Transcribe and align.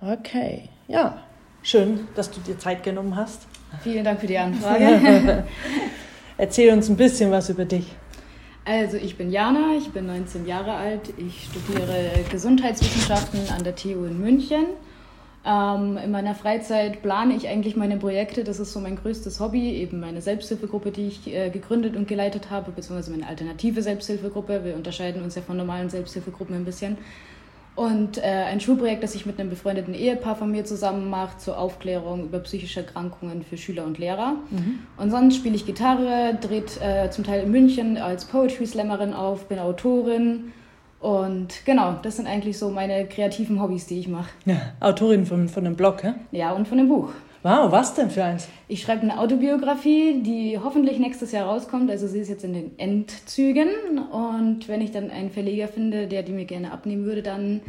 Okay, 0.00 0.68
ja. 0.86 1.22
Schön, 1.62 2.06
dass 2.14 2.30
du 2.30 2.40
dir 2.40 2.58
Zeit 2.58 2.84
genommen 2.84 3.16
hast. 3.16 3.46
Vielen 3.82 4.04
Dank 4.04 4.20
für 4.20 4.28
die 4.28 4.38
Anfrage. 4.38 5.44
Erzähl 6.38 6.72
uns 6.72 6.88
ein 6.88 6.96
bisschen 6.96 7.32
was 7.32 7.50
über 7.50 7.64
dich. 7.64 7.86
Also 8.64 8.96
ich 8.96 9.16
bin 9.16 9.30
Jana, 9.30 9.74
ich 9.76 9.90
bin 9.90 10.06
19 10.06 10.46
Jahre 10.46 10.74
alt, 10.74 11.12
ich 11.16 11.48
studiere 11.50 12.10
Gesundheitswissenschaften 12.30 13.40
an 13.50 13.64
der 13.64 13.74
TU 13.74 14.04
in 14.04 14.20
München. 14.20 14.66
Ähm, 15.44 15.96
in 15.96 16.10
meiner 16.10 16.34
Freizeit 16.34 17.02
plane 17.02 17.34
ich 17.34 17.48
eigentlich 17.48 17.74
meine 17.74 17.96
Projekte, 17.96 18.44
das 18.44 18.60
ist 18.60 18.72
so 18.72 18.80
mein 18.80 18.96
größtes 18.96 19.40
Hobby, 19.40 19.72
eben 19.76 20.00
meine 20.00 20.20
Selbsthilfegruppe, 20.20 20.90
die 20.90 21.08
ich 21.08 21.34
äh, 21.34 21.50
gegründet 21.50 21.96
und 21.96 22.06
geleitet 22.06 22.50
habe, 22.50 22.70
beziehungsweise 22.70 23.10
meine 23.10 23.26
alternative 23.26 23.82
Selbsthilfegruppe. 23.82 24.64
Wir 24.64 24.74
unterscheiden 24.74 25.22
uns 25.22 25.34
ja 25.34 25.42
von 25.42 25.56
normalen 25.56 25.88
Selbsthilfegruppen 25.88 26.54
ein 26.54 26.64
bisschen. 26.64 26.98
Und 27.78 28.18
äh, 28.18 28.22
ein 28.22 28.58
Schulprojekt, 28.58 29.04
das 29.04 29.14
ich 29.14 29.24
mit 29.24 29.38
einem 29.38 29.50
befreundeten 29.50 29.94
Ehepaar 29.94 30.34
von 30.34 30.50
mir 30.50 30.64
zusammen 30.64 31.08
mache, 31.10 31.38
zur 31.38 31.56
Aufklärung 31.56 32.24
über 32.24 32.40
psychische 32.40 32.80
Erkrankungen 32.80 33.44
für 33.44 33.56
Schüler 33.56 33.84
und 33.84 33.98
Lehrer. 33.98 34.34
Mhm. 34.50 34.80
Und 34.96 35.12
sonst 35.12 35.36
spiele 35.36 35.54
ich 35.54 35.64
Gitarre, 35.64 36.36
dreht 36.40 36.80
äh, 36.82 37.08
zum 37.10 37.22
Teil 37.22 37.44
in 37.44 37.52
München 37.52 37.96
als 37.96 38.24
Poetry 38.24 38.66
Slammerin 38.66 39.14
auf, 39.14 39.46
bin 39.46 39.60
Autorin. 39.60 40.52
Und 40.98 41.64
genau, 41.66 41.94
das 42.02 42.16
sind 42.16 42.26
eigentlich 42.26 42.58
so 42.58 42.70
meine 42.70 43.06
kreativen 43.06 43.62
Hobbys, 43.62 43.86
die 43.86 44.00
ich 44.00 44.08
mache. 44.08 44.30
Ja, 44.44 44.56
Autorin 44.80 45.24
von, 45.24 45.48
von 45.48 45.64
einem 45.64 45.76
Blog, 45.76 46.02
hä? 46.02 46.14
Ja, 46.32 46.50
und 46.50 46.66
von 46.66 46.80
einem 46.80 46.88
Buch. 46.88 47.10
Wow, 47.42 47.70
was 47.70 47.94
denn 47.94 48.10
für 48.10 48.24
eins? 48.24 48.48
Ich 48.66 48.82
schreibe 48.82 49.02
eine 49.02 49.18
Autobiografie, 49.18 50.22
die 50.22 50.58
hoffentlich 50.58 50.98
nächstes 50.98 51.32
Jahr 51.32 51.46
rauskommt. 51.46 51.90
Also 51.90 52.08
sie 52.08 52.18
ist 52.18 52.28
jetzt 52.28 52.44
in 52.44 52.52
den 52.52 52.78
Endzügen. 52.78 53.98
Und 53.98 54.68
wenn 54.68 54.80
ich 54.80 54.90
dann 54.90 55.10
einen 55.10 55.30
Verleger 55.30 55.68
finde, 55.68 56.08
der 56.08 56.22
die 56.22 56.32
mir 56.32 56.46
gerne 56.46 56.72
abnehmen 56.72 57.04
würde, 57.04 57.22
dann 57.22 57.60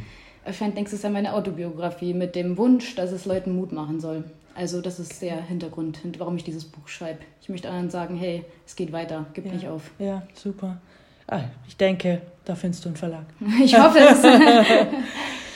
erscheint 0.44 0.76
nächstes 0.76 1.04
Jahr 1.04 1.12
meine 1.12 1.34
Autobiografie 1.34 2.14
mit 2.14 2.36
dem 2.36 2.58
Wunsch, 2.58 2.95
dass 2.95 3.12
es 3.12 3.26
Leuten 3.26 3.55
Mut 3.55 3.72
machen 3.72 4.00
soll. 4.00 4.23
Also 4.56 4.81
das 4.81 5.00
ist 5.00 5.22
der 5.22 5.42
Hintergrund, 5.44 6.00
warum 6.17 6.36
ich 6.36 6.44
dieses 6.44 6.66
Buch 6.66 6.88
schreibe. 6.88 7.20
Ich 7.42 7.50
möchte 7.50 7.70
anderen 7.70 7.92
sagen, 7.92 8.17
hey, 8.17 8.44
es 8.66 8.75
geht 8.75 8.92
weiter, 8.92 9.25
gib 9.34 9.45
ja. 9.45 9.52
nicht 9.53 9.67
auf. 9.67 9.92
Ja, 10.00 10.23
super. 10.34 10.81
Ah, 11.28 11.42
ich 11.67 11.78
denke, 11.78 12.23
da 12.44 12.56
findest 12.56 12.84
du 12.84 12.90
einen 12.90 12.97
Verlag. 12.97 13.25
Ich 13.64 13.78
hoffe 13.78 14.00
es. 14.00 14.23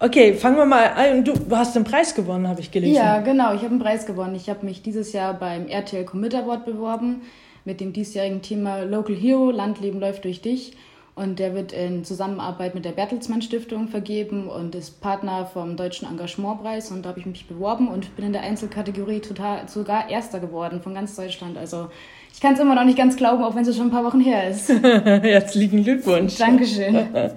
Okay, 0.00 0.34
fangen 0.34 0.56
wir 0.56 0.66
mal 0.66 0.86
an. 0.86 1.24
Du 1.24 1.34
hast 1.50 1.74
einen 1.74 1.84
Preis 1.84 2.14
gewonnen, 2.14 2.46
habe 2.46 2.60
ich 2.60 2.70
gelesen. 2.70 2.94
Ja, 2.94 3.20
genau. 3.20 3.52
Ich 3.54 3.62
habe 3.62 3.70
einen 3.70 3.80
Preis 3.80 4.06
gewonnen. 4.06 4.36
Ich 4.36 4.48
habe 4.48 4.64
mich 4.64 4.82
dieses 4.82 5.12
Jahr 5.12 5.34
beim 5.34 5.66
RTL 5.66 6.04
Commit 6.04 6.34
Award 6.34 6.64
beworben 6.64 7.22
mit 7.64 7.80
dem 7.80 7.92
diesjährigen 7.92 8.40
Thema 8.40 8.82
Local 8.82 9.14
Hero, 9.14 9.50
Landleben 9.50 10.00
läuft 10.00 10.24
durch 10.24 10.40
dich. 10.40 10.72
Und 11.16 11.40
der 11.40 11.52
wird 11.52 11.72
in 11.72 12.04
Zusammenarbeit 12.04 12.76
mit 12.76 12.84
der 12.84 12.92
Bertelsmann 12.92 13.42
Stiftung 13.42 13.88
vergeben 13.88 14.48
und 14.48 14.76
ist 14.76 15.00
Partner 15.00 15.46
vom 15.46 15.76
Deutschen 15.76 16.08
Engagementpreis. 16.08 16.92
Und 16.92 17.04
da 17.04 17.08
habe 17.08 17.18
ich 17.18 17.26
mich 17.26 17.48
beworben 17.48 17.88
und 17.88 18.14
bin 18.14 18.26
in 18.26 18.32
der 18.32 18.42
Einzelkategorie 18.42 19.18
total 19.18 19.68
sogar 19.68 20.08
Erster 20.08 20.38
geworden 20.38 20.80
von 20.80 20.94
ganz 20.94 21.16
Deutschland. 21.16 21.58
Also 21.58 21.88
ich 22.32 22.40
kann 22.40 22.54
es 22.54 22.60
immer 22.60 22.76
noch 22.76 22.84
nicht 22.84 22.96
ganz 22.96 23.16
glauben, 23.16 23.42
auch 23.42 23.56
wenn 23.56 23.66
es 23.66 23.76
schon 23.76 23.88
ein 23.88 23.90
paar 23.90 24.04
Wochen 24.04 24.20
her 24.20 24.48
ist. 24.48 24.68
Herzlichen 24.82 25.82
Glückwunsch. 25.82 26.36
Dankeschön. 26.36 27.08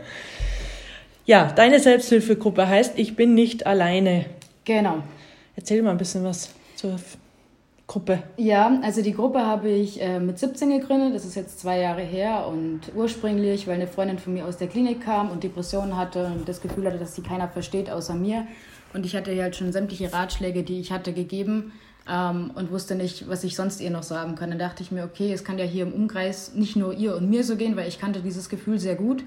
Ja, 1.32 1.46
deine 1.50 1.80
Selbsthilfegruppe 1.80 2.68
heißt 2.68 3.00
Ich 3.00 3.16
bin 3.16 3.36
nicht 3.36 3.66
alleine. 3.66 4.26
Genau. 4.66 5.02
Erzähl 5.56 5.82
mal 5.82 5.92
ein 5.92 5.98
bisschen 5.98 6.26
was 6.26 6.50
zur 6.76 6.98
Gruppe. 7.88 8.22
Ja, 8.36 8.82
also 8.84 9.02
die 9.02 9.14
Gruppe 9.14 9.40
habe 9.40 9.70
ich 9.70 10.02
äh, 10.02 10.20
mit 10.20 10.38
17 10.38 10.70
gegründet. 10.78 11.16
Das 11.16 11.24
ist 11.24 11.36
jetzt 11.36 11.62
zwei 11.62 11.80
Jahre 11.80 12.02
her. 12.02 12.48
Und 12.50 12.82
ursprünglich, 12.96 13.66
weil 13.66 13.76
eine 13.76 13.88
Freundin 13.88 14.20
von 14.20 14.34
mir 14.34 14.46
aus 14.46 14.58
der 14.58 14.68
Klinik 14.68 15.06
kam 15.06 15.32
und 15.32 15.42
Depressionen 15.46 15.96
hatte 15.96 16.26
und 16.26 16.50
das 16.50 16.62
Gefühl 16.62 16.86
hatte, 16.86 16.98
dass 16.98 17.16
sie 17.16 17.22
keiner 17.22 17.48
versteht 17.48 17.90
außer 17.90 18.14
mir. 18.14 18.46
Und 18.94 19.06
ich 19.06 19.16
hatte 19.16 19.32
ihr 19.32 19.44
halt 19.44 19.56
schon 19.56 19.72
sämtliche 19.72 20.12
Ratschläge, 20.12 20.64
die 20.64 20.82
ich 20.82 20.92
hatte, 20.92 21.14
gegeben. 21.14 21.72
Ähm, 22.12 22.52
und 22.56 22.72
wusste 22.72 22.96
nicht, 22.96 23.30
was 23.30 23.46
ich 23.46 23.56
sonst 23.56 23.80
ihr 23.80 23.90
noch 23.90 24.04
sagen 24.04 24.36
kann. 24.36 24.50
Dann 24.50 24.60
dachte 24.60 24.84
ich 24.84 24.92
mir, 24.92 25.06
okay, 25.06 25.32
es 25.32 25.46
kann 25.46 25.58
ja 25.58 25.64
hier 25.64 25.84
im 25.84 25.94
Umkreis 25.94 26.56
nicht 26.56 26.76
nur 26.76 26.94
ihr 26.94 27.16
und 27.16 27.30
mir 27.30 27.46
so 27.46 27.56
gehen, 27.56 27.78
weil 27.78 27.88
ich 27.88 28.02
kannte 28.02 28.20
dieses 28.20 28.50
Gefühl 28.50 28.80
sehr 28.80 28.96
gut 28.96 29.24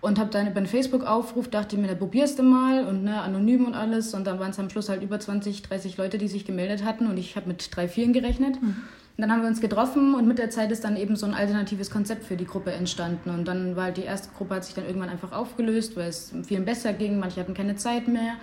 und 0.00 0.18
habe 0.18 0.30
dann 0.30 0.46
über 0.46 0.58
einen 0.58 0.66
Facebook-Aufruf, 0.66 1.48
dachte 1.48 1.76
mir, 1.76 1.88
da 1.88 1.94
probierst 1.94 2.38
du 2.38 2.42
mal 2.42 2.86
und 2.86 3.02
ne, 3.02 3.20
anonym 3.20 3.66
und 3.66 3.74
alles. 3.74 4.14
Und 4.14 4.26
dann 4.26 4.38
waren 4.38 4.50
es 4.50 4.58
am 4.58 4.70
Schluss 4.70 4.88
halt 4.88 5.02
über 5.02 5.18
20, 5.18 5.62
30 5.62 5.96
Leute, 5.96 6.18
die 6.18 6.28
sich 6.28 6.44
gemeldet 6.44 6.84
hatten 6.84 7.08
und 7.08 7.16
ich 7.16 7.36
habe 7.36 7.48
mit 7.48 7.74
drei, 7.74 7.88
vielen 7.88 8.12
gerechnet. 8.12 8.62
Mhm. 8.62 8.68
Und 8.68 9.22
dann 9.22 9.32
haben 9.32 9.42
wir 9.42 9.48
uns 9.48 9.60
getroffen 9.60 10.14
und 10.14 10.28
mit 10.28 10.38
der 10.38 10.50
Zeit 10.50 10.70
ist 10.70 10.84
dann 10.84 10.96
eben 10.96 11.16
so 11.16 11.26
ein 11.26 11.34
alternatives 11.34 11.90
Konzept 11.90 12.22
für 12.22 12.36
die 12.36 12.44
Gruppe 12.44 12.70
entstanden. 12.70 13.30
Und 13.30 13.48
dann 13.48 13.74
war 13.74 13.84
halt 13.86 13.96
die 13.96 14.04
erste 14.04 14.28
Gruppe, 14.36 14.54
hat 14.54 14.64
sich 14.64 14.76
dann 14.76 14.86
irgendwann 14.86 15.08
einfach 15.08 15.32
aufgelöst, 15.32 15.96
weil 15.96 16.08
es 16.08 16.32
vielen 16.44 16.64
besser 16.64 16.92
ging, 16.92 17.18
manche 17.18 17.40
hatten 17.40 17.54
keine 17.54 17.74
Zeit 17.74 18.06
mehr. 18.06 18.34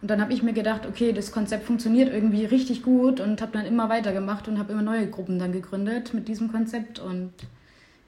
Und 0.00 0.08
dann 0.08 0.20
habe 0.20 0.32
ich 0.32 0.44
mir 0.44 0.52
gedacht, 0.52 0.86
okay, 0.86 1.12
das 1.12 1.32
Konzept 1.32 1.64
funktioniert 1.64 2.12
irgendwie 2.12 2.44
richtig 2.44 2.84
gut 2.84 3.18
und 3.18 3.42
habe 3.42 3.50
dann 3.52 3.66
immer 3.66 3.88
weitergemacht 3.88 4.46
und 4.46 4.60
habe 4.60 4.72
immer 4.72 4.82
neue 4.82 5.08
Gruppen 5.08 5.40
dann 5.40 5.50
gegründet 5.50 6.14
mit 6.14 6.28
diesem 6.28 6.52
Konzept. 6.52 7.00
Und 7.00 7.32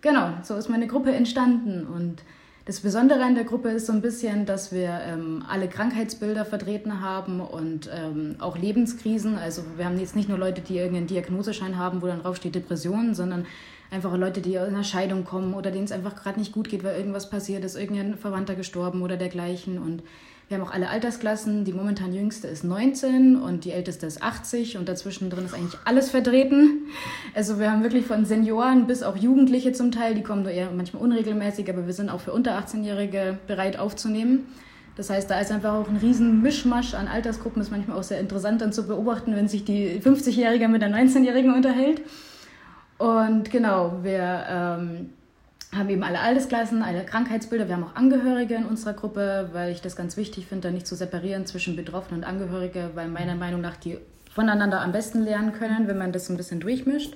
genau, 0.00 0.30
so 0.42 0.54
ist 0.54 0.70
meine 0.70 0.86
Gruppe 0.86 1.12
entstanden. 1.12 1.84
Und 1.86 2.22
das 2.64 2.80
Besondere 2.80 3.24
an 3.24 3.34
der 3.34 3.44
Gruppe 3.44 3.70
ist 3.70 3.86
so 3.86 3.92
ein 3.92 4.02
bisschen, 4.02 4.46
dass 4.46 4.72
wir 4.72 5.00
ähm, 5.04 5.44
alle 5.48 5.68
Krankheitsbilder 5.68 6.44
vertreten 6.44 7.00
haben 7.00 7.40
und 7.40 7.90
ähm, 7.92 8.36
auch 8.38 8.56
Lebenskrisen. 8.56 9.36
Also 9.36 9.64
wir 9.76 9.84
haben 9.84 9.98
jetzt 9.98 10.14
nicht 10.14 10.28
nur 10.28 10.38
Leute, 10.38 10.60
die 10.60 10.76
irgendeinen 10.76 11.08
Diagnoseschein 11.08 11.76
haben, 11.76 12.02
wo 12.02 12.06
dann 12.06 12.22
drauf 12.22 12.36
steht 12.36 12.54
Depressionen, 12.54 13.14
sondern 13.14 13.46
einfach 13.90 14.16
Leute, 14.16 14.40
die 14.40 14.58
aus 14.58 14.68
einer 14.68 14.84
Scheidung 14.84 15.24
kommen 15.24 15.54
oder 15.54 15.72
denen 15.72 15.84
es 15.84 15.92
einfach 15.92 16.14
gerade 16.14 16.38
nicht 16.38 16.52
gut 16.52 16.68
geht, 16.68 16.84
weil 16.84 16.96
irgendwas 16.96 17.30
passiert 17.30 17.64
ist, 17.64 17.76
irgendein 17.76 18.16
Verwandter 18.16 18.54
gestorben 18.54 19.02
oder 19.02 19.16
dergleichen. 19.16 19.78
Und 19.78 20.04
wir 20.48 20.58
haben 20.58 20.66
auch 20.66 20.72
alle 20.72 20.90
Altersklassen. 20.90 21.64
Die 21.64 21.72
momentan 21.72 22.12
jüngste 22.12 22.46
ist 22.48 22.64
19 22.64 23.36
und 23.36 23.64
die 23.64 23.72
älteste 23.72 24.06
ist 24.06 24.22
80 24.22 24.76
und 24.76 24.88
dazwischen 24.88 25.30
drin 25.30 25.44
ist 25.44 25.54
eigentlich 25.54 25.80
alles 25.84 26.10
vertreten. 26.10 26.88
Also 27.34 27.58
wir 27.58 27.70
haben 27.70 27.82
wirklich 27.82 28.04
von 28.04 28.24
Senioren 28.24 28.86
bis 28.86 29.02
auch 29.02 29.16
Jugendliche 29.16 29.72
zum 29.72 29.92
Teil, 29.92 30.14
die 30.14 30.22
kommen 30.22 30.42
nur 30.42 30.52
eher 30.52 30.70
manchmal 30.70 31.02
unregelmäßig, 31.02 31.68
aber 31.70 31.86
wir 31.86 31.94
sind 31.94 32.10
auch 32.10 32.20
für 32.20 32.32
unter 32.32 32.58
18-Jährige 32.58 33.38
bereit 33.46 33.78
aufzunehmen. 33.78 34.46
Das 34.96 35.08
heißt, 35.08 35.30
da 35.30 35.40
ist 35.40 35.50
einfach 35.50 35.72
auch 35.72 35.88
ein 35.88 35.96
riesen 35.96 36.42
Mischmasch 36.42 36.94
an 36.94 37.08
Altersgruppen. 37.08 37.62
Ist 37.62 37.70
manchmal 37.70 37.98
auch 37.98 38.02
sehr 38.02 38.20
interessant 38.20 38.60
dann 38.60 38.72
zu 38.72 38.86
beobachten, 38.86 39.34
wenn 39.34 39.48
sich 39.48 39.64
die 39.64 40.00
50-Jährige 40.00 40.68
mit 40.68 40.82
der 40.82 40.90
19-Jährigen 40.90 41.54
unterhält. 41.54 42.02
Und 42.98 43.50
genau, 43.50 44.00
wir 44.02 44.44
ähm, 44.48 45.10
haben 45.74 45.88
eben 45.88 46.02
alle 46.02 46.20
Altersklassen, 46.20 46.82
alle 46.82 47.04
Krankheitsbilder. 47.04 47.66
Wir 47.66 47.76
haben 47.76 47.84
auch 47.84 47.96
Angehörige 47.96 48.54
in 48.54 48.66
unserer 48.66 48.92
Gruppe, 48.92 49.48
weil 49.52 49.72
ich 49.72 49.80
das 49.80 49.96
ganz 49.96 50.16
wichtig 50.16 50.46
finde, 50.46 50.68
da 50.68 50.72
nicht 50.72 50.86
zu 50.86 50.94
separieren 50.94 51.46
zwischen 51.46 51.76
Betroffenen 51.76 52.20
und 52.22 52.28
Angehörige, 52.28 52.90
weil 52.94 53.08
meiner 53.08 53.36
Meinung 53.36 53.62
nach 53.62 53.76
die 53.76 53.98
voneinander 54.34 54.80
am 54.80 54.92
besten 54.92 55.22
lernen 55.22 55.52
können, 55.52 55.88
wenn 55.88 55.98
man 55.98 56.12
das 56.12 56.26
so 56.26 56.32
ein 56.32 56.36
bisschen 56.36 56.60
durchmischt. 56.60 57.14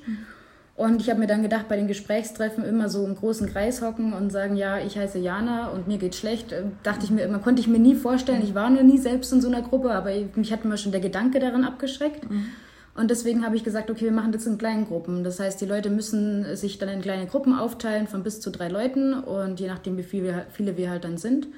Und 0.76 1.00
ich 1.00 1.08
habe 1.08 1.20
mir 1.20 1.26
dann 1.26 1.42
gedacht, 1.42 1.68
bei 1.68 1.76
den 1.76 1.86
Gesprächstreffen 1.86 2.62
immer 2.62 2.90
so 2.90 3.06
im 3.06 3.14
großen 3.14 3.50
Kreis 3.50 3.80
hocken 3.80 4.12
und 4.12 4.30
sagen, 4.30 4.56
ja, 4.56 4.78
ich 4.78 4.98
heiße 4.98 5.18
Jana 5.18 5.68
und 5.68 5.88
mir 5.88 5.96
geht's 5.96 6.18
schlecht, 6.18 6.52
äh, 6.52 6.64
dachte 6.82 7.04
ich 7.04 7.10
mir 7.10 7.22
immer, 7.22 7.38
konnte 7.38 7.60
ich 7.60 7.68
mir 7.68 7.78
nie 7.78 7.94
vorstellen. 7.94 8.42
Ich 8.42 8.54
war 8.54 8.68
noch 8.68 8.82
nie 8.82 8.98
selbst 8.98 9.32
in 9.32 9.40
so 9.40 9.48
einer 9.48 9.62
Gruppe, 9.62 9.92
aber 9.92 10.10
mich 10.34 10.52
hat 10.52 10.64
immer 10.64 10.76
schon 10.76 10.92
der 10.92 11.00
Gedanke 11.00 11.40
daran 11.40 11.64
abgeschreckt. 11.64 12.30
Mhm. 12.30 12.48
Und 12.96 13.10
deswegen 13.10 13.44
habe 13.44 13.56
ich 13.56 13.64
gesagt, 13.64 13.90
okay, 13.90 14.06
wir 14.06 14.12
machen 14.12 14.32
das 14.32 14.46
in 14.46 14.56
kleinen 14.56 14.86
Gruppen. 14.86 15.22
Das 15.22 15.38
heißt, 15.38 15.60
die 15.60 15.66
Leute 15.66 15.90
müssen 15.90 16.56
sich 16.56 16.78
dann 16.78 16.88
in 16.88 17.02
kleine 17.02 17.26
Gruppen 17.26 17.54
aufteilen 17.54 18.06
von 18.06 18.22
bis 18.22 18.40
zu 18.40 18.50
drei 18.50 18.68
Leuten 18.68 19.12
und 19.14 19.60
je 19.60 19.68
nachdem, 19.68 19.98
wie 19.98 20.02
viele 20.02 20.24
wir, 20.24 20.46
viele 20.50 20.76
wir 20.78 20.88
halt 20.90 21.04
dann 21.04 21.18
sind. 21.18 21.48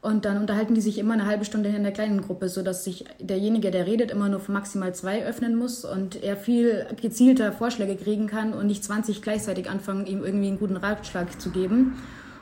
Und 0.00 0.24
dann 0.24 0.36
unterhalten 0.38 0.74
die 0.74 0.80
sich 0.80 0.96
immer 0.98 1.14
eine 1.14 1.26
halbe 1.26 1.44
Stunde 1.44 1.70
in 1.70 1.82
der 1.82 1.90
kleinen 1.90 2.22
Gruppe, 2.22 2.48
sodass 2.48 2.84
sich 2.84 3.04
derjenige, 3.18 3.72
der 3.72 3.86
redet, 3.86 4.12
immer 4.12 4.28
nur 4.28 4.38
für 4.38 4.52
maximal 4.52 4.94
zwei 4.94 5.26
öffnen 5.26 5.56
muss 5.56 5.84
und 5.84 6.22
er 6.22 6.36
viel 6.36 6.86
gezielter 7.00 7.50
Vorschläge 7.50 7.96
kriegen 7.96 8.28
kann 8.28 8.52
und 8.52 8.68
nicht 8.68 8.84
20 8.84 9.22
gleichzeitig 9.22 9.68
anfangen, 9.68 10.06
ihm 10.06 10.22
irgendwie 10.22 10.46
einen 10.46 10.60
guten 10.60 10.76
Ratschlag 10.76 11.40
zu 11.40 11.50
geben. 11.50 11.96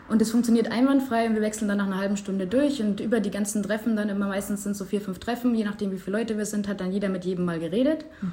Und 0.09 0.22
es 0.22 0.31
funktioniert 0.31 0.71
einwandfrei 0.71 1.27
und 1.27 1.34
wir 1.34 1.43
wechseln 1.43 1.69
dann 1.69 1.78
nach 1.78 1.87
einer 1.87 1.99
halben 1.99 2.17
Stunde 2.17 2.47
durch 2.47 2.81
und 2.81 3.00
über 3.00 3.21
die 3.21 3.31
ganzen 3.31 3.62
Treffen 3.62 3.97
dann 3.97 4.09
immer 4.09 4.29
meistens 4.29 4.62
sind 4.62 4.76
so 4.76 4.85
vier, 4.85 5.00
fünf 5.00 5.19
Treffen, 5.19 5.55
je 5.55 5.64
nachdem 5.64 5.91
wie 5.91 5.99
viele 5.99 6.19
Leute 6.19 6.38
wir 6.38 6.47
sind, 6.47 6.69
hat 6.69 6.81
dann 6.81 6.93
jeder 6.93 7.08
mit 7.08 7.25
jedem 7.25 7.44
mal 7.44 7.58
geredet. 7.58 8.05
Mhm. 8.20 8.32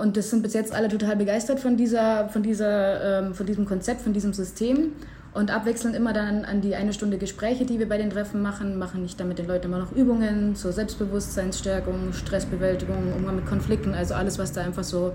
Und 0.00 0.16
das 0.16 0.30
sind 0.30 0.42
bis 0.42 0.54
jetzt 0.54 0.74
alle 0.74 0.88
total 0.88 1.16
begeistert 1.16 1.60
von 1.60 1.76
dieser, 1.76 2.30
von 2.30 2.42
dieser, 2.42 3.20
ähm, 3.20 3.34
von 3.34 3.44
diesem 3.44 3.66
Konzept, 3.66 4.00
von 4.00 4.14
diesem 4.14 4.32
System. 4.32 4.92
Und 5.34 5.50
abwechselnd 5.50 5.96
immer 5.96 6.12
dann 6.12 6.44
an 6.44 6.60
die 6.60 6.74
eine 6.74 6.92
Stunde 6.92 7.16
Gespräche, 7.18 7.64
die 7.64 7.78
wir 7.78 7.88
bei 7.88 7.96
den 7.96 8.10
Treffen 8.10 8.42
machen, 8.42 8.78
machen 8.78 9.04
ich 9.04 9.16
dann 9.16 9.28
mit 9.28 9.38
den 9.38 9.46
Leuten 9.46 9.66
immer 9.66 9.78
noch 9.78 9.92
Übungen 9.92 10.56
zur 10.56 10.72
Selbstbewusstseinsstärkung, 10.72 12.12
Stressbewältigung, 12.12 13.14
Umgang 13.16 13.36
mit 13.36 13.46
Konflikten, 13.46 13.94
also 13.94 14.14
alles, 14.14 14.38
was 14.38 14.52
da 14.52 14.62
einfach 14.62 14.84
so 14.84 15.12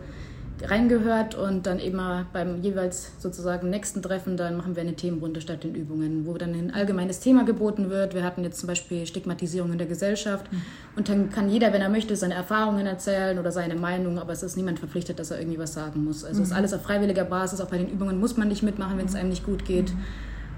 reingehört 0.64 1.36
und 1.36 1.66
dann 1.68 1.80
immer 1.80 2.26
beim 2.34 2.62
jeweils 2.62 3.12
sozusagen 3.20 3.70
nächsten 3.70 4.02
Treffen, 4.02 4.38
dann 4.38 4.58
machen 4.58 4.76
wir 4.76 4.82
eine 4.82 4.96
Themenrunde 4.96 5.42
statt 5.42 5.64
den 5.64 5.76
Übungen, 5.76 6.26
wo 6.26 6.34
dann 6.38 6.54
ein 6.54 6.74
allgemeines 6.74 7.20
Thema 7.20 7.46
geboten 7.46 7.90
wird. 7.90 8.14
Wir 8.16 8.24
hatten 8.24 8.44
jetzt 8.44 8.60
zum 8.60 8.68
Beispiel 8.68 9.06
Stigmatisierung 9.06 9.72
in 9.72 9.78
der 9.78 9.88
Gesellschaft 9.88 10.52
mhm. 10.52 10.62
und 10.96 11.10
dann 11.10 11.30
kann 11.30 11.50
jeder, 11.50 11.74
wenn 11.74 11.82
er 11.82 11.90
möchte, 11.90 12.16
seine 12.16 12.34
Erfahrungen 12.34 12.86
erzählen 12.86 13.38
oder 13.38 13.52
seine 13.52 13.76
Meinung, 13.76 14.20
aber 14.20 14.34
es 14.34 14.44
ist 14.44 14.58
niemand 14.58 14.80
verpflichtet, 14.80 15.20
dass 15.20 15.32
er 15.32 15.40
irgendwie 15.40 15.60
was 15.60 15.74
sagen 15.74 16.04
muss. 16.04 16.24
Also 16.24 16.40
mhm. 16.40 16.46
ist 16.46 16.52
alles 16.52 16.74
auf 16.74 16.82
freiwilliger 16.82 17.26
Basis, 17.26 17.62
auch 17.62 17.70
bei 17.70 17.78
den 17.78 17.90
Übungen 17.90 18.20
muss 18.20 18.38
man 18.38 18.48
nicht 18.48 18.64
mitmachen, 18.64 18.98
wenn 18.98 19.06
es 19.06 19.14
mhm. 19.14 19.20
einem 19.20 19.30
nicht 19.30 19.46
gut 19.46 19.66
geht. 19.66 19.94
Mhm. 19.94 20.00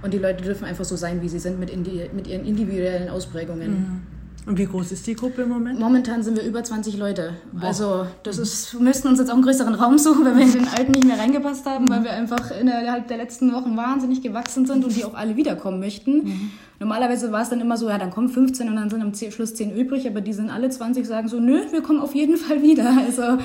Und 0.02 0.14
die 0.14 0.18
Leute 0.18 0.44
dürfen 0.44 0.64
einfach 0.66 0.86
so 0.86 0.96
sein, 0.96 1.22
wie 1.22 1.28
sie 1.28 1.40
sind, 1.40 1.60
mit, 1.60 1.76
mit 2.14 2.28
ihren 2.28 2.46
individuellen 2.46 3.10
Ausprägungen. 3.10 4.02
Mhm. 4.44 4.50
Und 4.50 4.58
wie 4.58 4.66
groß 4.66 4.92
ist 4.92 5.06
die 5.08 5.16
Gruppe 5.16 5.44
im 5.44 5.50
Moment? 5.50 5.80
Momentan 5.80 6.24
sind 6.24 6.36
wir 6.38 6.44
über 6.44 6.64
20 6.64 6.98
Leute. 6.98 7.34
Boah. 7.52 7.68
Also 7.68 8.06
das 8.24 8.38
ist, 8.38 8.74
wir 8.74 8.82
müssten 8.82 9.08
uns 9.08 9.20
jetzt 9.20 9.30
auch 9.30 9.36
einen 9.36 9.44
größeren 9.44 9.76
Raum 9.76 9.98
suchen, 9.98 10.26
weil 10.26 10.38
wir 10.38 10.44
in 10.44 10.52
den 10.52 10.68
alten 10.68 10.92
nicht 10.92 11.06
mehr 11.06 11.20
reingepasst 11.20 11.66
haben, 11.66 11.90
weil 11.90 12.04
wir 12.04 12.12
einfach 12.12 12.52
innerhalb 12.52 13.08
der 13.08 13.18
letzten 13.18 13.54
Wochen 13.54 13.76
wahnsinnig 13.78 14.22
gewachsen 14.22 14.66
sind 14.66 14.84
und 14.84 14.96
die 14.96 15.06
auch 15.06 15.14
alle 15.14 15.36
wiederkommen 15.36 15.80
möchten. 15.80 16.24
Mhm. 16.24 16.52
Normalerweise 16.80 17.32
war 17.32 17.42
es 17.42 17.50
dann 17.50 17.60
immer 17.60 17.78
so, 17.78 17.90
ja, 17.90 17.98
dann 17.98 18.10
kommen 18.10 18.30
15 18.30 18.70
und 18.70 18.76
dann 18.76 18.90
sind 18.90 19.02
am 19.02 19.14
Schluss 19.14 19.54
10 19.56 19.76
übrig, 19.76 20.08
aber 20.08 20.22
die 20.22 20.34
sind 20.34 20.50
alle 20.50 20.70
20, 20.70 21.06
sagen 21.06 21.28
so, 21.28 21.40
nö, 21.40 21.60
wir 21.72 21.82
kommen 21.82 22.00
auf 22.00 22.16
jeden 22.16 22.38
Fall 22.38 22.62
wieder. 22.62 22.98
Also 23.10 23.40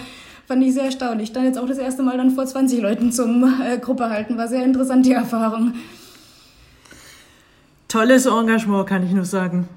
fand 0.47 0.63
ich 0.63 0.75
sehr 0.75 0.85
erstaunlich. 0.85 1.33
Dann 1.33 1.45
jetzt 1.45 1.59
auch 1.59 1.67
das 1.67 1.79
erste 1.79 2.03
Mal 2.03 2.17
dann 2.17 2.31
vor 2.31 2.45
20 2.45 2.81
Leuten 2.81 3.13
zum 3.13 3.45
äh, 3.63 3.79
Gruppe 3.79 4.11
halten, 4.11 4.37
war 4.37 4.47
sehr 4.47 4.65
interessant, 4.65 5.07
die 5.07 5.13
Erfahrung. 5.13 5.73
Tolles 7.89 8.27
Engagement, 8.27 8.87
kann 8.87 9.05
ich 9.05 9.13
nur 9.13 9.25
sagen. 9.25 9.69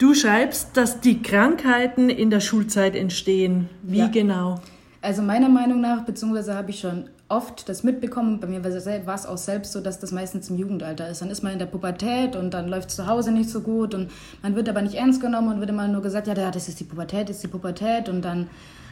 Du 0.00 0.14
schreibst, 0.14 0.78
dass 0.78 1.00
die 1.00 1.20
Krankheiten 1.20 2.08
in 2.08 2.30
der 2.30 2.40
Schulzeit 2.40 2.96
entstehen. 2.96 3.68
Wie 3.82 3.98
ja. 3.98 4.06
genau? 4.06 4.58
Also 5.02 5.20
meiner 5.20 5.50
Meinung 5.50 5.82
nach, 5.82 6.06
beziehungsweise 6.06 6.54
habe 6.54 6.70
ich 6.70 6.80
schon 6.80 7.10
oft 7.28 7.68
das 7.68 7.84
mitbekommen, 7.84 8.40
bei 8.40 8.46
mir 8.46 8.64
war 8.64 9.14
es 9.14 9.26
auch 9.26 9.36
selbst 9.36 9.72
so, 9.72 9.82
dass 9.82 10.00
das 10.00 10.10
meistens 10.10 10.48
im 10.48 10.56
Jugendalter 10.56 11.06
ist. 11.06 11.20
Dann 11.20 11.28
ist 11.28 11.42
man 11.42 11.52
in 11.52 11.58
der 11.58 11.66
Pubertät 11.66 12.34
und 12.34 12.54
dann 12.54 12.68
läuft 12.68 12.88
es 12.88 12.96
zu 12.96 13.06
Hause 13.06 13.30
nicht 13.30 13.50
so 13.50 13.60
gut 13.60 13.94
und 13.94 14.10
man 14.42 14.56
wird 14.56 14.70
aber 14.70 14.80
nicht 14.80 14.94
ernst 14.94 15.20
genommen 15.20 15.52
und 15.52 15.60
wird 15.60 15.68
immer 15.68 15.86
nur 15.86 16.00
gesagt, 16.00 16.28
ja, 16.28 16.50
das 16.50 16.66
ist 16.66 16.80
die 16.80 16.84
Pubertät, 16.84 17.28
das 17.28 17.36
ist 17.36 17.44
die 17.44 17.48
Pubertät 17.48 18.08
und 18.08 18.22
dann 18.22 18.48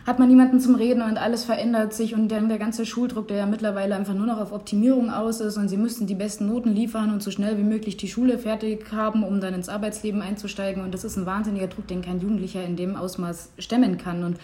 hat 0.09 0.19
man 0.19 0.29
niemanden 0.29 0.59
zum 0.59 0.75
Reden 0.75 1.03
und 1.03 1.19
alles 1.19 1.45
verändert 1.45 1.93
sich 1.93 2.15
und 2.15 2.29
dann 2.29 2.49
der 2.49 2.57
ganze 2.57 2.87
Schuldruck, 2.87 3.29
der 3.29 3.37
ja 3.37 3.47
mittlerweile 3.47 3.95
einfach 3.95 4.15
nur 4.15 4.27
noch 4.27 4.41
auf 4.41 4.53
Optimierung 4.53 5.11
aus 5.11 5.43
ist 5.43 5.59
und 5.59 5.69
sie 5.69 5.77
müssten 5.77 6.07
die 6.07 6.15
besten 6.15 6.47
Noten 6.47 6.75
liefern 6.75 7.13
und 7.13 7.23
so 7.23 7.31
schnell 7.31 7.59
wie 7.59 7.63
möglich 7.63 7.99
die 7.99 8.09
Schule 8.09 8.39
fertig 8.39 8.91
haben, 8.91 9.23
um 9.23 9.39
dann 9.43 9.53
ins 9.53 9.69
Arbeitsleben 9.69 10.23
einzusteigen 10.23 10.83
und 10.83 10.95
das 10.95 11.05
ist 11.05 11.19
ein 11.19 11.27
wahnsinniger 11.27 11.67
Druck, 11.67 11.89
den 11.89 12.01
kein 12.01 12.21
Jugendlicher 12.21 12.65
in 12.65 12.77
dem 12.77 12.97
Ausmaß 12.97 13.51
stemmen 13.59 13.99
kann 13.99 14.25
und 14.25 14.39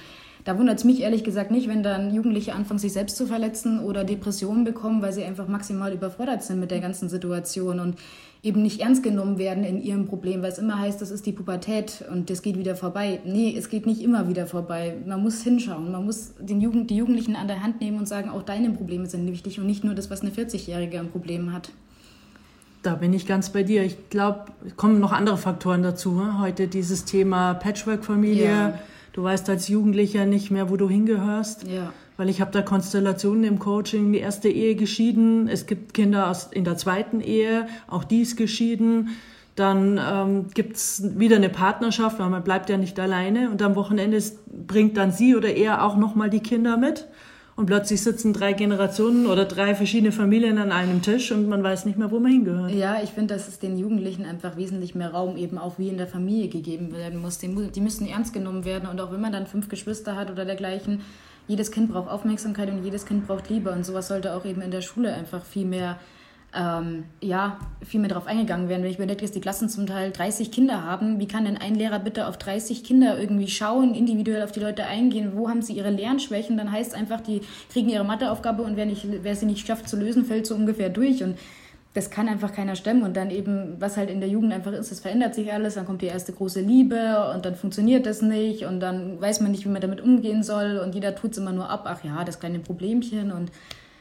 da 0.45 0.59
wundert 0.59 0.77
es 0.77 0.85
mich 0.85 1.01
ehrlich 1.01 1.25
gesagt 1.25 1.51
nicht, 1.51 1.69
wenn 1.69 1.83
dann 1.83 2.15
Jugendliche 2.15 2.55
anfangen, 2.55 2.79
sich 2.79 2.93
selbst 2.93 3.17
zu 3.17 3.27
verletzen 3.27 3.81
oder 3.81 4.05
Depressionen 4.05 4.65
bekommen, 4.65 5.01
weil 5.01 5.15
sie 5.15 5.25
einfach 5.25 5.49
maximal 5.49 5.95
überfordert 5.95 6.43
sind 6.43 6.61
mit 6.61 6.71
der 6.71 6.81
ganzen 6.81 7.09
Situation. 7.09 7.81
Und 7.81 7.97
eben 8.45 8.63
nicht 8.63 8.81
ernst 8.81 9.03
genommen 9.03 9.39
werden 9.39 9.65
in 9.65 9.83
ihrem 9.83 10.05
Problem, 10.05 10.43
weil 10.43 10.53
es 10.53 10.59
immer 10.59 10.79
heißt, 10.79 11.01
das 11.01 11.11
ist 11.11 11.25
die 11.25 11.33
Pubertät 11.33 12.05
und 12.13 12.29
das 12.29 12.43
geht 12.43 12.59
wieder 12.59 12.77
vorbei. 12.77 13.21
Nee, 13.25 13.55
es 13.57 13.71
geht 13.71 13.87
nicht 13.87 14.03
immer 14.03 14.29
wieder 14.29 14.47
vorbei. 14.47 14.97
Man 15.07 15.23
muss 15.23 15.43
hinschauen, 15.43 15.91
man 15.91 16.05
muss 16.05 16.35
den 16.39 16.61
Jugend, 16.61 16.91
die 16.91 16.97
Jugendlichen 16.97 17.37
an 17.37 17.49
der 17.49 17.63
Hand 17.63 17.81
nehmen 17.81 17.99
und 17.99 18.07
sagen, 18.07 18.29
auch 18.29 18.43
deine 18.43 18.71
Probleme 18.71 19.07
sind 19.07 19.27
wichtig 19.27 19.59
und 19.59 19.67
nicht 19.67 19.83
nur 19.83 19.95
das, 19.95 20.11
was 20.11 20.21
eine 20.21 20.31
40-Jährige 20.31 21.01
ein 21.01 21.09
Problem 21.09 21.55
hat. 21.55 21.71
Da 22.83 22.97
bin 22.97 23.15
ich 23.15 23.27
ganz 23.27 23.49
bei 23.49 23.63
dir. 23.63 23.83
Ich 23.83 24.11
glaube, 24.11 24.45
es 24.67 24.77
kommen 24.77 25.01
noch 25.01 25.13
andere 25.13 25.39
Faktoren 25.39 25.83
dazu. 25.83 26.13
Ne? 26.13 26.39
Heute 26.39 26.69
dieses 26.69 27.07
Thema 27.07 27.55
Patchwork-Familie. 27.55 28.45
Ja. 28.45 28.79
Du 29.15 29.23
weißt 29.23 29.49
als 29.49 29.69
Jugendlicher 29.69 30.27
nicht 30.27 30.51
mehr, 30.51 30.69
wo 30.69 30.77
du 30.77 30.91
hingehörst. 30.91 31.67
Ja 31.67 31.95
weil 32.17 32.29
ich 32.29 32.41
habe 32.41 32.51
da 32.53 32.63
Konstellationen 32.63 33.45
im 33.45 33.59
Coaching, 33.59 34.13
die 34.13 34.21
erste 34.21 34.49
Ehe 34.49 34.77
geschieden, 34.77 35.49
es 35.49 35.67
gibt 35.67 35.95
Kinder 35.95 36.31
aus, 36.31 36.49
in 36.53 36.65
der 36.65 36.77
zweiten 36.77 37.21
Ehe, 37.21 37.67
auch 37.89 38.05
die 38.05 38.23
ist 38.23 38.37
geschieden. 38.37 39.11
Dann 39.57 40.01
ähm, 40.05 40.47
gibt 40.53 40.77
es 40.77 41.17
wieder 41.17 41.37
eine 41.37 41.49
Partnerschaft, 41.49 42.19
weil 42.19 42.29
man 42.29 42.43
bleibt 42.43 42.69
ja 42.71 42.77
nicht 42.77 42.99
alleine. 42.99 43.51
Und 43.51 43.63
am 43.63 43.77
Wochenende 43.77 44.21
bringt 44.47 44.97
dann 44.97 45.13
sie 45.13 45.37
oder 45.37 45.49
er 45.49 45.85
auch 45.85 45.97
nochmal 45.97 46.29
die 46.29 46.41
Kinder 46.41 46.77
mit. 46.77 47.07
Und 47.57 47.67
plötzlich 47.67 48.03
sitzen 48.03 48.33
drei 48.33 48.53
Generationen 48.53 49.27
oder 49.27 49.45
drei 49.45 49.77
verschiedene 49.77 50.11
Familien 50.11 50.59
an 50.59 50.73
einem 50.73 51.03
Tisch 51.03 51.31
und 51.31 51.49
man 51.49 51.63
weiß 51.63 51.85
nicht 51.85 51.97
mehr, 51.97 52.11
wo 52.11 52.19
man 52.19 52.33
hingehört. 52.33 52.73
Ja, 52.73 52.97
ich 53.01 53.11
finde, 53.11 53.35
dass 53.35 53.47
es 53.47 53.61
den 53.61 53.79
Jugendlichen 53.79 54.25
einfach 54.25 54.57
wesentlich 54.57 54.97
mehr 54.97 55.13
Raum 55.13 55.37
eben 55.37 55.57
auch 55.57 55.79
wie 55.79 55.89
in 55.89 55.97
der 55.97 56.09
Familie 56.09 56.49
gegeben 56.49 56.93
werden 56.93 57.21
muss. 57.21 57.39
Die 57.39 57.47
müssen 57.81 58.09
ernst 58.09 58.33
genommen 58.33 58.65
werden 58.65 58.89
und 58.89 59.01
auch 59.01 59.13
wenn 59.13 59.21
man 59.21 59.31
dann 59.31 59.47
fünf 59.47 59.69
Geschwister 59.69 60.17
hat 60.17 60.33
oder 60.33 60.45
dergleichen, 60.45 61.03
jedes 61.47 61.71
Kind 61.71 61.93
braucht 61.93 62.11
Aufmerksamkeit 62.11 62.71
und 62.71 62.85
jedes 62.85 63.07
Kind 63.07 63.27
braucht 63.27 63.51
Liebe. 63.51 63.71
Und 63.71 63.85
sowas 63.85 64.09
sollte 64.09 64.35
auch 64.35 64.45
eben 64.45 64.63
in 64.63 64.71
der 64.71 64.81
Schule 64.81 65.13
einfach 65.13 65.45
viel 65.45 65.67
mehr, 65.67 65.99
ähm, 66.55 67.05
ja, 67.21 67.59
viel 67.85 68.01
mehr 68.01 68.09
darauf 68.09 68.27
eingegangen 68.27 68.69
werden. 68.69 68.83
Wenn 68.83 68.91
ich 68.91 68.97
überlege, 68.97 69.21
dass 69.21 69.33
die 69.33 69.41
Klassen 69.41 69.69
zum 69.69 69.87
Teil 69.87 70.11
30 70.11 70.51
Kinder 70.51 70.85
haben, 70.85 71.21
wie 71.21 71.29
kann 71.29 71.45
denn 71.45 71.57
ein 71.57 71.75
Lehrer 71.75 71.99
bitte 71.99 72.27
auf 72.29 72.39
30 72.39 72.85
Kinder 72.85 73.19
irgendwie 73.19 73.49
schauen, 73.49 73.95
individuell 73.95 74.43
auf 74.43 74.53
die 74.53 74.61
Leute 74.61 74.85
eingehen? 74.85 75.33
Wo 75.35 75.49
haben 75.49 75.63
sie 75.63 75.75
ihre 75.75 75.91
Lernschwächen? 75.91 76.57
Dann 76.57 76.73
heißt 76.73 76.93
es 76.93 76.99
einfach, 76.99 77.21
die 77.21 77.43
kriegen 77.71 77.89
ihre 77.89 78.05
Matheaufgabe 78.05 78.63
und 78.63 78.77
wer, 78.77 78.87
nicht, 78.87 79.07
wer 79.23 79.37
sie 79.37 79.47
nicht 79.47 79.67
schafft 79.67 79.89
zu 79.89 79.97
lösen, 79.97 80.25
fällt 80.25 80.47
so 80.47 80.55
ungefähr 80.55 80.89
durch. 80.89 81.23
Und 81.23 81.39
das 81.95 82.11
kann 82.11 82.29
einfach 82.29 82.53
keiner 82.53 82.77
stemmen. 82.77 83.05
Und 83.05 83.17
dann 83.17 83.31
eben, 83.31 83.77
was 83.79 83.97
halt 83.97 84.11
in 84.11 84.21
der 84.21 84.29
Jugend 84.29 84.53
einfach 84.53 84.73
ist, 84.73 84.93
es 84.93 85.01
verändert 85.01 85.35
sich 85.35 85.53
alles, 85.53 85.75
dann 85.75 85.87
kommt 85.87 86.03
die 86.03 86.07
erste 86.07 86.33
große 86.33 86.61
Liebe 86.61 87.33
und 87.33 87.45
dann 87.45 87.55
funktioniert 87.55 88.05
das 88.05 88.21
nicht 88.21 88.65
und 88.65 88.81
dann 88.81 89.21
weiß 89.21 89.41
man 89.41 89.53
nicht, 89.53 89.65
wie 89.65 89.71
man 89.71 89.81
damit 89.81 90.01
umgehen 90.01 90.43
soll 90.43 90.79
und 90.85 90.95
jeder 90.95 91.15
tut 91.15 91.33
es 91.33 91.39
immer 91.39 91.53
nur 91.53 91.71
ab, 91.71 91.85
ach 91.87 92.05
ja, 92.05 92.25
das 92.25 92.41
kleine 92.41 92.59
Problemchen 92.59 93.33
und 93.33 93.51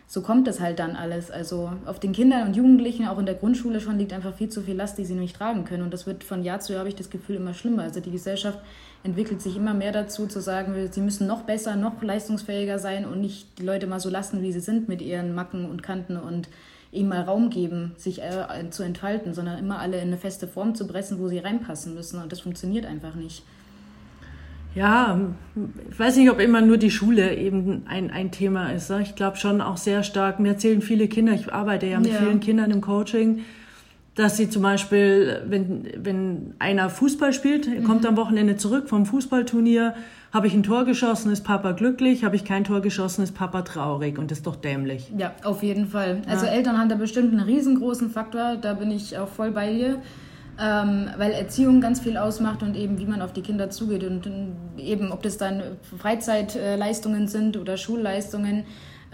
so 0.08 0.22
kommt 0.22 0.48
das 0.48 0.60
halt 0.60 0.80
dann 0.80 0.96
alles. 0.96 1.32
Also 1.32 1.72
auf 1.86 2.00
den 2.00 2.14
Kindern 2.14 2.48
und 2.48 2.56
Jugendlichen, 2.56 3.08
auch 3.08 3.18
in 3.18 3.26
der 3.26 3.36
Grundschule 3.36 3.80
schon, 3.80 3.98
liegt 3.98 4.14
einfach 4.14 4.36
viel 4.36 4.50
zu 4.50 4.62
viel 4.62 4.76
Last, 4.76 4.98
die 4.98 5.06
sie 5.06 5.16
nicht 5.16 5.36
tragen 5.36 5.66
können. 5.66 5.82
Und 5.82 5.92
das 5.92 6.06
wird 6.06 6.24
von 6.24 6.44
Jahr 6.44 6.60
zu 6.60 6.74
Jahr, 6.74 6.82
habe 6.82 6.90
ich 6.90 6.96
das 6.96 7.10
Gefühl, 7.10 7.38
immer 7.38 7.56
schlimmer. 7.56 7.84
Also 7.84 8.00
die 8.00 8.12
Gesellschaft 8.12 8.60
entwickelt 9.04 9.42
sich 9.42 9.56
immer 9.56 9.74
mehr 9.74 9.92
dazu, 9.92 10.28
zu 10.28 10.40
sagen, 10.40 10.76
sie 10.92 11.02
müssen 11.02 11.26
noch 11.26 11.44
besser, 11.44 11.76
noch 11.76 12.02
leistungsfähiger 12.04 12.78
sein 12.78 13.06
und 13.06 13.22
nicht 13.22 13.58
die 13.58 13.64
Leute 13.64 13.88
mal 13.88 14.00
so 14.00 14.10
lassen, 14.10 14.44
wie 14.44 14.52
sie 14.52 14.60
sind 14.60 14.88
mit 14.88 15.02
ihren 15.02 15.34
Macken 15.34 15.68
und 15.68 15.82
Kanten 15.82 16.18
und 16.18 16.48
ihm 16.94 17.10
mal 17.10 17.22
Raum 17.22 17.50
geben, 17.50 17.94
sich 17.98 18.22
äh, 18.22 18.70
zu 18.70 18.84
entfalten, 18.84 19.34
sondern 19.34 19.58
immer 19.60 19.80
alle 19.80 19.98
in 19.98 20.08
eine 20.08 20.18
feste 20.18 20.48
Form 20.48 20.76
zu 20.76 20.88
pressen, 20.88 21.20
wo 21.20 21.28
sie 21.28 21.40
reinpassen 21.40 21.94
müssen. 21.94 22.22
Und 22.22 22.32
das 22.32 22.42
funktioniert 22.42 22.86
einfach 22.86 23.16
nicht. 23.16 23.44
Ja, 24.76 25.20
ich 25.92 26.00
weiß 26.00 26.18
nicht, 26.18 26.32
ob 26.32 26.40
immer 26.40 26.62
nur 26.62 26.78
die 26.78 26.90
Schule 26.90 27.36
eben 27.36 27.84
ein, 27.88 28.10
ein 28.10 28.32
Thema 28.32 28.72
ist. 28.72 28.90
Ne? 28.90 29.02
Ich 29.04 29.16
glaube 29.16 29.38
schon 29.38 29.62
auch 29.62 29.78
sehr 29.78 30.04
stark, 30.04 30.40
mir 30.40 30.50
erzählen 30.50 30.82
viele 30.82 31.08
Kinder, 31.08 31.34
ich 31.34 31.54
arbeite 31.54 31.86
ja 31.86 32.00
mit 32.00 32.12
ja. 32.12 32.18
vielen 32.18 32.40
Kindern 32.40 32.72
im 32.72 32.82
Coaching, 32.82 33.42
dass 34.16 34.38
sie 34.38 34.50
zum 34.50 34.62
Beispiel, 34.62 35.42
wenn, 35.48 35.88
wenn 35.98 36.54
einer 36.60 36.90
Fußball 36.90 37.34
spielt, 37.34 37.68
mhm. 37.68 37.84
kommt 37.84 38.06
am 38.06 38.16
Wochenende 38.16 38.58
zurück 38.58 38.88
vom 38.88 39.06
Fußballturnier, 39.06 39.96
habe 40.32 40.48
ich 40.48 40.54
ein 40.56 40.64
Tor 40.64 40.86
geschossen, 40.86 41.32
ist 41.32 41.44
Papa 41.44 41.74
glücklich. 41.74 42.24
Habe 42.24 42.36
ich 42.36 42.44
kein 42.44 42.64
Tor 42.64 42.82
geschossen, 42.82 43.24
ist 43.24 43.36
Papa 43.36 43.62
traurig. 43.62 44.18
Und 44.18 44.32
das 44.32 44.40
ist 44.40 44.48
doch 44.48 44.56
dämlich. 44.56 45.12
Ja, 45.16 45.34
auf 45.44 45.62
jeden 45.62 45.88
Fall. 45.88 46.24
Also 46.28 46.48
ja. 46.48 46.54
Eltern 46.54 46.80
haben 46.80 46.90
da 46.90 46.96
bestimmt 46.96 47.32
einen 47.32 47.42
riesengroßen 47.42 48.10
Faktor. 48.10 48.58
Da 48.60 48.74
bin 48.74 48.90
ich 48.90 49.16
auch 49.18 49.28
voll 49.28 49.52
bei 49.52 49.72
dir. 49.72 50.02
Ähm, 50.60 51.10
weil 51.18 51.32
Erziehung 51.32 51.82
ganz 51.82 52.00
viel 52.00 52.18
ausmacht 52.18 52.62
und 52.62 52.76
eben 52.76 53.00
wie 53.00 53.06
man 53.06 53.24
auf 53.24 53.34
die 53.34 53.42
Kinder 53.42 53.72
zugeht 53.72 54.04
und, 54.04 54.28
und 54.28 54.56
eben 54.78 55.12
ob 55.12 55.24
das 55.24 55.38
dann 55.38 55.64
Freizeitleistungen 55.98 57.28
sind 57.28 57.58
oder 57.58 57.76
Schulleistungen 57.76 58.64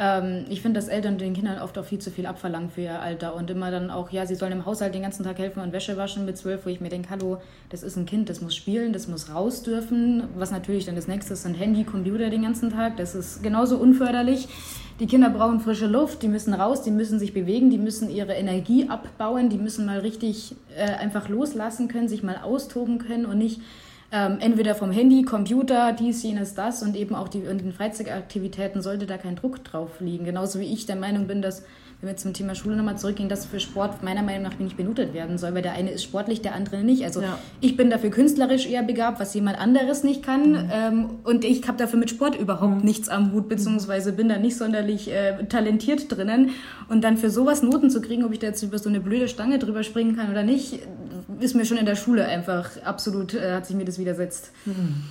ähm, 0.02 0.46
ich 0.48 0.62
finde, 0.62 0.80
dass 0.80 0.88
Eltern 0.88 1.18
den 1.18 1.34
Kindern 1.34 1.62
oft 1.62 1.78
auch 1.78 1.84
viel 1.84 2.00
zu 2.00 2.10
viel 2.10 2.26
abverlangen 2.26 2.70
für 2.70 2.82
ihr 2.82 3.02
Alter 3.02 3.36
und 3.36 3.50
immer 3.50 3.70
dann 3.70 3.92
auch, 3.92 4.12
ja, 4.12 4.26
sie 4.26 4.36
sollen 4.36 4.54
im 4.54 4.66
Haushalt 4.66 4.96
den 4.96 5.02
ganzen 5.02 5.26
Tag 5.26 5.38
helfen 5.38 5.62
und 5.62 5.74
Wäsche 5.74 5.98
waschen 5.98 6.26
mit 6.26 6.38
zwölf, 6.38 6.66
wo 6.66 6.70
ich 6.70 6.80
mir 6.80 6.88
denke, 6.88 7.10
hallo, 7.10 7.42
das 7.70 7.84
ist 7.84 7.98
ein 7.98 8.06
Kind, 8.06 8.30
das 8.30 8.40
muss 8.40 8.56
spielen, 8.56 8.94
das 8.94 9.10
muss 9.10 9.34
raus 9.34 9.62
dürfen. 9.62 10.24
Was 10.38 10.52
natürlich 10.52 10.86
dann 10.86 10.96
das 10.96 11.10
nächste 11.10 11.34
ist, 11.34 11.44
sind 11.44 11.56
Handy, 11.56 11.84
Computer 11.84 12.30
den 12.30 12.44
ganzen 12.44 12.72
Tag. 12.72 12.96
Das 12.96 13.14
ist 13.14 13.44
genauso 13.44 13.78
unförderlich. 13.78 14.48
Die 15.02 15.08
Kinder 15.08 15.30
brauchen 15.30 15.60
frische 15.60 15.88
Luft, 15.88 16.24
die 16.24 16.30
müssen 16.30 16.54
raus, 16.54 16.82
die 16.82 16.92
müssen 16.92 17.20
sich 17.20 17.34
bewegen, 17.34 17.70
die 17.70 17.78
müssen 17.78 18.10
ihre 18.10 18.34
Energie 18.34 18.88
abbauen, 18.90 19.50
die 19.50 19.58
müssen 19.58 19.86
mal 19.86 20.00
richtig 20.00 20.56
äh, 20.78 20.84
einfach 20.84 21.28
loslassen 21.28 21.90
können, 21.90 22.08
sich 22.08 22.24
mal 22.24 22.38
austoben 22.38 23.00
können 23.00 23.26
und 23.26 23.38
nicht 23.38 23.60
ähm, 24.12 24.38
entweder 24.40 24.76
vom 24.76 24.92
Handy, 24.92 25.24
Computer, 25.24 25.94
dies, 25.94 26.24
jenes, 26.24 26.56
das 26.56 26.82
und 26.82 26.96
eben 26.96 27.16
auch 27.16 27.28
die, 27.28 27.40
in 27.40 27.58
den 27.58 27.74
Freizeitaktivitäten 27.74 28.82
sollte 28.82 29.06
da 29.06 29.18
kein 29.18 29.36
Druck 29.36 29.64
drauf 29.64 30.00
liegen. 30.00 30.26
Genauso 30.26 30.60
wie 30.60 30.74
ich 30.74 30.86
der 30.86 30.96
Meinung 30.96 31.28
bin, 31.28 31.42
dass 31.42 31.64
wenn 32.02 32.10
wir 32.10 32.16
zum 32.16 32.34
Thema 32.34 32.56
Schule 32.56 32.78
nochmal 32.78 32.98
zurückgehen, 32.98 33.28
dass 33.28 33.46
für 33.46 33.60
Sport 33.60 34.04
meiner 34.04 34.24
Meinung 34.24 34.44
nach 34.44 34.58
nicht 34.58 34.78
benotet 34.78 35.14
werden 35.14 35.38
soll, 35.38 35.54
weil 35.54 35.62
der 35.62 35.74
eine 35.74 35.92
ist 35.92 36.04
sportlich, 36.04 36.42
der 36.42 36.56
andere 36.56 36.78
nicht. 36.78 37.04
Also 37.04 37.22
ja. 37.22 37.38
ich 37.60 37.76
bin 37.76 37.90
dafür 37.90 38.10
künstlerisch 38.10 38.68
eher 38.68 38.84
begabt, 38.84 39.20
was 39.20 39.34
jemand 39.34 39.60
anderes 39.60 40.06
nicht 40.06 40.24
kann. 40.24 40.52
Mhm. 40.52 40.70
Ähm, 40.72 41.10
und 41.26 41.44
ich 41.44 41.68
habe 41.68 41.78
dafür 41.78 42.00
mit 42.00 42.10
Sport 42.10 42.40
überhaupt 42.40 42.78
mhm. 42.78 42.86
nichts 42.86 43.10
am 43.10 43.34
Hut, 43.34 43.50
beziehungsweise 43.50 44.14
bin 44.14 44.30
da 44.30 44.38
nicht 44.38 44.56
sonderlich 44.56 45.12
äh, 45.12 45.44
talentiert 45.48 46.10
drinnen. 46.10 46.52
Und 46.88 47.04
dann 47.04 47.18
für 47.18 47.30
sowas 47.30 47.64
Noten 47.64 47.90
zu 47.90 48.00
kriegen, 48.00 48.24
ob 48.24 48.32
ich 48.32 48.40
da 48.40 48.48
jetzt 48.48 48.64
über 48.64 48.80
so 48.80 48.88
eine 48.88 49.02
blöde 49.02 49.28
Stange 49.28 49.60
drüber 49.60 49.84
springen 49.84 50.16
kann 50.16 50.32
oder 50.32 50.44
nicht, 50.44 50.80
ist 51.40 51.56
mir 51.56 51.66
schon 51.66 51.78
in 51.78 51.86
der 51.86 51.96
Schule 51.96 52.26
einfach 52.26 52.82
absolut, 52.84 53.34
äh, 53.34 53.54
hat 53.54 53.66
sich 53.66 53.76
mir 53.76 53.86
das 53.86 54.00
widersetzt. 54.00 54.52
Mhm. 54.66 55.04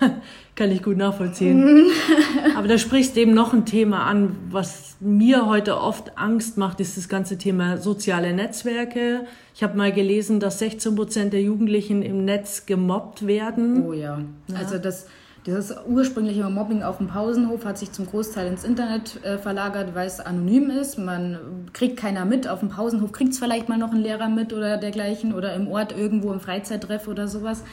Kann 0.54 0.70
ich 0.70 0.82
gut 0.82 0.96
nachvollziehen. 0.96 1.86
Aber 2.56 2.68
da 2.68 2.78
sprichst 2.78 3.16
du 3.16 3.20
eben 3.20 3.32
noch 3.32 3.52
ein 3.52 3.64
Thema 3.64 4.04
an, 4.04 4.36
was 4.50 4.96
mir 5.00 5.46
heute 5.46 5.80
oft 5.80 6.18
Angst 6.18 6.58
macht, 6.58 6.80
ist 6.80 6.96
das 6.96 7.08
ganze 7.08 7.38
Thema 7.38 7.78
soziale 7.78 8.32
Netzwerke. 8.32 9.26
Ich 9.54 9.62
habe 9.62 9.76
mal 9.78 9.92
gelesen, 9.92 10.40
dass 10.40 10.58
16 10.58 10.94
Prozent 10.94 11.32
der 11.32 11.42
Jugendlichen 11.42 12.02
im 12.02 12.24
Netz 12.24 12.66
gemobbt 12.66 13.26
werden. 13.26 13.86
Oh 13.86 13.92
ja. 13.92 14.20
ja. 14.48 14.56
Also 14.56 14.78
das, 14.78 15.06
dieses 15.48 15.74
ursprüngliche 15.86 16.44
Mobbing 16.44 16.82
auf 16.82 16.98
dem 16.98 17.06
Pausenhof 17.06 17.64
hat 17.64 17.78
sich 17.78 17.90
zum 17.90 18.04
Großteil 18.06 18.48
ins 18.48 18.64
Internet 18.64 19.24
äh, 19.24 19.38
verlagert, 19.38 19.94
weil 19.94 20.06
es 20.06 20.20
anonym 20.20 20.68
ist. 20.68 20.98
Man 20.98 21.38
kriegt 21.72 21.96
keiner 21.96 22.26
mit. 22.26 22.46
Auf 22.46 22.60
dem 22.60 22.68
Pausenhof 22.68 23.12
kriegt 23.12 23.32
es 23.32 23.38
vielleicht 23.38 23.66
mal 23.66 23.78
noch 23.78 23.92
ein 23.92 24.02
Lehrer 24.02 24.28
mit 24.28 24.52
oder 24.52 24.76
dergleichen 24.76 25.32
oder 25.32 25.54
im 25.54 25.66
Ort 25.68 25.96
irgendwo 25.96 26.34
im 26.34 26.40
Freizeittreff 26.40 27.08
oder 27.08 27.28
sowas. 27.28 27.64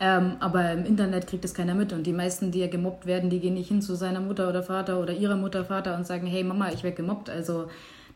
Ähm, 0.00 0.36
aber 0.40 0.72
im 0.72 0.86
Internet 0.86 1.26
kriegt 1.26 1.44
das 1.44 1.52
keiner 1.52 1.74
mit. 1.74 1.92
Und 1.92 2.06
die 2.06 2.14
meisten, 2.14 2.50
die 2.50 2.60
ja 2.60 2.66
gemobbt 2.66 3.04
werden, 3.04 3.28
die 3.28 3.40
gehen 3.40 3.54
nicht 3.54 3.68
hin 3.68 3.82
zu 3.82 3.94
seiner 3.94 4.20
Mutter 4.20 4.48
oder 4.48 4.62
Vater 4.62 4.98
oder 4.98 5.12
ihrer 5.12 5.36
Mutter, 5.36 5.66
Vater 5.66 5.96
und 5.98 6.06
sagen, 6.06 6.26
hey 6.26 6.42
Mama, 6.42 6.70
ich 6.72 6.82
werde 6.82 6.96
gemobbt. 6.96 7.28
Also 7.28 7.66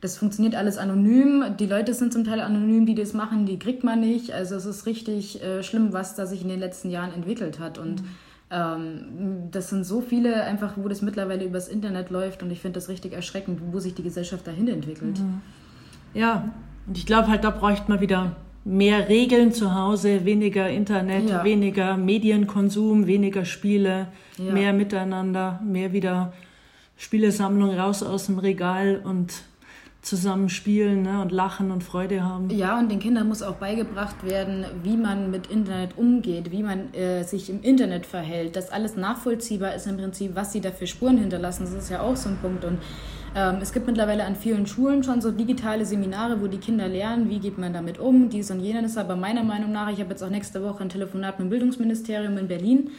das 0.01 0.17
funktioniert 0.17 0.55
alles 0.55 0.79
anonym. 0.79 1.45
Die 1.61 1.67
Leute 1.67 1.93
sind 1.93 2.15
zum 2.15 2.25
Teil 2.25 2.41
anonym, 2.41 2.87
die 2.87 2.95
das 2.95 3.13
machen, 3.13 3.45
die 3.45 3.59
kriegt 3.59 3.85
man 3.85 4.01
nicht. 4.01 4.33
Also 4.33 4.57
es 4.57 4.65
ist 4.65 4.87
richtig 4.87 5.43
äh, 5.43 5.63
schlimm, 5.63 5.93
was 5.93 6.15
da 6.15 6.25
sich 6.25 6.41
in 6.41 6.49
den 6.49 6.61
letzten 6.61 6.89
Jahren 6.89 7.13
entwickelt 7.13 7.59
hat. 7.59 7.77
Und 7.77 8.01
mhm. 8.01 8.09
Ähm, 8.53 9.49
das 9.51 9.71
sind 9.71 9.85
so 9.85 10.01
viele 10.01 10.45
einfach, 10.45 10.75
wo 10.77 10.89
das 10.89 11.03
mittlerweile 11.03 11.45
übers 11.45 11.69
Internet 11.69 12.11
läuft. 12.11 12.43
Und 12.43 12.51
ich 12.51 12.61
finde 12.61 12.79
das 12.79 12.89
richtig 12.89 13.13
erschreckend, 13.15 13.61
wo 13.73 13.79
sich 13.79 13.95
die 13.95 14.03
Gesellschaft 14.03 14.47
dahin 14.47 14.69
entwickelt. 14.69 15.19
Mhm. 15.19 15.41
Ja, 16.15 16.51
und 16.87 16.99
ich 16.99 17.07
glaube 17.07 17.29
halt, 17.29 17.45
da 17.45 17.51
bräuchte 17.51 17.91
man 17.91 18.01
wieder 18.01 18.37
mehr 18.65 19.09
Regeln 19.09 19.53
zu 19.53 19.75
Hause, 19.75 20.25
weniger 20.25 20.69
Internet, 20.69 21.31
ja. 21.31 21.45
weniger 21.45 21.97
Medienkonsum, 21.97 23.07
weniger 23.07 23.45
Spiele, 23.45 24.09
ja. 24.39 24.53
mehr 24.53 24.73
Miteinander, 24.73 25.61
mehr 25.65 25.93
wieder 25.93 26.33
Spielesammlung 26.97 27.77
raus 27.77 28.03
aus 28.03 28.27
dem 28.27 28.39
Regal 28.39 29.01
und 29.03 29.33
zusammen 30.03 30.49
spielen 30.49 31.03
ne, 31.03 31.23
und 31.23 31.31
lachen 31.31 31.71
und 31.71 31.85
Freude 31.85 32.25
haben. 32.25 32.51
Ja, 32.51 32.79
und 32.79 32.91
den 32.91 32.99
Kindern 32.99 33.29
muss 33.29 33.41
auch 33.41 33.55
beigebracht 33.55 34.25
werden, 34.25 34.67
wie 34.83 34.97
man 34.97 35.31
mit 35.31 35.47
Internet 35.47 35.97
umgeht, 35.97 36.51
wie 36.51 36.65
man 36.65 36.93
äh, 36.93 37.23
sich 37.23 37.49
im 37.49 37.63
Internet 37.63 38.05
verhält, 38.05 38.57
dass 38.57 38.71
alles 38.71 38.97
nachvollziehbar 38.97 39.75
ist 39.77 39.87
im 39.87 39.97
Prinzip, 39.97 40.35
was 40.35 40.53
sie 40.53 40.61
da 40.61 40.73
für 40.73 40.89
Spuren 40.89 41.19
hinterlassen. 41.19 41.65
Das 41.65 41.85
ist 41.85 41.89
ja 41.89 42.01
auch 42.01 42.17
so 42.17 42.31
ein 42.31 42.37
Punkt. 42.39 42.65
Und 42.65 42.79
ähm, 43.37 43.59
es 43.63 43.73
gibt 43.73 43.87
mittlerweile 43.87 44.25
an 44.25 44.35
vielen 44.35 44.67
Schulen 44.67 45.05
schon 45.05 45.21
so 45.21 45.31
digitale 45.31 45.87
Seminare, 45.87 46.43
wo 46.43 46.49
die 46.49 46.59
Kinder 46.59 46.89
lernen, 46.89 47.31
wie 47.31 47.39
geht 47.39 47.57
man 47.57 47.73
damit 47.73 48.01
um, 48.01 48.29
dies 48.29 48.51
und 48.51 48.59
jenes. 48.59 48.99
Aber 48.99 49.15
meiner 49.15 49.45
Meinung 49.45 49.71
nach, 49.71 49.89
ich 49.89 50.01
habe 50.01 50.11
jetzt 50.11 50.23
auch 50.25 50.31
nächste 50.31 50.65
Woche 50.65 50.83
ein 50.83 50.89
Telefonat 50.89 51.39
mit 51.39 51.47
dem 51.47 51.51
Bildungsministerium 51.51 52.37
in 52.39 52.49
Berlin 52.49 52.91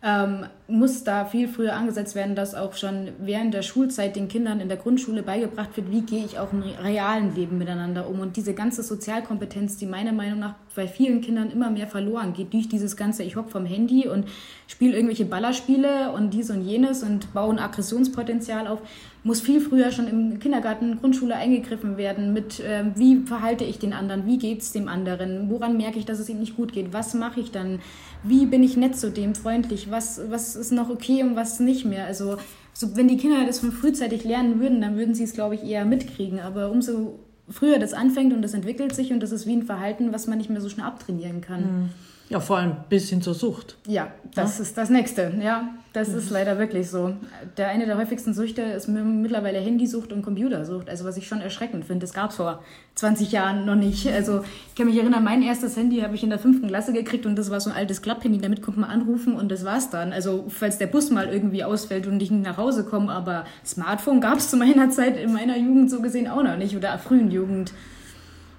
ähm, 0.00 0.46
muss 0.68 1.02
da 1.02 1.24
viel 1.24 1.48
früher 1.48 1.74
angesetzt 1.74 2.14
werden, 2.14 2.36
dass 2.36 2.54
auch 2.54 2.74
schon 2.74 3.08
während 3.18 3.52
der 3.52 3.62
Schulzeit 3.62 4.14
den 4.14 4.28
Kindern 4.28 4.60
in 4.60 4.68
der 4.68 4.76
Grundschule 4.76 5.22
beigebracht 5.22 5.76
wird, 5.76 5.90
wie 5.90 6.02
gehe 6.02 6.24
ich 6.24 6.38
auch 6.38 6.52
im 6.52 6.62
realen 6.62 7.34
Leben 7.34 7.58
miteinander 7.58 8.08
um. 8.08 8.20
Und 8.20 8.36
diese 8.36 8.54
ganze 8.54 8.82
Sozialkompetenz, 8.82 9.76
die 9.76 9.86
meiner 9.86 10.12
Meinung 10.12 10.38
nach 10.38 10.54
bei 10.76 10.86
vielen 10.86 11.20
Kindern 11.20 11.50
immer 11.50 11.70
mehr 11.70 11.88
verloren 11.88 12.32
geht 12.32 12.52
durch 12.52 12.68
dieses 12.68 12.96
ganze, 12.96 13.24
ich 13.24 13.34
hocke 13.34 13.50
vom 13.50 13.66
Handy 13.66 14.06
und 14.06 14.28
spiele 14.68 14.94
irgendwelche 14.94 15.24
Ballerspiele 15.24 16.12
und 16.12 16.32
dies 16.32 16.50
und 16.50 16.62
jenes 16.62 17.02
und 17.02 17.32
baue 17.34 17.54
ein 17.54 17.58
Aggressionspotenzial 17.58 18.68
auf, 18.68 18.80
muss 19.28 19.42
viel 19.42 19.60
früher 19.60 19.92
schon 19.92 20.08
im 20.08 20.38
Kindergarten, 20.38 20.98
Grundschule 20.98 21.36
eingegriffen 21.36 21.98
werden 21.98 22.32
mit, 22.32 22.60
äh, 22.60 22.84
wie 22.94 23.26
verhalte 23.26 23.62
ich 23.62 23.78
den 23.78 23.92
anderen, 23.92 24.24
wie 24.24 24.38
geht 24.38 24.62
es 24.62 24.72
dem 24.72 24.88
anderen, 24.88 25.50
woran 25.50 25.76
merke 25.76 25.98
ich, 25.98 26.06
dass 26.06 26.18
es 26.18 26.30
ihm 26.30 26.40
nicht 26.40 26.56
gut 26.56 26.72
geht, 26.72 26.94
was 26.94 27.12
mache 27.12 27.38
ich 27.38 27.50
dann, 27.50 27.80
wie 28.22 28.46
bin 28.46 28.62
ich 28.62 28.78
nett 28.78 28.96
zu 28.96 29.10
dem, 29.10 29.34
freundlich, 29.34 29.90
was, 29.90 30.18
was 30.30 30.56
ist 30.56 30.72
noch 30.72 30.88
okay 30.88 31.22
und 31.22 31.36
was 31.36 31.60
nicht 31.60 31.84
mehr. 31.84 32.06
Also 32.06 32.38
so, 32.72 32.96
wenn 32.96 33.06
die 33.06 33.18
Kinder 33.18 33.44
das 33.46 33.60
von 33.60 33.70
frühzeitig 33.70 34.24
lernen 34.24 34.60
würden, 34.60 34.80
dann 34.80 34.96
würden 34.96 35.14
sie 35.14 35.24
es, 35.24 35.34
glaube 35.34 35.56
ich, 35.56 35.62
eher 35.62 35.84
mitkriegen. 35.84 36.40
Aber 36.40 36.70
umso 36.70 37.18
früher 37.50 37.78
das 37.78 37.92
anfängt 37.92 38.32
und 38.32 38.40
das 38.40 38.54
entwickelt 38.54 38.94
sich 38.94 39.12
und 39.12 39.20
das 39.20 39.30
ist 39.30 39.46
wie 39.46 39.56
ein 39.56 39.64
Verhalten, 39.64 40.10
was 40.10 40.26
man 40.26 40.38
nicht 40.38 40.48
mehr 40.48 40.62
so 40.62 40.70
schnell 40.70 40.86
abtrainieren 40.86 41.42
kann. 41.42 41.60
Mhm. 41.60 41.90
Ja, 42.30 42.40
vor 42.40 42.58
allem 42.58 42.76
bis 42.88 43.10
hin 43.10 43.20
zur 43.20 43.34
Sucht. 43.34 43.76
Ja, 43.86 44.10
das 44.34 44.56
ja? 44.56 44.62
ist 44.62 44.78
das 44.78 44.88
Nächste. 44.88 45.34
Ja, 45.42 45.74
das 45.92 46.10
ist 46.10 46.30
leider 46.30 46.58
wirklich 46.58 46.90
so. 46.90 47.14
Der 47.56 47.68
eine 47.68 47.86
der 47.86 47.96
häufigsten 47.96 48.34
Süchte 48.34 48.62
ist 48.62 48.88
mittlerweile 48.88 49.58
Handysucht 49.58 50.12
und 50.12 50.22
Computersucht. 50.22 50.88
Also 50.88 51.04
was 51.04 51.16
ich 51.16 51.26
schon 51.26 51.40
erschreckend 51.40 51.86
finde. 51.86 52.04
Das 52.04 52.12
gab 52.12 52.30
es 52.30 52.36
vor 52.36 52.62
20 52.94 53.32
Jahren 53.32 53.64
noch 53.64 53.74
nicht. 53.74 54.06
Also 54.06 54.44
ich 54.68 54.74
kann 54.74 54.86
mich 54.86 54.96
erinnern, 54.96 55.24
mein 55.24 55.42
erstes 55.42 55.76
Handy 55.76 56.00
habe 56.00 56.14
ich 56.14 56.22
in 56.22 56.30
der 56.30 56.38
fünften 56.38 56.68
Klasse 56.68 56.92
gekriegt 56.92 57.24
und 57.24 57.36
das 57.36 57.50
war 57.50 57.60
so 57.60 57.70
ein 57.70 57.76
altes 57.76 58.02
Klapphandy. 58.02 58.38
Damit 58.38 58.60
konnte 58.62 58.80
man 58.80 58.90
anrufen 58.90 59.34
und 59.34 59.50
das 59.50 59.64
war's 59.64 59.88
dann. 59.88 60.12
Also 60.12 60.44
falls 60.48 60.76
der 60.78 60.88
Bus 60.88 61.10
mal 61.10 61.28
irgendwie 61.28 61.64
ausfällt 61.64 62.06
und 62.06 62.22
ich 62.22 62.30
nicht 62.30 62.44
nach 62.44 62.58
Hause 62.58 62.84
komme. 62.84 63.10
Aber 63.10 63.44
Smartphone 63.64 64.20
gab 64.20 64.38
es 64.38 64.50
zu 64.50 64.56
meiner 64.56 64.90
Zeit 64.90 65.16
in 65.16 65.32
meiner 65.32 65.56
Jugend 65.56 65.90
so 65.90 66.02
gesehen 66.02 66.28
auch 66.28 66.42
noch 66.42 66.56
nicht 66.56 66.76
oder 66.76 66.98
frühen 66.98 67.30
Jugend. 67.30 67.72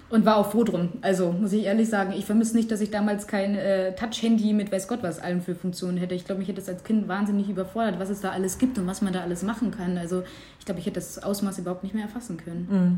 Und 0.09 0.25
war 0.25 0.37
auch 0.37 0.51
froh 0.51 0.63
drum. 0.63 0.89
Also 1.01 1.31
muss 1.31 1.53
ich 1.53 1.65
ehrlich 1.65 1.87
sagen, 1.87 2.13
ich 2.17 2.25
vermisse 2.25 2.55
nicht, 2.55 2.71
dass 2.71 2.81
ich 2.81 2.89
damals 2.89 3.27
kein 3.27 3.55
äh, 3.55 3.95
Touch-Handy 3.95 4.53
mit 4.53 4.71
weiß 4.71 4.87
Gott 4.87 5.03
was 5.03 5.19
allen 5.19 5.41
für 5.41 5.53
Funktionen 5.53 5.97
hätte. 5.97 6.15
Ich 6.15 6.25
glaube, 6.25 6.39
mich 6.39 6.47
hätte 6.47 6.59
das 6.59 6.69
als 6.69 6.83
Kind 6.83 7.07
wahnsinnig 7.07 7.47
überfordert, 7.47 7.99
was 7.99 8.09
es 8.09 8.19
da 8.19 8.31
alles 8.31 8.57
gibt 8.57 8.79
und 8.79 8.87
was 8.87 9.01
man 9.01 9.13
da 9.13 9.21
alles 9.21 9.43
machen 9.43 9.69
kann. 9.69 9.97
Also 9.97 10.23
ich 10.57 10.65
glaube, 10.65 10.79
ich 10.79 10.87
hätte 10.87 10.95
das 10.95 11.21
Ausmaß 11.21 11.59
überhaupt 11.59 11.83
nicht 11.83 11.93
mehr 11.93 12.05
erfassen 12.05 12.37
können. 12.37 12.67
Mhm. 12.69 12.97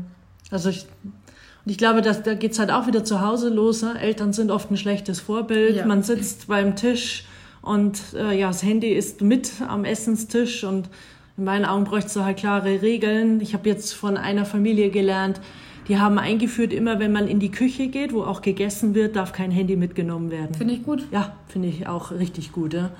Also 0.50 0.70
ich, 0.70 0.86
und 1.64 1.70
ich 1.70 1.78
glaube, 1.78 2.00
dass, 2.00 2.22
da 2.22 2.34
geht 2.34 2.52
es 2.52 2.58
halt 2.58 2.70
auch 2.70 2.86
wieder 2.86 3.04
zu 3.04 3.20
Hause 3.20 3.50
los. 3.50 3.82
Ne? 3.82 4.00
Eltern 4.00 4.32
sind 4.32 4.50
oft 4.50 4.70
ein 4.70 4.76
schlechtes 4.76 5.20
Vorbild. 5.20 5.76
Ja. 5.76 5.86
Man 5.86 6.02
sitzt 6.02 6.48
beim 6.48 6.76
Tisch 6.76 7.26
und 7.60 8.00
äh, 8.14 8.38
ja, 8.38 8.48
das 8.48 8.62
Handy 8.62 8.88
ist 8.88 9.20
mit 9.20 9.50
am 9.68 9.84
Essenstisch 9.84 10.64
und 10.64 10.88
in 11.36 11.44
meinen 11.44 11.64
Augen 11.64 11.84
bräuchte 11.84 12.08
es 12.08 12.16
halt 12.16 12.38
klare 12.38 12.82
Regeln. 12.82 13.40
Ich 13.40 13.54
habe 13.54 13.68
jetzt 13.68 13.92
von 13.94 14.16
einer 14.16 14.44
Familie 14.44 14.90
gelernt, 14.90 15.40
die 15.88 15.98
haben 15.98 16.18
eingeführt, 16.18 16.72
immer 16.72 16.98
wenn 17.00 17.12
man 17.12 17.28
in 17.28 17.40
die 17.40 17.50
Küche 17.50 17.88
geht, 17.88 18.12
wo 18.12 18.22
auch 18.22 18.42
gegessen 18.42 18.94
wird, 18.94 19.16
darf 19.16 19.32
kein 19.32 19.50
Handy 19.50 19.76
mitgenommen 19.76 20.30
werden. 20.30 20.54
Finde 20.54 20.74
ich 20.74 20.82
gut. 20.82 21.06
Ja, 21.10 21.36
finde 21.48 21.68
ich 21.68 21.86
auch 21.86 22.12
richtig 22.12 22.52
gut. 22.52 22.74
Ja. 22.74 22.90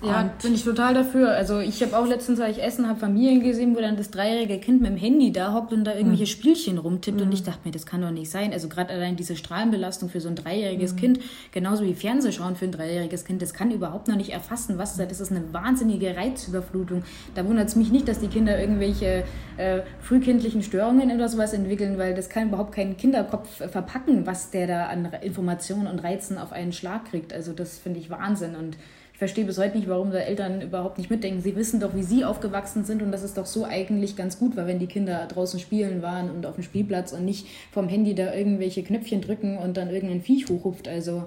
Ja, 0.00 0.30
bin 0.42 0.54
ich 0.54 0.62
total 0.62 0.94
dafür. 0.94 1.32
Also 1.32 1.58
ich 1.58 1.82
habe 1.82 1.98
auch 1.98 2.06
letztens, 2.06 2.38
als 2.40 2.56
ich 2.56 2.62
Essen 2.62 2.88
habe, 2.88 3.00
Familien 3.00 3.42
gesehen, 3.42 3.74
wo 3.74 3.80
dann 3.80 3.96
das 3.96 4.10
dreijährige 4.10 4.58
Kind 4.58 4.80
mit 4.80 4.90
dem 4.90 4.96
Handy 4.96 5.32
da 5.32 5.52
hockt 5.52 5.72
und 5.72 5.84
da 5.84 5.94
irgendwelche 5.94 6.22
mhm. 6.22 6.28
Spielchen 6.28 6.78
rumtippt. 6.78 7.18
Mhm. 7.18 7.26
Und 7.26 7.32
ich 7.32 7.42
dachte 7.42 7.60
mir, 7.64 7.72
das 7.72 7.84
kann 7.84 8.02
doch 8.02 8.12
nicht 8.12 8.30
sein. 8.30 8.52
Also 8.52 8.68
gerade 8.68 8.90
allein 8.90 9.16
diese 9.16 9.34
Strahlenbelastung 9.34 10.08
für 10.08 10.20
so 10.20 10.28
ein 10.28 10.36
dreijähriges 10.36 10.92
mhm. 10.94 10.98
Kind, 10.98 11.20
genauso 11.50 11.84
wie 11.84 11.94
Fernsehschauen 11.94 12.54
für 12.54 12.66
ein 12.66 12.72
dreijähriges 12.72 13.24
Kind, 13.24 13.42
das 13.42 13.54
kann 13.54 13.72
überhaupt 13.72 14.06
noch 14.06 14.16
nicht 14.16 14.30
erfassen, 14.30 14.78
was 14.78 14.96
da 14.96 15.04
Das 15.04 15.20
ist 15.20 15.32
eine 15.32 15.52
wahnsinnige 15.52 16.16
Reizüberflutung. 16.16 17.02
Da 17.34 17.44
wundert 17.44 17.68
es 17.68 17.74
mich 17.74 17.90
nicht, 17.90 18.06
dass 18.06 18.20
die 18.20 18.28
Kinder 18.28 18.60
irgendwelche 18.60 19.24
äh, 19.56 19.80
frühkindlichen 20.00 20.62
Störungen 20.62 21.10
oder 21.10 21.28
sowas 21.28 21.52
entwickeln, 21.52 21.98
weil 21.98 22.14
das 22.14 22.28
kann 22.28 22.48
überhaupt 22.48 22.72
kein 22.72 22.96
Kinderkopf 22.96 23.60
äh, 23.60 23.68
verpacken, 23.68 24.26
was 24.26 24.50
der 24.50 24.68
da 24.68 24.86
an 24.86 25.08
Informationen 25.22 25.88
und 25.88 25.98
Reizen 25.98 26.38
auf 26.38 26.52
einen 26.52 26.72
Schlag 26.72 27.06
kriegt. 27.06 27.32
Also 27.32 27.52
das 27.52 27.78
finde 27.78 27.98
ich 27.98 28.10
Wahnsinn. 28.10 28.54
Und 28.54 28.76
ich 29.18 29.20
verstehe 29.20 29.46
bis 29.46 29.58
heute 29.58 29.76
nicht, 29.76 29.88
warum 29.88 30.12
da 30.12 30.18
Eltern 30.18 30.60
überhaupt 30.60 30.96
nicht 30.96 31.10
mitdenken. 31.10 31.40
Sie 31.40 31.56
wissen 31.56 31.80
doch, 31.80 31.92
wie 31.96 32.04
sie 32.04 32.24
aufgewachsen 32.24 32.84
sind 32.84 33.02
und 33.02 33.10
dass 33.10 33.24
es 33.24 33.34
doch 33.34 33.46
so 33.46 33.64
eigentlich 33.64 34.14
ganz 34.14 34.38
gut 34.38 34.56
war, 34.56 34.68
wenn 34.68 34.78
die 34.78 34.86
Kinder 34.86 35.26
draußen 35.26 35.58
spielen 35.58 36.02
waren 36.02 36.30
und 36.30 36.46
auf 36.46 36.54
dem 36.54 36.62
Spielplatz 36.62 37.10
und 37.10 37.24
nicht 37.24 37.48
vom 37.72 37.88
Handy 37.88 38.14
da 38.14 38.32
irgendwelche 38.32 38.84
Knöpfchen 38.84 39.20
drücken 39.20 39.58
und 39.58 39.76
dann 39.76 39.90
irgendein 39.90 40.22
Viech 40.22 40.48
hochruft. 40.48 40.86
Also 40.86 41.24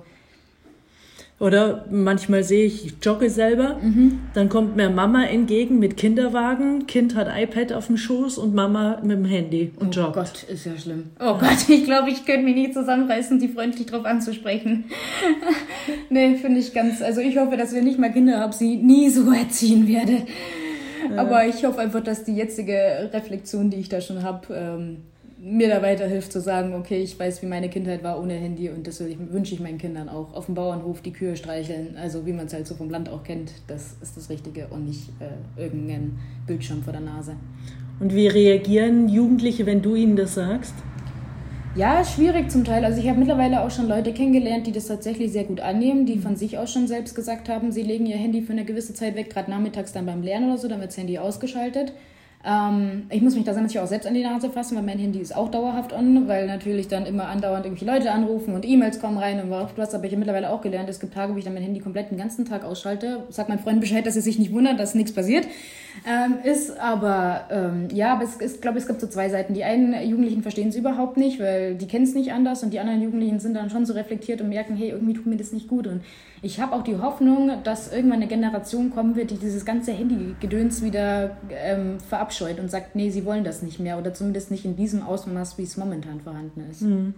oder 1.41 1.85
manchmal 1.89 2.43
sehe 2.43 2.65
ich, 2.65 2.85
ich 2.85 2.93
jogge 3.01 3.31
selber, 3.31 3.77
mhm. 3.81 4.19
dann 4.35 4.47
kommt 4.47 4.75
mir 4.75 4.91
Mama 4.91 5.23
entgegen 5.23 5.79
mit 5.79 5.97
Kinderwagen, 5.97 6.85
Kind 6.85 7.15
hat 7.15 7.27
iPad 7.35 7.73
auf 7.73 7.87
dem 7.87 7.97
Schoß 7.97 8.37
und 8.37 8.53
Mama 8.53 8.99
mit 9.01 9.17
dem 9.17 9.25
Handy 9.25 9.71
und 9.79 9.97
oh 9.97 10.01
joggt. 10.01 10.17
Oh 10.17 10.19
Gott, 10.19 10.43
ist 10.43 10.65
ja 10.67 10.77
schlimm. 10.77 11.09
Oh 11.19 11.33
Gott, 11.39 11.67
ich 11.67 11.83
glaube, 11.83 12.11
ich 12.11 12.25
könnte 12.27 12.43
mich 12.43 12.55
nicht 12.55 12.73
zusammenreißen, 12.75 13.39
die 13.39 13.47
freundlich 13.47 13.87
drauf 13.87 14.05
anzusprechen. 14.05 14.85
nee, 16.11 16.35
finde 16.35 16.59
ich 16.59 16.75
ganz, 16.75 17.01
also 17.01 17.21
ich 17.21 17.35
hoffe, 17.39 17.57
dass 17.57 17.73
wir 17.73 17.81
nicht 17.81 17.97
mal 17.97 18.13
Kinder 18.13 18.39
haben, 18.39 18.53
sie 18.53 18.77
nie 18.77 19.09
so 19.09 19.31
erziehen 19.31 19.87
werde. 19.87 20.19
Ja. 21.09 21.21
Aber 21.21 21.47
ich 21.47 21.65
hoffe 21.65 21.79
einfach, 21.79 22.03
dass 22.03 22.23
die 22.23 22.35
jetzige 22.35 23.09
Reflexion, 23.11 23.71
die 23.71 23.77
ich 23.77 23.89
da 23.89 23.99
schon 23.99 24.21
habe, 24.21 24.53
ähm, 24.53 24.97
mir 25.43 25.69
da 25.69 25.81
weiterhilft 25.81 26.31
zu 26.31 26.39
sagen, 26.39 26.75
okay, 26.75 27.01
ich 27.01 27.19
weiß, 27.19 27.41
wie 27.41 27.47
meine 27.47 27.67
Kindheit 27.67 28.03
war 28.03 28.21
ohne 28.21 28.33
Handy 28.33 28.69
und 28.69 28.85
das 28.85 29.01
wünsche 29.01 29.55
ich 29.55 29.59
meinen 29.59 29.79
Kindern 29.79 30.07
auch. 30.07 30.33
Auf 30.33 30.45
dem 30.45 30.53
Bauernhof 30.53 31.01
die 31.01 31.11
Kühe 31.11 31.35
streicheln, 31.35 31.97
also 31.97 32.27
wie 32.27 32.33
man 32.33 32.45
es 32.45 32.53
halt 32.53 32.67
so 32.67 32.75
vom 32.75 32.91
Land 32.91 33.09
auch 33.09 33.23
kennt, 33.23 33.51
das 33.67 33.95
ist 34.01 34.15
das 34.15 34.29
Richtige 34.29 34.67
und 34.67 34.85
nicht 34.85 35.09
äh, 35.19 35.61
irgendein 35.61 36.19
Bildschirm 36.45 36.83
vor 36.83 36.93
der 36.93 37.01
Nase. 37.01 37.35
Und 37.99 38.13
wie 38.13 38.27
reagieren 38.27 39.09
Jugendliche, 39.09 39.65
wenn 39.65 39.81
du 39.81 39.95
ihnen 39.95 40.15
das 40.15 40.35
sagst? 40.35 40.75
Ja, 41.75 42.03
schwierig 42.03 42.51
zum 42.51 42.63
Teil. 42.63 42.85
Also 42.85 42.99
ich 42.99 43.07
habe 43.07 43.17
mittlerweile 43.17 43.61
auch 43.61 43.71
schon 43.71 43.87
Leute 43.87 44.13
kennengelernt, 44.13 44.67
die 44.67 44.71
das 44.71 44.87
tatsächlich 44.87 45.31
sehr 45.31 45.45
gut 45.45 45.61
annehmen, 45.61 46.05
die 46.05 46.19
von 46.19 46.35
sich 46.35 46.57
aus 46.57 46.71
schon 46.71 46.85
selbst 46.87 47.15
gesagt 47.15 47.49
haben, 47.49 47.71
sie 47.71 47.81
legen 47.81 48.05
ihr 48.05 48.17
Handy 48.17 48.41
für 48.41 48.51
eine 48.51 48.65
gewisse 48.65 48.93
Zeit 48.93 49.15
weg, 49.15 49.31
gerade 49.31 49.49
nachmittags 49.49 49.91
dann 49.91 50.05
beim 50.05 50.21
Lernen 50.21 50.49
oder 50.49 50.57
so, 50.57 50.67
dann 50.67 50.81
wird 50.81 50.89
das 50.91 50.97
Handy 50.97 51.17
ausgeschaltet. 51.17 51.93
Ähm, 52.43 53.03
ich 53.09 53.21
muss 53.21 53.35
mich 53.35 53.43
da 53.43 53.53
natürlich 53.53 53.79
auch 53.79 53.87
selbst 53.87 54.07
an 54.07 54.13
die 54.13 54.23
Nase 54.23 54.49
fassen, 54.49 54.75
weil 54.75 54.83
mein 54.83 54.97
Handy 54.97 55.19
ist 55.19 55.35
auch 55.35 55.49
dauerhaft 55.49 55.93
on, 55.93 56.27
weil 56.27 56.47
natürlich 56.47 56.87
dann 56.87 57.05
immer 57.05 57.27
andauernd 57.27 57.65
irgendwie 57.65 57.85
Leute 57.85 58.11
anrufen 58.11 58.55
und 58.55 58.65
E-Mails 58.65 58.99
kommen 58.99 59.17
rein 59.17 59.41
und 59.41 59.49
was. 59.49 59.93
Aber 59.93 60.05
ich 60.05 60.11
habe 60.11 60.19
mittlerweile 60.19 60.49
auch 60.49 60.61
gelernt, 60.61 60.89
es 60.89 60.99
gibt 60.99 61.13
Tage, 61.13 61.33
wo 61.33 61.37
ich 61.37 61.43
dann 61.43 61.53
mein 61.53 61.63
Handy 61.63 61.79
komplett 61.79 62.11
den 62.11 62.17
ganzen 62.17 62.45
Tag 62.45 62.63
ausschalte. 62.63 63.23
Sag 63.29 63.49
meinem 63.49 63.59
Freund 63.59 63.79
Bescheid, 63.79 64.05
dass 64.05 64.15
er 64.15 64.21
sich 64.21 64.39
nicht 64.39 64.51
wundert, 64.51 64.79
dass 64.79 64.95
nichts 64.95 65.13
passiert. 65.13 65.45
Ähm, 66.07 66.35
ist 66.43 66.79
aber, 66.79 67.47
ähm, 67.51 67.87
ja, 67.93 68.13
aber 68.13 68.23
ist, 68.23 68.61
glaube 68.61 68.77
es 68.77 68.87
gibt 68.87 69.01
so 69.01 69.07
zwei 69.07 69.29
Seiten. 69.29 69.53
Die 69.53 69.63
einen 69.63 69.93
Jugendlichen 70.07 70.41
verstehen 70.41 70.69
es 70.69 70.75
überhaupt 70.75 71.17
nicht, 71.17 71.39
weil 71.39 71.75
die 71.75 71.87
kennen 71.87 72.05
es 72.05 72.15
nicht 72.15 72.31
anders 72.31 72.63
und 72.63 72.71
die 72.71 72.79
anderen 72.79 73.01
Jugendlichen 73.01 73.39
sind 73.39 73.55
dann 73.55 73.69
schon 73.69 73.85
so 73.85 73.93
reflektiert 73.93 74.41
und 74.41 74.49
merken, 74.49 74.75
hey, 74.75 74.89
irgendwie 74.89 75.13
tut 75.13 75.27
mir 75.27 75.37
das 75.37 75.51
nicht 75.51 75.67
gut. 75.67 75.87
Und 75.87 76.01
ich 76.41 76.59
habe 76.59 76.73
auch 76.73 76.81
die 76.81 76.97
Hoffnung, 76.97 77.51
dass 77.63 77.93
irgendwann 77.93 78.17
eine 78.17 78.27
Generation 78.27 78.89
kommen 78.89 79.15
wird, 79.15 79.29
die 79.29 79.37
dieses 79.37 79.63
ganze 79.63 79.91
Handy-Gedöns 79.91 80.81
wieder 80.81 81.37
ähm, 81.51 81.99
verabscheut 82.31 82.59
und 82.59 82.69
sagt, 82.69 82.95
nee, 82.95 83.09
sie 83.09 83.25
wollen 83.25 83.43
das 83.43 83.61
nicht 83.61 83.79
mehr 83.79 83.97
oder 83.97 84.13
zumindest 84.13 84.51
nicht 84.51 84.65
in 84.65 84.75
diesem 84.75 85.03
Ausmaß, 85.03 85.57
wie 85.57 85.63
es 85.63 85.77
momentan 85.77 86.21
vorhanden 86.21 86.65
ist. 86.69 86.81
Mhm. 86.81 87.13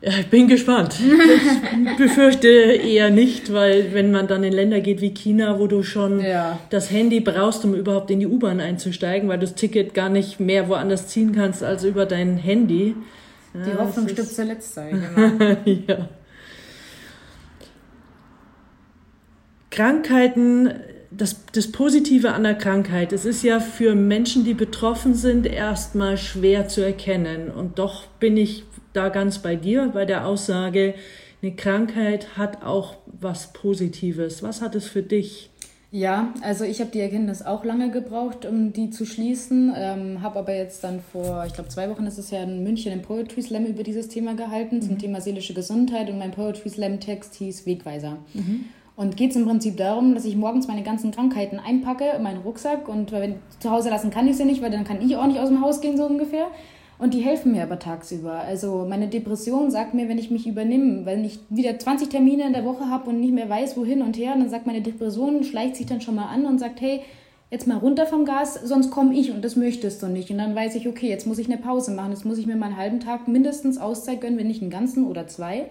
Ja, 0.00 0.12
ich 0.20 0.28
bin 0.28 0.46
gespannt. 0.46 0.94
Ich 1.00 1.96
befürchte 1.96 2.46
eher 2.46 3.10
nicht, 3.10 3.52
weil 3.52 3.92
wenn 3.92 4.12
man 4.12 4.28
dann 4.28 4.44
in 4.44 4.52
Länder 4.52 4.78
geht 4.78 5.00
wie 5.00 5.12
China, 5.12 5.58
wo 5.58 5.66
du 5.66 5.82
schon 5.82 6.20
ja. 6.20 6.60
das 6.70 6.92
Handy 6.92 7.18
brauchst, 7.18 7.64
um 7.64 7.74
überhaupt 7.74 8.08
in 8.12 8.20
die 8.20 8.28
U-Bahn 8.28 8.60
einzusteigen, 8.60 9.28
weil 9.28 9.40
du 9.40 9.46
das 9.46 9.56
Ticket 9.56 9.94
gar 9.94 10.08
nicht 10.08 10.38
mehr 10.38 10.68
woanders 10.68 11.08
ziehen 11.08 11.34
kannst 11.34 11.64
als 11.64 11.82
über 11.82 12.06
dein 12.06 12.36
Handy. 12.36 12.94
Die 13.54 13.70
ja, 13.70 13.78
Hoffnung 13.78 14.08
stirbt 14.08 14.30
zuletzt 14.30 14.74
sein. 14.74 15.02
Genau. 15.16 15.56
ja. 15.88 16.08
Krankheiten, 19.70 20.72
das, 21.10 21.36
das 21.52 21.72
Positive 21.72 22.32
an 22.32 22.42
der 22.42 22.54
Krankheit, 22.54 23.12
es 23.12 23.24
ist 23.24 23.42
ja 23.42 23.60
für 23.60 23.94
Menschen, 23.94 24.44
die 24.44 24.54
betroffen 24.54 25.14
sind, 25.14 25.46
erstmal 25.46 26.18
schwer 26.18 26.68
zu 26.68 26.82
erkennen. 26.82 27.50
Und 27.50 27.78
doch 27.78 28.06
bin 28.20 28.36
ich 28.36 28.64
da 28.92 29.08
ganz 29.08 29.38
bei 29.38 29.56
dir 29.56 29.90
bei 29.92 30.04
der 30.04 30.26
Aussage, 30.26 30.94
eine 31.40 31.54
Krankheit 31.54 32.36
hat 32.36 32.64
auch 32.64 32.96
was 33.06 33.52
Positives. 33.52 34.42
Was 34.42 34.60
hat 34.60 34.74
es 34.74 34.86
für 34.86 35.02
dich? 35.02 35.50
Ja, 35.90 36.34
also 36.42 36.64
ich 36.64 36.80
habe 36.80 36.90
die 36.90 37.00
Erkenntnis 37.00 37.40
auch 37.40 37.64
lange 37.64 37.90
gebraucht, 37.90 38.44
um 38.44 38.74
die 38.74 38.90
zu 38.90 39.06
schließen. 39.06 39.72
Ähm, 39.74 40.20
habe 40.20 40.40
aber 40.40 40.54
jetzt 40.54 40.84
dann 40.84 41.00
vor, 41.00 41.44
ich 41.46 41.54
glaube 41.54 41.70
zwei 41.70 41.88
Wochen 41.88 42.06
ist 42.06 42.18
es 42.18 42.30
ja 42.30 42.42
in 42.42 42.62
München 42.62 42.92
im 42.92 43.00
Poetry 43.00 43.40
Slam 43.40 43.64
über 43.64 43.82
dieses 43.84 44.08
Thema 44.08 44.34
gehalten, 44.34 44.76
mhm. 44.76 44.82
zum 44.82 44.98
Thema 44.98 45.20
seelische 45.22 45.54
Gesundheit. 45.54 46.10
Und 46.10 46.18
mein 46.18 46.32
Poetry 46.32 46.68
Slam 46.68 47.00
Text 47.00 47.36
hieß 47.36 47.64
Wegweiser. 47.64 48.18
Mhm. 48.34 48.66
Und 48.98 49.16
geht 49.16 49.30
es 49.30 49.36
im 49.36 49.46
Prinzip 49.46 49.76
darum, 49.76 50.16
dass 50.16 50.24
ich 50.24 50.34
morgens 50.34 50.66
meine 50.66 50.82
ganzen 50.82 51.12
Krankheiten 51.12 51.60
einpacke 51.60 52.04
in 52.16 52.22
meinen 52.24 52.42
Rucksack. 52.42 52.88
Und 52.88 53.12
wenn 53.12 53.36
zu 53.60 53.70
Hause 53.70 53.90
lassen 53.90 54.10
kann 54.10 54.26
ich 54.26 54.36
sie 54.36 54.44
nicht, 54.44 54.60
weil 54.60 54.72
dann 54.72 54.82
kann 54.82 55.00
ich 55.00 55.16
auch 55.16 55.28
nicht 55.28 55.38
aus 55.38 55.50
dem 55.50 55.60
Haus 55.60 55.80
gehen, 55.80 55.96
so 55.96 56.04
ungefähr. 56.04 56.48
Und 56.98 57.14
die 57.14 57.20
helfen 57.20 57.52
mir 57.52 57.62
aber 57.62 57.78
tagsüber. 57.78 58.40
Also 58.40 58.86
meine 58.88 59.06
Depression 59.06 59.70
sagt 59.70 59.94
mir, 59.94 60.08
wenn 60.08 60.18
ich 60.18 60.32
mich 60.32 60.48
übernehme, 60.48 61.06
wenn 61.06 61.24
ich 61.24 61.38
wieder 61.48 61.78
20 61.78 62.08
Termine 62.08 62.44
in 62.44 62.52
der 62.52 62.64
Woche 62.64 62.90
habe 62.90 63.10
und 63.10 63.20
nicht 63.20 63.32
mehr 63.32 63.48
weiß, 63.48 63.76
wohin 63.76 64.02
und 64.02 64.18
her, 64.18 64.34
dann 64.36 64.50
sagt 64.50 64.66
meine 64.66 64.82
Depression, 64.82 65.44
schleicht 65.44 65.76
sich 65.76 65.86
dann 65.86 66.00
schon 66.00 66.16
mal 66.16 66.26
an 66.26 66.44
und 66.44 66.58
sagt, 66.58 66.80
hey, 66.80 67.02
jetzt 67.52 67.68
mal 67.68 67.78
runter 67.78 68.04
vom 68.04 68.24
Gas, 68.24 68.54
sonst 68.64 68.90
komme 68.90 69.14
ich 69.14 69.30
und 69.30 69.44
das 69.44 69.54
möchtest 69.54 70.02
du 70.02 70.08
nicht. 70.08 70.32
Und 70.32 70.38
dann 70.38 70.56
weiß 70.56 70.74
ich, 70.74 70.88
okay, 70.88 71.08
jetzt 71.08 71.24
muss 71.24 71.38
ich 71.38 71.46
eine 71.46 71.58
Pause 71.58 71.92
machen, 71.92 72.10
jetzt 72.10 72.24
muss 72.24 72.38
ich 72.38 72.48
mir 72.48 72.56
mal 72.56 72.66
einen 72.66 72.76
halben 72.76 72.98
Tag 72.98 73.28
mindestens 73.28 73.78
Auszeit 73.78 74.20
gönnen, 74.20 74.38
wenn 74.38 74.48
nicht 74.48 74.60
einen 74.60 74.72
ganzen 74.72 75.06
oder 75.06 75.28
zwei. 75.28 75.66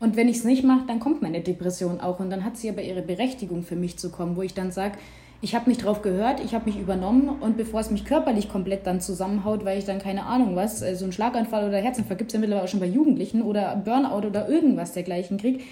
Und 0.00 0.16
wenn 0.16 0.28
ich 0.28 0.38
es 0.38 0.44
nicht 0.44 0.64
mache, 0.64 0.86
dann 0.86 0.98
kommt 0.98 1.22
meine 1.22 1.40
Depression 1.40 2.00
auch. 2.00 2.18
Und 2.20 2.30
dann 2.30 2.44
hat 2.44 2.56
sie 2.56 2.70
aber 2.70 2.82
ihre 2.82 3.02
Berechtigung 3.02 3.62
für 3.62 3.76
mich 3.76 3.98
zu 3.98 4.10
kommen, 4.10 4.34
wo 4.34 4.42
ich 4.42 4.54
dann 4.54 4.72
sage, 4.72 4.96
ich 5.42 5.54
habe 5.54 5.70
mich 5.70 5.78
drauf 5.78 6.02
gehört, 6.02 6.44
ich 6.44 6.54
habe 6.54 6.66
mich 6.66 6.78
übernommen 6.78 7.28
und 7.40 7.56
bevor 7.56 7.80
es 7.80 7.90
mich 7.90 8.04
körperlich 8.04 8.50
komplett 8.50 8.86
dann 8.86 9.00
zusammenhaut, 9.00 9.64
weil 9.64 9.78
ich 9.78 9.86
dann 9.86 9.98
keine 9.98 10.24
Ahnung 10.26 10.54
was, 10.54 10.82
äh, 10.82 10.94
so 10.94 11.06
ein 11.06 11.12
Schlaganfall 11.12 11.66
oder 11.66 11.78
Herzinfarkt 11.78 12.18
gibt 12.18 12.30
es 12.30 12.34
ja 12.34 12.40
mittlerweile 12.40 12.64
auch 12.64 12.68
schon 12.68 12.80
bei 12.80 12.86
Jugendlichen 12.86 13.40
oder 13.40 13.74
Burnout 13.76 14.26
oder 14.26 14.50
irgendwas 14.50 14.92
dergleichen 14.92 15.38
kriegt, 15.38 15.62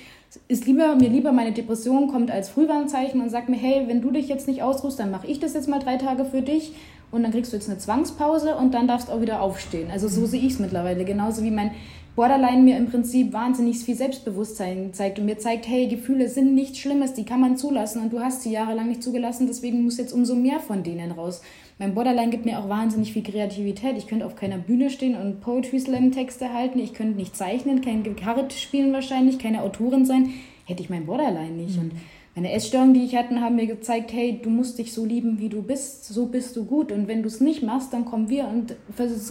ist 0.47 0.67
lieber, 0.67 0.95
mir 0.97 1.11
lieber 1.11 1.33
meine 1.33 1.53
Depression 1.53 2.09
kommt 2.09 2.31
als 2.31 2.49
Frühwarnzeichen 2.49 3.21
und 3.21 3.31
sagt 3.31 3.51
mir, 3.51 3.57
hey, 3.57 3.85
wenn 3.89 4.01
du 4.01 4.11
dich 4.11 4.29
jetzt 4.29 4.49
nicht 4.49 4.63
ausruhst, 4.63 4.99
dann 4.99 5.11
mache 5.11 5.27
ich 5.27 5.39
das 5.39 5.53
jetzt 5.53 5.69
mal 5.69 5.81
drei 5.81 5.97
Tage 5.97 6.25
für 6.25 6.41
dich 6.41 6.73
und 7.11 7.23
dann 7.23 7.33
kriegst 7.33 7.53
du 7.53 7.57
jetzt 7.57 7.69
eine 7.69 7.79
Zwangspause 7.79 8.57
und 8.57 8.73
dann 8.73 8.89
darfst 8.89 9.09
du 9.09 9.13
auch 9.13 9.21
wieder 9.21 9.43
aufstehen. 9.43 9.91
Also 9.91 10.09
so 10.09 10.25
sehe 10.27 10.41
ich 10.41 10.55
es 10.55 10.59
mittlerweile, 10.59 11.05
genauso 11.05 11.43
wie 11.43 11.51
mein 11.51 11.73
Borderline 12.19 12.63
mir 12.63 12.77
im 12.77 12.87
Prinzip 12.87 13.33
wahnsinnig 13.33 13.79
viel 13.79 13.95
Selbstbewusstsein 13.95 14.93
zeigt 14.93 15.21
und 15.21 15.27
mir 15.27 15.39
zeigt, 15.39 15.69
hey, 15.69 15.87
Gefühle 15.87 16.29
sind 16.29 16.53
nichts 16.53 16.81
Schlimmes, 16.81 17.15
die 17.15 17.25
kann 17.25 17.41
man 17.41 17.57
zulassen 17.57 18.03
und 18.03 18.13
du 18.13 18.19
hast 18.19 18.43
sie 18.43 18.51
jahrelang 18.51 18.89
nicht 18.89 19.05
zugelassen, 19.05 19.47
deswegen 19.47 19.85
muss 19.85 19.99
jetzt 19.99 20.13
umso 20.13 20.35
mehr 20.35 20.59
von 20.59 20.83
denen 20.83 21.13
raus. 21.13 21.43
Mein 21.79 21.95
Borderline 21.95 22.31
gibt 22.31 22.45
mir 22.45 22.59
auch 22.59 22.69
wahnsinnig 22.69 23.13
viel 23.13 23.23
Kreativität. 23.23 23.97
Ich 23.97 24.09
könnte 24.09 24.27
auf 24.27 24.35
keiner 24.35 24.59
Bühne 24.59 24.91
stehen 24.91 25.15
und 25.15 25.41
Poetry 25.41 25.79
Slam 25.79 26.11
Texte 26.11 26.53
halten, 26.53 26.81
ich 26.81 26.93
könnte 26.93 27.17
nicht 27.17 27.37
zeichnen, 27.37 27.83
kein 27.83 28.03
Gitarre 28.03 28.51
spielen 28.51 28.93
wahrscheinlich, 28.93 29.39
keine 29.39 29.63
Autorin 29.63 30.05
sein, 30.05 30.31
hätte 30.65 30.83
ich 30.83 30.91
mein 30.91 31.07
Borderline 31.07 31.53
nicht. 31.53 31.77
Mhm. 31.77 31.83
Und 31.83 31.93
meine 32.39 32.53
Essstörungen, 32.53 32.95
die 32.95 33.03
ich 33.03 33.17
hatte, 33.17 33.41
haben 33.41 33.57
mir 33.57 33.67
gezeigt, 33.67 34.13
hey, 34.13 34.39
du 34.41 34.49
musst 34.49 34.79
dich 34.79 34.93
so 34.93 35.05
lieben, 35.05 35.41
wie 35.41 35.49
du 35.49 35.61
bist, 35.61 36.05
so 36.05 36.27
bist 36.27 36.55
du 36.55 36.65
gut. 36.65 36.93
Und 36.93 37.09
wenn 37.09 37.23
du 37.23 37.27
es 37.27 37.41
nicht 37.41 37.65
machst, 37.65 37.93
dann 37.93 38.05
kommen 38.05 38.29
wir 38.29 38.47
und 38.47 38.77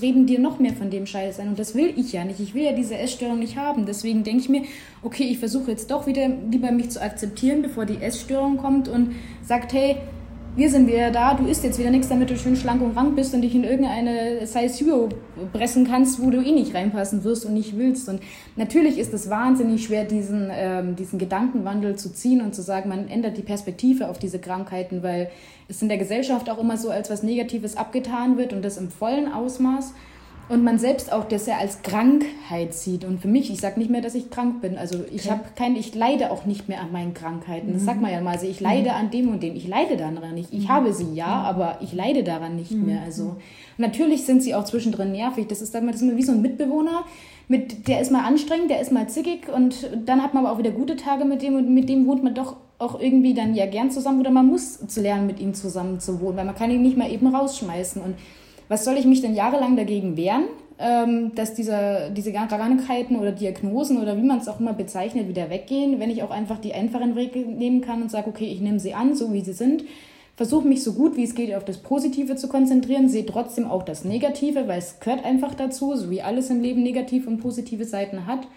reden 0.01 0.25
dir 0.25 0.39
noch 0.39 0.59
mehr 0.59 0.73
von 0.73 0.89
dem 0.89 1.05
Scheiß 1.05 1.39
ein. 1.39 1.47
Und 1.47 1.57
das 1.57 1.73
will 1.73 1.93
ich 1.95 2.11
ja 2.11 2.25
nicht. 2.25 2.41
Ich 2.41 2.53
will 2.53 2.63
ja 2.63 2.73
diese 2.73 2.97
Essstörung 2.97 3.39
nicht 3.39 3.55
haben. 3.55 3.85
Deswegen 3.85 4.25
denke 4.25 4.41
ich 4.41 4.49
mir, 4.49 4.63
okay, 5.03 5.23
ich 5.23 5.39
versuche 5.39 5.71
jetzt 5.71 5.89
doch 5.89 6.05
wieder 6.05 6.27
lieber 6.51 6.69
mich 6.71 6.89
zu 6.89 7.01
akzeptieren, 7.01 7.61
bevor 7.61 7.85
die 7.85 8.01
Essstörung 8.01 8.57
kommt 8.57 8.89
und 8.89 9.15
sagt, 9.41 9.71
hey, 9.71 9.95
wir 10.57 10.71
sind 10.71 10.87
wieder 10.87 11.11
da, 11.11 11.35
du 11.35 11.45
isst 11.45 11.63
jetzt 11.63 11.77
wieder 11.77 11.91
nichts, 11.91 12.09
damit 12.09 12.31
du 12.31 12.37
schön 12.37 12.55
schlank 12.55 12.81
und 12.81 12.97
rank 12.97 13.15
bist 13.15 13.31
und 13.35 13.41
dich 13.41 13.53
in 13.53 13.63
irgendeine 13.63 14.47
Size 14.47 14.73
Zero 14.73 15.09
pressen 15.53 15.85
kannst, 15.85 16.19
wo 16.19 16.31
du 16.31 16.41
eh 16.41 16.51
nicht 16.51 16.73
reinpassen 16.73 17.23
wirst 17.23 17.45
und 17.45 17.53
nicht 17.53 17.77
willst. 17.77 18.09
Und 18.09 18.21
natürlich 18.55 18.97
ist 18.97 19.13
es 19.13 19.29
wahnsinnig 19.29 19.85
schwer, 19.85 20.03
diesen, 20.03 20.49
ähm, 20.51 20.95
diesen 20.95 21.19
Gedankenwandel 21.19 21.95
zu 21.95 22.11
ziehen 22.11 22.41
und 22.41 22.55
zu 22.55 22.63
sagen, 22.63 22.89
man 22.89 23.07
ändert 23.07 23.37
die 23.37 23.43
Perspektive 23.43 24.09
auf 24.09 24.17
diese 24.17 24.39
Krankheiten, 24.39 25.03
weil 25.03 25.29
es 25.67 25.83
in 25.83 25.89
der 25.89 25.99
Gesellschaft 25.99 26.49
auch 26.49 26.57
immer 26.57 26.77
so 26.77 26.89
als 26.89 27.11
was 27.11 27.21
Negatives 27.21 27.77
abgetan 27.77 28.39
wird 28.39 28.51
und 28.51 28.65
das 28.65 28.77
im 28.77 28.89
vollen 28.89 29.31
Ausmaß 29.31 29.93
und 30.49 30.63
man 30.63 30.79
selbst 30.79 31.11
auch 31.11 31.25
das 31.25 31.45
ja 31.45 31.57
als 31.57 31.81
Krankheit 31.81 32.73
sieht. 32.73 33.03
Und 33.03 33.21
für 33.21 33.27
mich, 33.27 33.51
ich 33.51 33.59
sage 33.59 33.79
nicht 33.79 33.89
mehr, 33.89 34.01
dass 34.01 34.15
ich 34.15 34.29
krank 34.29 34.61
bin. 34.61 34.77
Also 34.77 34.99
ich 35.11 35.25
okay. 35.25 35.31
habe 35.31 35.43
kein, 35.55 35.75
ich 35.75 35.93
leide 35.93 36.31
auch 36.31 36.45
nicht 36.45 36.69
mehr 36.69 36.79
an 36.79 36.91
meinen 36.91 37.13
Krankheiten. 37.13 37.73
Das 37.73 37.83
sagt 37.83 38.01
man 38.01 38.11
ja 38.11 38.21
mal. 38.21 38.35
Also 38.35 38.47
ich 38.47 38.61
leide 38.61 38.89
mhm. 38.89 38.95
an 38.95 39.11
dem 39.11 39.29
und 39.29 39.43
dem. 39.43 39.55
Ich 39.55 39.67
leide 39.67 39.97
daran 39.97 40.33
nicht. 40.33 40.53
Ich 40.53 40.63
mhm. 40.63 40.69
habe 40.69 40.93
sie 40.93 41.13
ja, 41.13 41.27
mhm. 41.27 41.45
aber 41.45 41.79
ich 41.81 41.91
leide 41.93 42.23
daran 42.23 42.55
nicht 42.55 42.71
mhm. 42.71 42.85
mehr. 42.85 43.01
Also 43.01 43.35
natürlich 43.77 44.25
sind 44.25 44.41
sie 44.41 44.55
auch 44.55 44.63
zwischendrin 44.63 45.11
nervig. 45.11 45.47
Das 45.47 45.61
ist 45.61 45.75
dann 45.75 45.87
das 45.87 46.01
ist 46.01 46.15
wie 46.15 46.23
so 46.23 46.31
ein 46.31 46.41
Mitbewohner. 46.41 47.03
Mit, 47.49 47.87
der 47.87 48.01
ist 48.01 48.11
mal 48.11 48.25
anstrengend, 48.25 48.69
der 48.69 48.81
ist 48.81 48.91
mal 48.91 49.07
zickig 49.07 49.47
und 49.53 49.89
dann 50.05 50.21
hat 50.21 50.33
man 50.33 50.45
aber 50.45 50.53
auch 50.53 50.59
wieder 50.59 50.71
gute 50.71 50.97
Tage 50.97 51.23
mit 51.23 51.41
dem 51.41 51.55
und 51.55 51.73
mit 51.73 51.87
dem 51.87 52.05
wohnt 52.05 52.21
man 52.21 52.35
doch 52.35 52.57
auch 52.77 52.99
irgendwie 52.99 53.33
dann 53.33 53.55
ja 53.55 53.65
gern 53.65 53.89
zusammen 53.89 54.19
oder 54.19 54.31
man 54.31 54.47
muss 54.47 54.85
zu 54.85 55.01
lernen, 55.01 55.27
mit 55.27 55.39
ihm 55.39 55.53
zusammen 55.53 56.01
zu 56.01 56.19
wohnen, 56.19 56.37
weil 56.37 56.45
man 56.45 56.55
kann 56.55 56.71
ihn 56.71 56.81
nicht 56.81 56.97
mal 56.97 57.11
eben 57.11 57.33
rausschmeißen. 57.33 58.01
Und 58.01 58.15
was 58.67 58.85
soll 58.85 58.97
ich 58.97 59.05
mich 59.05 59.21
denn 59.21 59.35
jahrelang 59.35 59.75
dagegen 59.75 60.17
wehren, 60.17 60.45
ähm, 60.79 61.33
dass 61.35 61.53
dieser, 61.53 62.09
diese 62.09 62.31
Krankheiten 62.31 63.15
oder 63.15 63.31
Diagnosen 63.31 64.01
oder 64.01 64.17
wie 64.17 64.25
man 64.25 64.39
es 64.39 64.47
auch 64.47 64.59
immer 64.59 64.73
bezeichnet, 64.73 65.27
wieder 65.27 65.49
weggehen, 65.49 65.99
wenn 65.99 66.09
ich 66.09 66.23
auch 66.23 66.31
einfach 66.31 66.59
die 66.59 66.73
einfachen 66.73 67.15
Wege 67.15 67.39
nehmen 67.39 67.81
kann 67.81 68.01
und 68.01 68.11
sage, 68.11 68.29
okay, 68.29 68.45
ich 68.45 68.61
nehme 68.61 68.79
sie 68.79 68.93
an, 68.93 69.15
so 69.15 69.33
wie 69.33 69.41
sie 69.41 69.53
sind, 69.53 69.83
versuche 70.35 70.67
mich 70.67 70.83
so 70.83 70.93
gut 70.93 71.17
wie 71.17 71.23
es 71.23 71.33
geht 71.33 71.55
auf 71.55 71.65
das 71.65 71.79
Positive 71.79 72.35
zu 72.35 72.47
konzentrieren, 72.47 73.09
sehe 73.09 73.25
trotzdem 73.25 73.65
auch 73.65 73.83
das 73.83 74.05
Negative, 74.05 74.67
weil 74.67 74.79
es 74.79 74.99
gehört 74.99 75.25
einfach 75.25 75.55
dazu, 75.55 75.95
so 75.95 76.11
wie 76.11 76.21
alles 76.21 76.49
im 76.51 76.61
Leben 76.61 76.83
negative 76.83 77.27
und 77.27 77.39
positive 77.39 77.85
Seiten 77.85 78.27
hat 78.27 78.47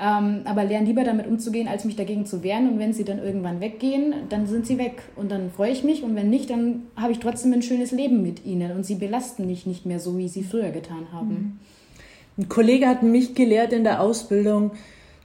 ähm, 0.00 0.40
aber 0.44 0.64
lerne 0.64 0.86
lieber 0.86 1.04
damit 1.04 1.26
umzugehen, 1.26 1.68
als 1.68 1.84
mich 1.84 1.96
dagegen 1.96 2.26
zu 2.26 2.42
wehren. 2.42 2.68
Und 2.68 2.78
wenn 2.78 2.92
sie 2.92 3.04
dann 3.04 3.18
irgendwann 3.22 3.60
weggehen, 3.60 4.14
dann 4.28 4.46
sind 4.46 4.66
sie 4.66 4.78
weg. 4.78 5.02
Und 5.16 5.30
dann 5.30 5.50
freue 5.50 5.70
ich 5.70 5.84
mich. 5.84 6.02
Und 6.02 6.16
wenn 6.16 6.30
nicht, 6.30 6.50
dann 6.50 6.82
habe 6.96 7.12
ich 7.12 7.20
trotzdem 7.20 7.52
ein 7.52 7.62
schönes 7.62 7.92
Leben 7.92 8.22
mit 8.22 8.44
ihnen. 8.44 8.72
Und 8.72 8.84
sie 8.84 8.96
belasten 8.96 9.46
mich 9.46 9.66
nicht 9.66 9.86
mehr 9.86 10.00
so, 10.00 10.18
wie 10.18 10.28
sie 10.28 10.42
früher 10.42 10.70
getan 10.70 11.06
haben. 11.12 11.28
Mhm. 11.28 11.58
Ein 12.36 12.48
Kollege 12.48 12.88
hat 12.88 13.04
mich 13.04 13.34
gelehrt 13.36 13.72
in 13.72 13.84
der 13.84 14.00
Ausbildung, 14.00 14.72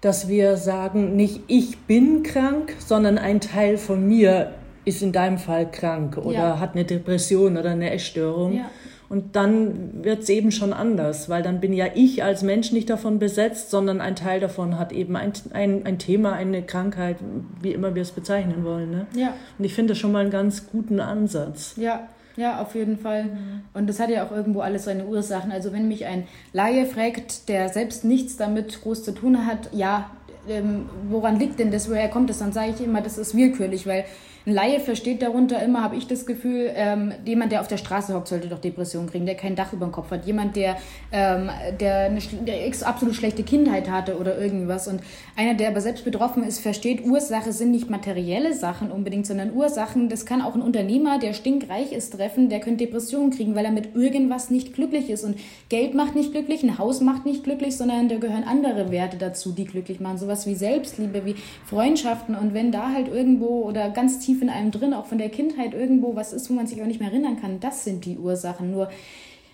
dass 0.01 0.27
wir 0.27 0.57
sagen, 0.57 1.15
nicht 1.15 1.41
ich 1.47 1.79
bin 1.79 2.21
krank, 2.23 2.75
sondern 2.79 3.17
ein 3.17 3.41
Teil 3.41 3.77
von 3.77 4.07
mir 4.07 4.53
ist 4.85 5.01
in 5.01 5.11
deinem 5.11 5.37
Fall 5.37 5.69
krank 5.69 6.17
oder 6.17 6.31
ja. 6.33 6.59
hat 6.59 6.75
eine 6.75 6.85
Depression 6.85 7.57
oder 7.57 7.71
eine 7.71 7.91
Essstörung. 7.91 8.53
Ja. 8.53 8.69
Und 9.09 9.35
dann 9.35 10.03
wird 10.03 10.21
es 10.21 10.29
eben 10.29 10.51
schon 10.51 10.71
anders, 10.71 11.29
weil 11.29 11.41
dann 11.41 11.59
bin 11.59 11.73
ja 11.73 11.87
ich 11.95 12.23
als 12.23 12.43
Mensch 12.43 12.71
nicht 12.71 12.91
davon 12.91 13.17
besetzt, 13.17 13.71
sondern 13.71 14.01
ein 14.01 14.15
Teil 14.15 14.39
davon 14.39 14.77
hat 14.77 14.91
eben 14.91 15.15
ein, 15.15 15.33
ein, 15.51 15.85
ein 15.85 15.97
Thema, 15.97 16.33
eine 16.33 16.61
Krankheit, 16.61 17.17
wie 17.59 17.73
immer 17.73 17.95
wir 17.95 18.03
es 18.03 18.11
bezeichnen 18.11 18.63
wollen. 18.63 18.91
Ne? 18.91 19.07
Ja. 19.15 19.33
Und 19.57 19.65
ich 19.65 19.73
finde 19.73 19.93
das 19.93 19.97
schon 19.97 20.11
mal 20.11 20.19
einen 20.19 20.29
ganz 20.29 20.67
guten 20.67 20.99
Ansatz. 20.99 21.73
Ja, 21.75 22.07
ja, 22.37 22.61
auf 22.61 22.75
jeden 22.75 22.97
Fall. 22.97 23.25
Und 23.73 23.89
das 23.89 23.99
hat 23.99 24.09
ja 24.09 24.25
auch 24.25 24.31
irgendwo 24.31 24.61
alles 24.61 24.85
seine 24.85 25.05
Ursachen. 25.05 25.51
Also 25.51 25.73
wenn 25.73 25.87
mich 25.87 26.05
ein 26.05 26.27
Laie 26.53 26.85
fragt, 26.85 27.49
der 27.49 27.67
selbst 27.69 28.05
nichts 28.05 28.37
damit 28.37 28.81
groß 28.81 29.03
zu 29.03 29.11
tun 29.11 29.45
hat, 29.45 29.69
ja, 29.73 30.11
ähm, 30.47 30.85
woran 31.09 31.37
liegt 31.37 31.59
denn 31.59 31.71
das, 31.71 31.89
woher 31.89 32.09
kommt 32.09 32.29
das, 32.29 32.39
dann 32.39 32.53
sage 32.53 32.73
ich 32.75 32.85
immer, 32.85 33.01
das 33.01 33.17
ist 33.17 33.35
willkürlich, 33.35 33.85
weil 33.87 34.05
ein 34.45 34.53
Laie 34.53 34.79
versteht 34.79 35.21
darunter 35.21 35.61
immer, 35.61 35.83
habe 35.83 35.95
ich 35.95 36.07
das 36.07 36.25
Gefühl, 36.25 36.71
ähm, 36.75 37.13
jemand, 37.25 37.51
der 37.51 37.61
auf 37.61 37.67
der 37.67 37.77
Straße 37.77 38.13
hockt, 38.13 38.27
sollte 38.29 38.47
doch 38.47 38.59
Depressionen 38.59 39.09
kriegen, 39.09 39.25
der 39.25 39.35
kein 39.35 39.55
Dach 39.55 39.73
über 39.73 39.85
dem 39.85 39.91
Kopf 39.91 40.11
hat. 40.11 40.25
Jemand, 40.25 40.55
der, 40.55 40.77
ähm, 41.11 41.49
der 41.79 42.05
eine 42.05 42.19
der 42.19 42.87
absolut 42.87 43.15
schlechte 43.15 43.43
Kindheit 43.43 43.89
hatte 43.89 44.17
oder 44.17 44.39
irgendwas. 44.39 44.87
Und 44.87 45.01
einer, 45.35 45.53
der 45.53 45.69
aber 45.69 45.81
selbst 45.81 46.05
betroffen 46.05 46.43
ist, 46.43 46.59
versteht, 46.59 47.05
Ursache 47.05 47.51
sind 47.51 47.71
nicht 47.71 47.89
materielle 47.89 48.53
Sachen 48.53 48.91
unbedingt, 48.91 49.27
sondern 49.27 49.53
Ursachen, 49.53 50.09
das 50.09 50.25
kann 50.25 50.41
auch 50.41 50.55
ein 50.55 50.61
Unternehmer, 50.61 51.19
der 51.19 51.33
stinkreich 51.33 51.91
ist, 51.91 52.13
treffen, 52.13 52.49
der 52.49 52.59
könnte 52.59 52.85
Depressionen 52.85 53.31
kriegen, 53.31 53.55
weil 53.55 53.65
er 53.65 53.71
mit 53.71 53.95
irgendwas 53.95 54.49
nicht 54.49 54.73
glücklich 54.73 55.09
ist. 55.09 55.23
Und 55.23 55.37
Geld 55.69 55.93
macht 55.93 56.15
nicht 56.15 56.31
glücklich, 56.31 56.63
ein 56.63 56.77
Haus 56.77 57.01
macht 57.01 57.25
nicht 57.25 57.43
glücklich, 57.43 57.77
sondern 57.77 58.09
da 58.09 58.17
gehören 58.17 58.43
andere 58.43 58.91
Werte 58.91 59.17
dazu, 59.17 59.51
die 59.51 59.65
glücklich 59.65 59.99
machen. 59.99 60.17
Sowas 60.17 60.47
wie 60.47 60.55
Selbstliebe, 60.55 61.25
wie 61.25 61.35
Freundschaften. 61.65 62.35
Und 62.35 62.53
wenn 62.53 62.71
da 62.71 62.91
halt 62.93 63.07
irgendwo 63.07 63.63
oder 63.63 63.89
ganz 63.89 64.19
tief 64.19 64.38
tief 64.39 64.41
in 64.41 64.49
einem 64.49 64.71
drin, 64.71 64.93
auch 64.93 65.05
von 65.05 65.17
der 65.17 65.29
Kindheit 65.29 65.73
irgendwo 65.73 66.15
was 66.15 66.33
ist, 66.33 66.49
wo 66.49 66.53
man 66.53 66.67
sich 66.67 66.81
auch 66.81 66.87
nicht 66.87 66.99
mehr 66.99 67.09
erinnern 67.09 67.39
kann. 67.39 67.59
Das 67.59 67.83
sind 67.83 68.05
die 68.05 68.17
Ursachen. 68.17 68.71
Nur 68.71 68.89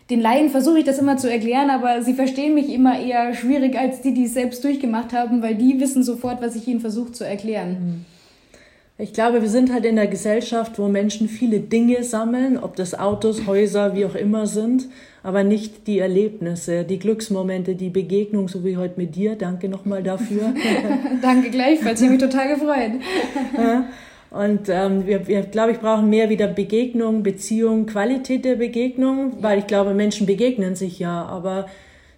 den 0.09 0.21
Laien 0.21 0.49
versuche 0.49 0.79
ich 0.79 0.85
das 0.85 0.99
immer 0.99 1.17
zu 1.17 1.31
erklären, 1.31 1.69
aber 1.69 2.03
sie 2.03 2.13
verstehen 2.13 2.53
mich 2.53 2.69
immer 2.69 2.99
eher 2.99 3.33
schwierig 3.33 3.77
als 3.77 4.01
die, 4.01 4.13
die 4.13 4.25
es 4.25 4.33
selbst 4.33 4.63
durchgemacht 4.63 5.13
haben, 5.13 5.41
weil 5.41 5.55
die 5.55 5.79
wissen 5.79 6.03
sofort, 6.03 6.41
was 6.41 6.55
ich 6.55 6.67
ihnen 6.67 6.79
versuche 6.79 7.11
zu 7.11 7.25
erklären. 7.25 7.69
Mhm. 7.69 8.05
Ich 8.97 9.11
glaube, 9.11 9.41
wir 9.41 9.49
sind 9.49 9.73
halt 9.73 9.83
in 9.83 9.99
einer 9.99 10.07
Gesellschaft, 10.07 10.79
wo 10.79 10.87
Menschen 10.87 11.27
viele 11.27 11.59
Dinge 11.59 12.05
sammeln, 12.05 12.57
ob 12.57 12.77
das 12.77 12.97
Autos, 12.97 13.45
Häuser, 13.45 13.93
wie 13.93 14.05
auch 14.05 14.15
immer 14.15 14.47
sind, 14.47 14.87
aber 15.21 15.43
nicht 15.43 15.85
die 15.87 15.99
Erlebnisse, 15.99 16.85
die 16.85 16.97
Glücksmomente, 16.97 17.75
die 17.75 17.89
Begegnung, 17.89 18.47
so 18.47 18.63
wie 18.63 18.77
heute 18.77 18.93
mit 18.95 19.17
dir. 19.17 19.35
Danke 19.35 19.67
nochmal 19.67 20.01
dafür. 20.01 20.53
Danke 21.21 21.49
gleichfalls, 21.49 21.99
ich 21.99 22.07
habe 22.07 22.17
mich 22.17 22.23
total 22.23 22.47
gefreut. 22.55 22.91
Und 24.31 24.67
ähm, 24.69 25.05
wir, 25.05 25.27
wir 25.27 25.41
glaube 25.43 25.71
ich, 25.71 25.79
brauchen 25.79 26.09
mehr 26.09 26.29
wieder 26.29 26.47
Begegnung, 26.47 27.23
Beziehung, 27.23 27.85
Qualität 27.85 28.43
der 28.43 28.55
Begegnung, 28.55 29.37
weil 29.41 29.59
ich 29.59 29.67
glaube, 29.67 29.93
Menschen 29.93 30.25
begegnen 30.25 30.75
sich 30.75 30.99
ja, 30.99 31.23
aber 31.25 31.67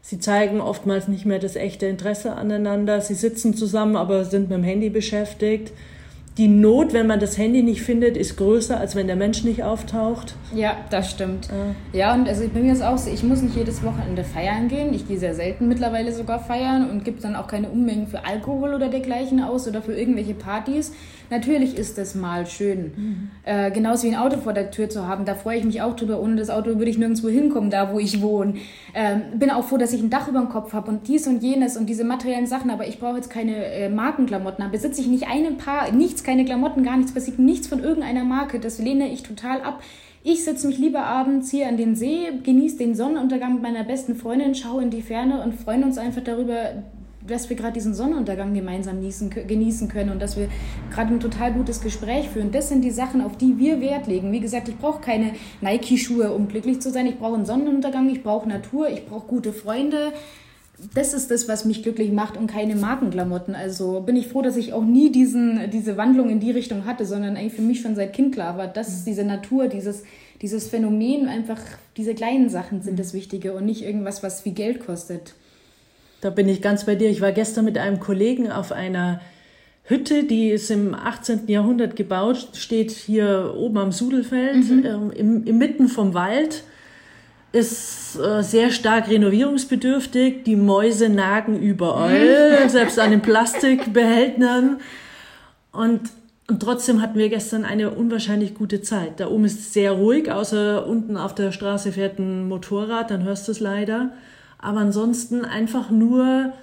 sie 0.01 0.19
zeigen 0.19 0.61
oftmals 0.61 1.07
nicht 1.07 1.25
mehr 1.25 1.39
das 1.39 1.55
echte 1.55 1.85
Interesse 1.85 2.33
aneinander. 2.33 3.01
Sie 3.01 3.13
sitzen 3.13 3.53
zusammen, 3.53 3.95
aber 3.95 4.25
sind 4.25 4.49
mit 4.49 4.57
dem 4.57 4.63
Handy 4.63 4.89
beschäftigt 4.89 5.71
die 6.37 6.47
Not, 6.47 6.93
wenn 6.93 7.07
man 7.07 7.19
das 7.19 7.37
Handy 7.37 7.63
nicht 7.63 7.81
findet, 7.81 8.15
ist 8.15 8.37
größer, 8.37 8.79
als 8.79 8.95
wenn 8.95 9.07
der 9.07 9.15
Mensch 9.15 9.43
nicht 9.43 9.63
auftaucht. 9.63 10.35
Ja, 10.53 10.77
das 10.91 11.09
stimmt. 11.09 11.47
Ja, 11.93 11.99
ja 11.99 12.13
und 12.13 12.27
also 12.27 12.47
bei 12.47 12.59
mir 12.59 12.73
ist 12.73 12.83
auch 12.83 12.97
so, 12.97 13.09
ich 13.09 13.23
muss 13.23 13.41
nicht 13.41 13.55
jedes 13.55 13.83
Wochenende 13.83 14.23
feiern 14.23 14.67
gehen. 14.67 14.93
Ich 14.93 15.07
gehe 15.07 15.17
sehr 15.17 15.33
selten 15.33 15.67
mittlerweile 15.67 16.13
sogar 16.13 16.39
feiern 16.39 16.89
und 16.89 17.03
gebe 17.03 17.19
dann 17.21 17.35
auch 17.35 17.47
keine 17.47 17.69
Unmengen 17.69 18.07
für 18.07 18.25
Alkohol 18.25 18.75
oder 18.75 18.89
dergleichen 18.89 19.41
aus 19.41 19.67
oder 19.67 19.81
für 19.81 19.93
irgendwelche 19.93 20.35
Partys. 20.35 20.93
Natürlich 21.29 21.77
ist 21.77 21.97
das 21.97 22.15
mal 22.15 22.45
schön. 22.45 22.91
Mhm. 22.95 23.29
Äh, 23.43 23.71
genauso 23.71 24.07
wie 24.07 24.15
ein 24.15 24.19
Auto 24.19 24.37
vor 24.37 24.53
der 24.53 24.71
Tür 24.71 24.89
zu 24.89 25.07
haben, 25.07 25.25
da 25.25 25.35
freue 25.35 25.57
ich 25.57 25.65
mich 25.65 25.81
auch 25.81 25.95
drüber. 25.95 26.21
Ohne 26.21 26.37
das 26.37 26.49
Auto 26.49 26.77
würde 26.77 26.89
ich 26.89 26.97
nirgendwo 26.97 27.27
hinkommen, 27.27 27.69
da 27.69 27.91
wo 27.91 27.99
ich 27.99 28.21
wohne. 28.21 28.55
Ähm, 28.93 29.23
bin 29.35 29.49
auch 29.49 29.65
froh, 29.65 29.77
dass 29.77 29.91
ich 29.91 30.01
ein 30.01 30.09
Dach 30.09 30.27
über 30.27 30.39
dem 30.39 30.49
Kopf 30.49 30.71
habe 30.73 30.89
und 30.89 31.07
dies 31.07 31.27
und 31.27 31.43
jenes 31.43 31.75
und 31.75 31.87
diese 31.87 32.05
materiellen 32.05 32.47
Sachen, 32.47 32.71
aber 32.71 32.87
ich 32.87 32.99
brauche 32.99 33.17
jetzt 33.17 33.29
keine 33.29 33.65
äh, 33.65 33.89
Markenklamotten. 33.89 34.63
Da 34.63 34.69
besitze 34.69 35.01
ich 35.01 35.07
nicht 35.07 35.27
ein 35.27 35.57
Paar, 35.57 35.91
nichts, 35.91 36.23
keine 36.27 36.43
Klamotten, 36.43 36.83
gar 36.83 36.97
nichts, 36.97 37.13
passiert 37.13 37.39
nichts 37.39 37.67
von 37.67 37.81
irgendeiner 37.81 38.25
Marke. 38.25 38.59
Das 38.59 38.79
lehne 38.79 39.07
ich 39.09 39.23
total 39.23 39.61
ab. 39.61 39.81
Ich 40.23 40.43
setze 40.43 40.67
mich 40.67 40.77
lieber 40.77 41.05
abends 41.05 41.49
hier 41.51 41.69
an 41.69 41.77
den 41.77 41.95
See, 41.95 42.27
genieße 42.43 42.77
den 42.77 42.95
Sonnenuntergang 42.95 43.53
mit 43.53 43.63
meiner 43.63 43.85
besten 43.85 44.13
Freundin, 44.13 44.53
schaue 44.53 44.83
in 44.83 44.89
die 44.89 45.01
Ferne 45.01 45.41
und 45.41 45.55
freuen 45.55 45.85
uns 45.85 45.97
einfach 45.97 46.21
darüber, 46.21 46.83
dass 47.25 47.49
wir 47.49 47.55
gerade 47.55 47.75
diesen 47.75 47.93
Sonnenuntergang 47.93 48.53
gemeinsam 48.53 48.97
genießen 48.99 49.87
können 49.87 50.09
und 50.09 50.21
dass 50.21 50.35
wir 50.35 50.49
gerade 50.91 51.13
ein 51.13 51.21
total 51.21 51.53
gutes 51.53 51.79
Gespräch 51.79 52.27
führen. 52.27 52.51
Das 52.51 52.67
sind 52.67 52.81
die 52.81 52.91
Sachen, 52.91 53.21
auf 53.21 53.37
die 53.37 53.57
wir 53.57 53.79
Wert 53.79 54.07
legen. 54.07 54.33
Wie 54.33 54.41
gesagt, 54.41 54.67
ich 54.67 54.77
brauche 54.77 54.99
keine 54.99 55.31
Nike-Schuhe, 55.61 56.33
um 56.33 56.49
glücklich 56.49 56.81
zu 56.81 56.91
sein. 56.91 57.05
Ich 57.07 57.19
brauche 57.19 57.35
einen 57.35 57.45
Sonnenuntergang, 57.45 58.09
ich 58.09 58.21
brauche 58.21 58.49
Natur, 58.49 58.89
ich 58.89 59.05
brauche 59.05 59.27
gute 59.27 59.53
Freunde. 59.53 60.11
Das 60.93 61.13
ist 61.13 61.31
das, 61.31 61.47
was 61.47 61.65
mich 61.65 61.81
glücklich 61.81 62.11
macht 62.11 62.37
und 62.37 62.47
keine 62.47 62.75
Markenklamotten. 62.75 63.55
Also 63.55 64.01
bin 64.01 64.15
ich 64.15 64.27
froh, 64.27 64.43
dass 64.43 64.57
ich 64.57 64.73
auch 64.73 64.83
nie 64.83 65.11
diesen, 65.11 65.71
diese 65.71 65.97
Wandlung 65.97 66.29
in 66.29 66.39
die 66.39 66.51
Richtung 66.51 66.85
hatte, 66.85 67.05
sondern 67.05 67.35
eigentlich 67.35 67.53
für 67.53 67.63
mich 67.63 67.81
schon 67.81 67.95
seit 67.95 68.13
Kind 68.13 68.35
klar 68.35 68.57
war, 68.57 68.67
dass 68.67 69.03
diese 69.03 69.23
Natur, 69.23 69.67
dieses, 69.67 70.03
dieses 70.41 70.67
Phänomen, 70.67 71.27
einfach 71.27 71.59
diese 71.97 72.13
kleinen 72.13 72.49
Sachen 72.49 72.83
sind 72.83 72.99
das 72.99 73.13
Wichtige 73.13 73.53
und 73.53 73.65
nicht 73.65 73.83
irgendwas, 73.83 74.21
was 74.21 74.41
viel 74.41 74.53
Geld 74.53 74.85
kostet. 74.85 75.33
Da 76.21 76.29
bin 76.29 76.47
ich 76.47 76.61
ganz 76.61 76.85
bei 76.85 76.95
dir. 76.95 77.09
Ich 77.09 77.21
war 77.21 77.31
gestern 77.31 77.65
mit 77.65 77.77
einem 77.77 77.99
Kollegen 77.99 78.51
auf 78.51 78.71
einer 78.71 79.21
Hütte, 79.83 80.25
die 80.25 80.49
ist 80.49 80.69
im 80.69 80.93
18. 80.93 81.47
Jahrhundert 81.47 81.95
gebaut, 81.95 82.49
steht 82.53 82.91
hier 82.91 83.53
oben 83.55 83.77
am 83.77 83.91
Sudelfeld, 83.91 84.69
mhm. 84.69 84.85
ähm, 84.85 85.11
im, 85.11 85.43
im 85.45 85.57
Mitten 85.57 85.87
vom 85.87 86.13
Wald, 86.13 86.63
ist 87.51 88.19
äh, 88.19 88.43
sehr 88.43 88.71
stark 88.71 89.09
renovierungsbedürftig. 89.09 90.43
Die 90.43 90.55
Mäuse 90.55 91.09
nagen 91.09 91.57
überall, 91.59 92.63
mhm. 92.63 92.69
selbst 92.69 92.99
an 92.99 93.11
den 93.11 93.21
Plastikbehältern. 93.21 94.79
Und, 95.71 96.01
und 96.47 96.59
trotzdem 96.61 97.01
hatten 97.01 97.17
wir 97.17 97.29
gestern 97.29 97.65
eine 97.65 97.91
unwahrscheinlich 97.91 98.53
gute 98.53 98.81
Zeit. 98.81 99.19
Da 99.19 99.27
oben 99.27 99.45
ist 99.45 99.59
es 99.59 99.73
sehr 99.73 99.91
ruhig, 99.91 100.31
außer 100.31 100.85
unten 100.87 101.17
auf 101.17 101.35
der 101.35 101.51
Straße 101.51 101.91
fährt 101.91 102.19
ein 102.19 102.47
Motorrad, 102.47 103.11
dann 103.11 103.23
hörst 103.23 103.47
du 103.47 103.51
es 103.51 103.59
leider. 103.59 104.11
Aber 104.59 104.79
ansonsten 104.79 105.45
einfach 105.45 105.89
nur, 105.89 106.53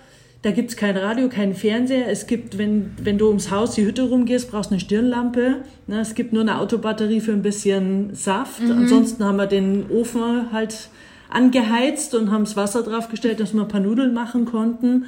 da 0.44 0.50
gibt 0.50 0.68
es 0.68 0.76
kein 0.76 0.94
Radio, 0.94 1.30
keinen 1.30 1.54
Fernseher. 1.54 2.06
Es 2.06 2.26
gibt, 2.26 2.58
wenn, 2.58 2.94
wenn 3.02 3.16
du 3.16 3.28
ums 3.28 3.50
Haus 3.50 3.74
die 3.76 3.86
Hütte 3.86 4.02
rumgehst, 4.02 4.50
brauchst 4.50 4.70
du 4.70 4.74
eine 4.74 4.80
Stirnlampe. 4.80 5.62
Ne? 5.86 6.00
Es 6.00 6.14
gibt 6.14 6.34
nur 6.34 6.42
eine 6.42 6.58
Autobatterie 6.58 7.20
für 7.20 7.32
ein 7.32 7.40
bisschen 7.40 8.14
Saft. 8.14 8.60
Mhm. 8.60 8.72
Ansonsten 8.72 9.24
haben 9.24 9.36
wir 9.36 9.46
den 9.46 9.88
Ofen 9.88 10.52
halt 10.52 10.90
angeheizt 11.30 12.14
und 12.14 12.30
haben 12.30 12.44
das 12.44 12.56
Wasser 12.56 12.82
draufgestellt, 12.82 13.40
dass 13.40 13.54
wir 13.54 13.62
ein 13.62 13.68
paar 13.68 13.80
Nudeln 13.80 14.12
machen 14.12 14.44
konnten. 14.44 15.06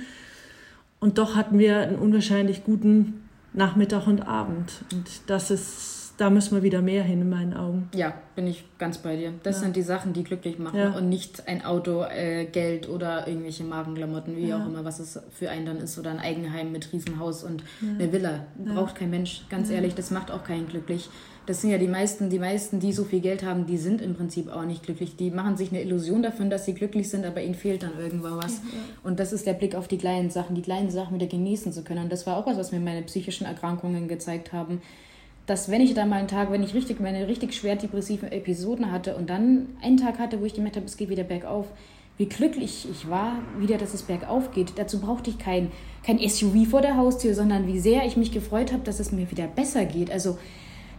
Und 1.00 1.18
doch 1.18 1.36
hatten 1.36 1.58
wir 1.58 1.80
einen 1.80 1.98
unwahrscheinlich 1.98 2.64
guten 2.64 3.28
Nachmittag 3.52 4.06
und 4.06 4.26
Abend. 4.26 4.72
Und 4.90 5.06
das 5.26 5.50
ist 5.50 5.95
da 6.16 6.30
müssen 6.30 6.54
wir 6.54 6.62
wieder 6.62 6.80
mehr 6.82 7.02
hin 7.02 7.20
in 7.20 7.28
meinen 7.28 7.54
Augen. 7.54 7.88
Ja, 7.94 8.14
bin 8.34 8.46
ich 8.46 8.64
ganz 8.78 8.98
bei 8.98 9.16
dir. 9.16 9.32
Das 9.42 9.56
ja. 9.56 9.62
sind 9.62 9.76
die 9.76 9.82
Sachen, 9.82 10.12
die 10.12 10.24
glücklich 10.24 10.58
machen 10.58 10.78
ja. 10.78 10.90
und 10.90 11.08
nicht 11.08 11.46
ein 11.46 11.64
Auto, 11.64 12.02
äh, 12.02 12.46
Geld 12.46 12.88
oder 12.88 13.28
irgendwelche 13.28 13.64
Markenklamotten, 13.64 14.36
wie 14.36 14.48
ja. 14.48 14.60
auch 14.60 14.66
immer, 14.66 14.84
was 14.84 14.98
es 14.98 15.20
für 15.30 15.50
einen 15.50 15.66
dann 15.66 15.78
ist 15.78 15.98
oder 15.98 16.10
ein 16.10 16.18
Eigenheim 16.18 16.72
mit 16.72 16.92
Riesenhaus 16.92 17.44
und 17.44 17.62
eine 17.82 18.12
Villa. 18.12 18.46
Braucht 18.74 18.96
kein 18.96 19.10
Mensch, 19.10 19.42
ganz 19.50 19.70
ehrlich, 19.70 19.94
das 19.94 20.10
macht 20.10 20.30
auch 20.30 20.44
keinen 20.44 20.68
glücklich. 20.68 21.08
Das 21.44 21.60
sind 21.60 21.70
ja 21.70 21.78
die 21.78 21.86
meisten, 21.86 22.28
die 22.28 22.40
meisten, 22.40 22.80
die 22.80 22.92
so 22.92 23.04
viel 23.04 23.20
Geld 23.20 23.44
haben, 23.44 23.66
die 23.66 23.78
sind 23.78 24.02
im 24.02 24.14
Prinzip 24.14 24.48
auch 24.48 24.64
nicht 24.64 24.82
glücklich. 24.82 25.14
Die 25.14 25.30
machen 25.30 25.56
sich 25.56 25.70
eine 25.70 25.80
Illusion 25.80 26.20
davon, 26.20 26.50
dass 26.50 26.64
sie 26.64 26.74
glücklich 26.74 27.08
sind, 27.08 27.24
aber 27.24 27.40
ihnen 27.40 27.54
fehlt 27.54 27.84
dann 27.84 27.96
irgendwo 27.96 28.36
was. 28.36 28.62
Und 29.04 29.20
das 29.20 29.32
ist 29.32 29.46
der 29.46 29.52
Blick 29.52 29.76
auf 29.76 29.86
die 29.86 29.96
kleinen 29.96 30.30
Sachen, 30.30 30.56
die 30.56 30.62
kleinen 30.62 30.90
Sachen 30.90 31.14
wieder 31.14 31.28
genießen 31.28 31.72
zu 31.72 31.84
können. 31.84 32.04
Und 32.04 32.12
das 32.12 32.26
war 32.26 32.36
auch 32.36 32.46
was, 32.46 32.58
was 32.58 32.72
mir 32.72 32.80
meine 32.80 33.02
psychischen 33.02 33.46
Erkrankungen 33.46 34.08
gezeigt 34.08 34.52
haben 34.52 34.82
dass 35.46 35.70
wenn 35.70 35.80
ich 35.80 35.94
da 35.94 36.04
mal 36.06 36.16
einen 36.16 36.28
Tag, 36.28 36.50
wenn 36.50 36.62
ich 36.62 36.74
richtig 36.74 37.00
meine 37.00 37.28
richtig 37.28 37.54
schwer 37.54 37.76
depressiven 37.76 38.30
Episoden 38.30 38.90
hatte 38.90 39.16
und 39.16 39.30
dann 39.30 39.68
einen 39.80 39.96
Tag 39.96 40.18
hatte, 40.18 40.40
wo 40.40 40.44
ich 40.44 40.54
gemerkt 40.54 40.76
habe, 40.76 40.86
es 40.86 40.96
geht 40.96 41.08
wieder 41.08 41.24
bergauf, 41.24 41.66
wie 42.18 42.26
glücklich 42.26 42.88
ich 42.90 43.08
war, 43.08 43.38
wieder, 43.58 43.78
dass 43.78 43.94
es 43.94 44.02
bergauf 44.02 44.50
geht. 44.50 44.72
Dazu 44.76 45.00
brauchte 45.00 45.30
ich 45.30 45.38
kein, 45.38 45.70
kein 46.02 46.18
SUV 46.18 46.66
vor 46.68 46.80
der 46.80 46.96
Haustür, 46.96 47.34
sondern 47.34 47.66
wie 47.66 47.78
sehr 47.78 48.06
ich 48.06 48.16
mich 48.16 48.32
gefreut 48.32 48.72
habe, 48.72 48.82
dass 48.84 49.00
es 49.00 49.12
mir 49.12 49.30
wieder 49.30 49.46
besser 49.46 49.84
geht. 49.84 50.10
Also, 50.10 50.38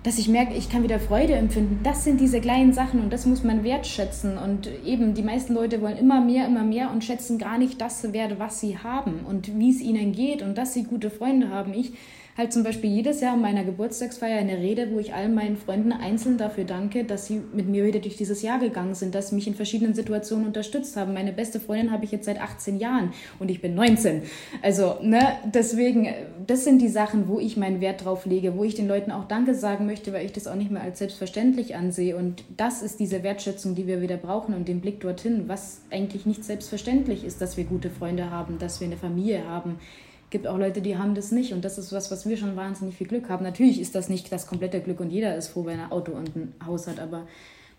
dass 0.04 0.20
ich 0.20 0.30
merke, 0.30 0.54
ich 0.54 0.70
kann 0.70 0.84
wieder 0.84 1.00
Freude 1.00 1.34
empfinden. 1.34 1.80
Das 1.84 2.04
sind 2.04 2.22
diese 2.22 2.40
kleinen 2.40 2.72
Sachen 2.72 3.02
und 3.02 3.12
das 3.12 3.26
muss 3.26 3.44
man 3.44 3.64
wertschätzen. 3.64 4.38
Und 4.38 4.70
eben, 4.86 5.16
die 5.16 5.24
meisten 5.24 5.56
Leute 5.56 5.82
wollen 5.82 5.98
immer 5.98 6.22
mehr, 6.22 6.46
immer 6.46 6.64
mehr 6.64 6.92
und 6.92 7.04
schätzen 7.04 7.40
gar 7.40 7.58
nicht 7.58 7.82
das 7.82 8.14
wert, 8.14 8.40
was 8.40 8.60
sie 8.60 8.78
haben 8.78 9.26
und 9.28 9.58
wie 9.58 9.72
es 9.72 9.82
ihnen 9.82 10.14
geht 10.14 10.44
und 10.44 10.56
dass 10.58 10.74
sie 10.74 10.84
gute 10.84 11.10
Freunde 11.10 11.50
haben. 11.50 11.74
Ich 11.74 11.94
halt 12.38 12.54
zum 12.54 12.64
Beispiel 12.64 12.92
jedes 12.92 13.20
Jahr 13.20 13.34
an 13.34 13.42
meiner 13.42 13.64
Geburtstagsfeier 13.64 14.38
eine 14.38 14.60
Rede, 14.60 14.92
wo 14.92 15.00
ich 15.00 15.16
allen 15.16 15.34
meinen 15.34 15.58
Freunden 15.58 15.92
einzeln 15.92 16.38
dafür 16.38 16.66
danke, 16.66 17.04
dass 17.04 17.26
sie 17.26 17.42
mit 17.52 17.68
mir 17.68 17.84
wieder 17.84 18.00
durch 18.00 18.16
dieses 18.16 18.44
Jahr 18.44 18.60
gegangen 18.60 18.94
sind, 18.94 19.16
dass 19.16 19.30
sie 19.30 19.36
mich 19.36 19.48
in 19.48 19.56
verschiedenen 19.56 19.96
Situationen 19.96 20.46
unterstützt 20.46 20.96
haben. 20.98 21.14
Meine 21.14 21.34
beste 21.34 21.60
Freundin 21.60 21.92
habe 21.92 22.06
ich 22.06 22.12
jetzt 22.12 22.26
seit 22.26 22.40
18 22.40 22.78
Jahren 22.78 23.12
und 23.40 23.50
ich 23.50 23.60
bin 23.60 23.74
19. 23.74 24.22
Also, 24.62 24.98
ne, 25.02 25.38
deswegen, 25.46 26.08
das 26.46 26.64
sind 26.64 26.80
die 26.80 26.90
Sachen, 26.90 27.28
wo 27.28 27.40
ich 27.40 27.58
meinen 27.58 27.82
Wert 27.82 28.06
drauf 28.06 28.28
lege, 28.28 28.56
wo 28.56 28.64
ich 28.64 28.76
den 28.76 28.88
Leuten 28.88 29.12
auch 29.12 29.28
Danke 29.28 29.56
sagen 29.56 29.88
möchte, 29.88 30.14
weil 30.14 30.26
ich 30.26 30.34
das 30.34 30.46
auch 30.46 30.56
nicht 30.56 30.70
mehr 30.70 30.84
als 30.84 31.00
selbstverständlich 31.00 31.76
ansehe. 31.76 32.16
Und 32.16 32.44
das 32.56 32.84
ist 32.84 33.00
diese 33.00 33.24
Wertschätzung, 33.24 33.74
die 33.74 33.88
wir 33.88 34.00
wieder 34.00 34.18
brauchen 34.18 34.54
und 34.54 34.68
den 34.68 34.80
Blick 34.80 35.00
dorthin, 35.00 35.46
was 35.48 35.82
eigentlich 35.90 36.28
nicht 36.28 36.46
selbstverständlich 36.46 37.24
ist, 37.24 37.42
dass 37.42 37.58
wir 37.58 37.64
gute 37.64 37.90
Freunde 37.90 38.30
haben, 38.30 38.60
dass 38.60 38.80
wir 38.80 38.86
eine 38.86 38.98
Familie 38.98 39.48
haben, 39.48 39.80
gibt 40.30 40.48
auch 40.48 40.58
Leute, 40.58 40.82
die 40.82 40.98
haben 40.98 41.16
das 41.16 41.32
nicht. 41.32 41.54
Und 41.54 41.64
das 41.64 41.78
ist 41.78 41.92
was, 41.94 42.12
was 42.12 42.28
wir 42.28 42.38
schon 42.38 42.56
wahnsinnig 42.56 42.96
viel 42.96 43.08
Glück 43.08 43.30
haben. 43.30 43.44
Natürlich 43.44 43.80
ist 43.80 43.96
das 43.96 44.10
nicht 44.10 44.32
das 44.32 44.48
komplette 44.48 44.82
Glück 44.82 45.00
und 45.00 45.10
jeder 45.10 45.36
ist 45.36 45.50
froh, 45.50 45.66
wenn 45.66 45.80
er 45.80 45.86
ein 45.86 45.92
Auto 45.92 46.12
und 46.12 46.36
ein 46.36 46.54
Haus 46.66 46.88
hat, 46.88 47.00
aber 47.00 47.28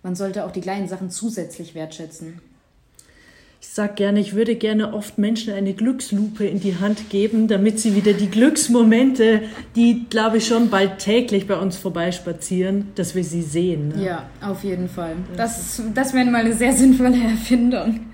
man 0.02 0.14
sollte 0.14 0.44
auch 0.44 0.52
die 0.52 0.60
kleinen 0.60 0.88
Sachen 0.88 1.10
zusätzlich 1.10 1.74
wertschätzen. 1.74 2.40
Ich 3.60 3.70
sage 3.70 3.94
gerne, 3.94 4.20
ich 4.20 4.34
würde 4.34 4.54
gerne 4.54 4.94
oft 4.94 5.18
Menschen 5.18 5.52
eine 5.52 5.74
Glückslupe 5.74 6.46
in 6.46 6.60
die 6.60 6.76
Hand 6.76 7.10
geben, 7.10 7.48
damit 7.48 7.80
sie 7.80 7.96
wieder 7.96 8.12
die 8.12 8.30
Glücksmomente, 8.30 9.42
die, 9.74 10.06
glaube 10.08 10.36
ich, 10.36 10.46
schon 10.46 10.70
bald 10.70 11.00
täglich 11.00 11.48
bei 11.48 11.56
uns 11.56 11.76
vorbeispazieren, 11.76 12.92
dass 12.94 13.16
wir 13.16 13.24
sie 13.24 13.42
sehen. 13.42 13.88
Ne? 13.88 14.04
Ja, 14.04 14.30
auf 14.40 14.62
jeden 14.62 14.88
Fall. 14.88 15.16
Das, 15.36 15.82
das 15.92 16.14
wäre 16.14 16.30
mal 16.30 16.42
eine 16.44 16.54
sehr 16.54 16.72
sinnvolle 16.72 17.16
Erfindung. 17.24 18.06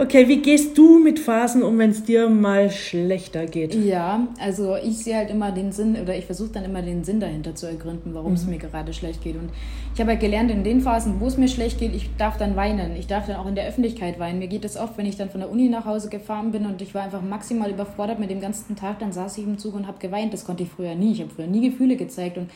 Okay, 0.00 0.28
wie 0.28 0.38
gehst 0.38 0.78
du 0.78 0.98
mit 0.98 1.18
Phasen 1.18 1.62
um, 1.62 1.76
wenn 1.76 1.90
es 1.90 2.02
dir 2.02 2.30
mal 2.30 2.70
schlechter 2.70 3.44
geht? 3.44 3.74
Ja, 3.74 4.28
also 4.40 4.74
ich 4.76 4.96
sehe 4.96 5.14
halt 5.14 5.28
immer 5.28 5.52
den 5.52 5.72
Sinn 5.72 5.94
oder 6.00 6.16
ich 6.16 6.24
versuche 6.24 6.48
dann 6.48 6.64
immer 6.64 6.80
den 6.80 7.04
Sinn 7.04 7.20
dahinter 7.20 7.54
zu 7.54 7.66
ergründen, 7.66 8.14
warum 8.14 8.32
es 8.32 8.44
mhm. 8.44 8.52
mir 8.52 8.58
gerade 8.58 8.94
schlecht 8.94 9.22
geht. 9.22 9.36
Und 9.36 9.50
ich 9.92 10.00
habe 10.00 10.12
halt 10.12 10.20
gelernt, 10.20 10.50
in 10.50 10.64
den 10.64 10.80
Phasen, 10.80 11.20
wo 11.20 11.26
es 11.26 11.36
mir 11.36 11.48
schlecht 11.48 11.80
geht, 11.80 11.94
ich 11.94 12.08
darf 12.16 12.38
dann 12.38 12.56
weinen. 12.56 12.96
Ich 12.96 13.08
darf 13.08 13.26
dann 13.26 13.36
auch 13.36 13.46
in 13.46 13.54
der 13.54 13.68
Öffentlichkeit 13.68 14.18
weinen. 14.18 14.38
Mir 14.38 14.48
geht 14.48 14.64
es 14.64 14.78
oft, 14.78 14.96
wenn 14.96 15.04
ich 15.04 15.18
dann 15.18 15.28
von 15.28 15.40
der 15.40 15.50
Uni 15.50 15.68
nach 15.68 15.84
Hause 15.84 16.08
gefahren 16.08 16.50
bin 16.50 16.64
und 16.64 16.80
ich 16.80 16.94
war 16.94 17.02
einfach 17.02 17.20
maximal 17.20 17.70
überfordert 17.70 18.18
mit 18.18 18.30
dem 18.30 18.40
ganzen 18.40 18.76
Tag, 18.76 19.00
dann 19.00 19.12
saß 19.12 19.36
ich 19.36 19.44
im 19.44 19.58
Zug 19.58 19.74
und 19.74 19.86
habe 19.86 19.98
geweint. 19.98 20.32
Das 20.32 20.46
konnte 20.46 20.62
ich 20.62 20.70
früher 20.70 20.94
nie. 20.94 21.12
Ich 21.12 21.20
habe 21.20 21.28
früher 21.28 21.46
nie 21.46 21.68
Gefühle 21.68 21.96
gezeigt 21.96 22.38
und 22.38 22.48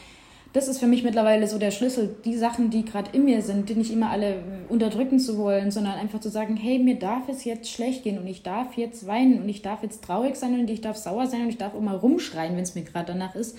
das 0.55 0.69
ist 0.69 0.79
für 0.79 0.87
mich 0.87 1.03
mittlerweile 1.03 1.49
so 1.49 1.59
der 1.59 1.73
Schlüssel, 1.73 2.15
die 2.25 2.37
Sachen, 2.37 2.71
die 2.71 2.85
gerade 2.85 3.11
in 3.13 3.25
mir 3.25 3.43
sind, 3.43 3.69
die 3.69 3.75
nicht 3.75 3.93
immer 3.93 4.11
alle 4.11 4.37
unterdrücken 4.69 5.19
zu 5.19 5.37
wollen, 5.37 5.73
sondern 5.73 5.95
einfach 5.95 6.21
zu 6.21 6.31
sagen, 6.31 6.57
hey, 6.57 6.79
mir 6.79 6.97
darf 6.97 7.29
es 7.29 7.45
jetzt 7.45 7.69
schlecht 7.69 8.05
gehen 8.05 8.19
und 8.19 8.27
ich 8.29 8.45
darf 8.45 8.77
jetzt 8.77 9.09
weinen 9.09 9.43
und 9.43 9.49
ich 9.49 9.63
darf 9.63 9.83
jetzt 9.83 10.05
traurig 10.05 10.37
sein 10.37 10.61
und 10.61 10.71
ich 10.71 10.81
darf 10.81 10.97
sauer 10.97 11.27
sein 11.27 11.43
und 11.43 11.49
ich 11.49 11.59
darf 11.59 11.75
auch 11.75 11.81
mal 11.81 11.97
rumschreien, 11.97 12.55
wenn 12.55 12.63
es 12.63 12.77
mir 12.77 12.85
gerade 12.85 13.07
danach 13.07 13.35
ist. 13.35 13.59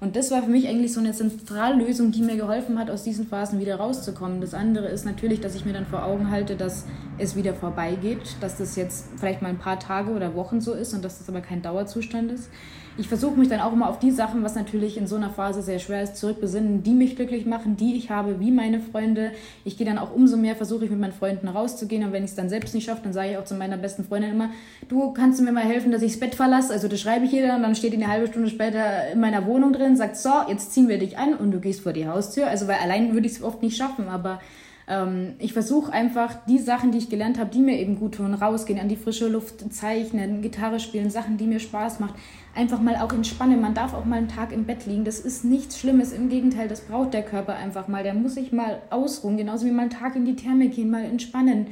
Und 0.00 0.16
das 0.16 0.30
war 0.30 0.42
für 0.42 0.50
mich 0.50 0.68
eigentlich 0.68 0.92
so 0.92 1.00
eine 1.00 1.12
Zentrallösung, 1.12 2.12
die 2.12 2.20
mir 2.20 2.36
geholfen 2.36 2.78
hat, 2.78 2.90
aus 2.90 3.04
diesen 3.04 3.26
Phasen 3.26 3.58
wieder 3.58 3.76
rauszukommen. 3.76 4.42
Das 4.42 4.52
andere 4.52 4.88
ist 4.88 5.06
natürlich, 5.06 5.40
dass 5.40 5.54
ich 5.54 5.64
mir 5.64 5.72
dann 5.72 5.86
vor 5.86 6.04
Augen 6.04 6.30
halte, 6.30 6.56
dass 6.56 6.84
es 7.16 7.36
wieder 7.36 7.54
vorbeigeht, 7.54 8.36
dass 8.42 8.58
das 8.58 8.76
jetzt 8.76 9.06
vielleicht 9.16 9.40
mal 9.40 9.48
ein 9.48 9.58
paar 9.58 9.78
Tage 9.78 10.10
oder 10.10 10.34
Wochen 10.34 10.60
so 10.60 10.74
ist 10.74 10.92
und 10.92 11.02
dass 11.02 11.20
das 11.20 11.28
aber 11.30 11.40
kein 11.40 11.62
Dauerzustand 11.62 12.32
ist 12.32 12.50
ich 12.96 13.08
versuche 13.08 13.38
mich 13.38 13.48
dann 13.48 13.60
auch 13.60 13.72
immer 13.72 13.88
auf 13.88 13.98
die 13.98 14.12
Sachen, 14.12 14.44
was 14.44 14.54
natürlich 14.54 14.96
in 14.96 15.06
so 15.06 15.16
einer 15.16 15.30
Phase 15.30 15.62
sehr 15.62 15.80
schwer 15.80 16.02
ist, 16.02 16.16
zurückbesinnen, 16.16 16.82
die 16.82 16.94
mich 16.94 17.16
glücklich 17.16 17.44
machen, 17.44 17.76
die 17.76 17.96
ich 17.96 18.10
habe, 18.10 18.38
wie 18.38 18.52
meine 18.52 18.78
Freunde. 18.78 19.32
Ich 19.64 19.76
gehe 19.76 19.86
dann 19.86 19.98
auch 19.98 20.14
umso 20.14 20.36
mehr, 20.36 20.54
versuche 20.54 20.84
ich 20.84 20.90
mit 20.90 21.00
meinen 21.00 21.12
Freunden 21.12 21.48
rauszugehen 21.48 22.04
und 22.04 22.12
wenn 22.12 22.24
ich 22.24 22.30
es 22.30 22.36
dann 22.36 22.48
selbst 22.48 22.74
nicht 22.74 22.84
schaffe, 22.84 23.00
dann 23.02 23.12
sage 23.12 23.32
ich 23.32 23.36
auch 23.36 23.44
zu 23.44 23.54
meiner 23.54 23.76
besten 23.76 24.04
Freundin 24.04 24.30
immer, 24.30 24.50
du 24.88 25.12
kannst 25.12 25.40
mir 25.40 25.50
mal 25.50 25.64
helfen, 25.64 25.90
dass 25.90 26.02
ich 26.02 26.12
das 26.12 26.20
Bett 26.20 26.34
verlasse. 26.36 26.72
Also 26.72 26.86
das 26.86 27.00
schreibe 27.00 27.24
ich 27.24 27.32
ihr 27.32 27.46
dann 27.46 27.62
dann 27.62 27.74
steht 27.74 27.92
die 27.92 27.96
eine 27.96 28.08
halbe 28.08 28.28
Stunde 28.28 28.48
später 28.48 29.10
in 29.12 29.20
meiner 29.20 29.46
Wohnung 29.46 29.72
drin, 29.72 29.96
sagt, 29.96 30.16
so, 30.16 30.30
jetzt 30.48 30.72
ziehen 30.72 30.88
wir 30.88 30.98
dich 30.98 31.18
an 31.18 31.34
und 31.34 31.50
du 31.50 31.60
gehst 31.60 31.80
vor 31.80 31.92
die 31.92 32.06
Haustür. 32.06 32.46
Also 32.46 32.68
weil 32.68 32.76
allein 32.76 33.12
würde 33.12 33.26
ich 33.26 33.34
es 33.34 33.42
oft 33.42 33.62
nicht 33.62 33.76
schaffen, 33.76 34.08
aber 34.08 34.40
ähm, 34.86 35.34
ich 35.38 35.52
versuche 35.52 35.92
einfach 35.92 36.44
die 36.46 36.58
Sachen, 36.58 36.92
die 36.92 36.98
ich 36.98 37.08
gelernt 37.08 37.38
habe, 37.38 37.50
die 37.50 37.60
mir 37.60 37.78
eben 37.78 37.98
gut 37.98 38.16
tun, 38.16 38.34
rausgehen, 38.34 38.78
an 38.78 38.88
die 38.88 38.96
frische 38.96 39.28
Luft 39.28 39.72
zeichnen, 39.72 40.42
Gitarre 40.42 40.80
spielen, 40.80 41.10
Sachen, 41.10 41.36
die 41.36 41.46
mir 41.46 41.60
Spaß 41.60 42.00
macht, 42.00 42.14
einfach 42.54 42.80
mal 42.80 42.96
auch 42.96 43.12
entspannen. 43.12 43.60
Man 43.60 43.74
darf 43.74 43.94
auch 43.94 44.04
mal 44.04 44.16
einen 44.16 44.28
Tag 44.28 44.52
im 44.52 44.64
Bett 44.64 44.86
liegen. 44.86 45.04
Das 45.04 45.20
ist 45.20 45.44
nichts 45.44 45.78
Schlimmes. 45.78 46.12
Im 46.12 46.28
Gegenteil, 46.28 46.68
das 46.68 46.82
braucht 46.82 47.14
der 47.14 47.22
Körper 47.22 47.54
einfach 47.56 47.88
mal. 47.88 48.02
Der 48.02 48.14
muss 48.14 48.34
sich 48.34 48.52
mal 48.52 48.82
ausruhen, 48.90 49.36
genauso 49.36 49.66
wie 49.66 49.70
mal 49.70 49.82
einen 49.82 49.90
Tag 49.90 50.16
in 50.16 50.24
die 50.24 50.36
Therme 50.36 50.68
gehen, 50.68 50.90
mal 50.90 51.04
entspannen. 51.04 51.68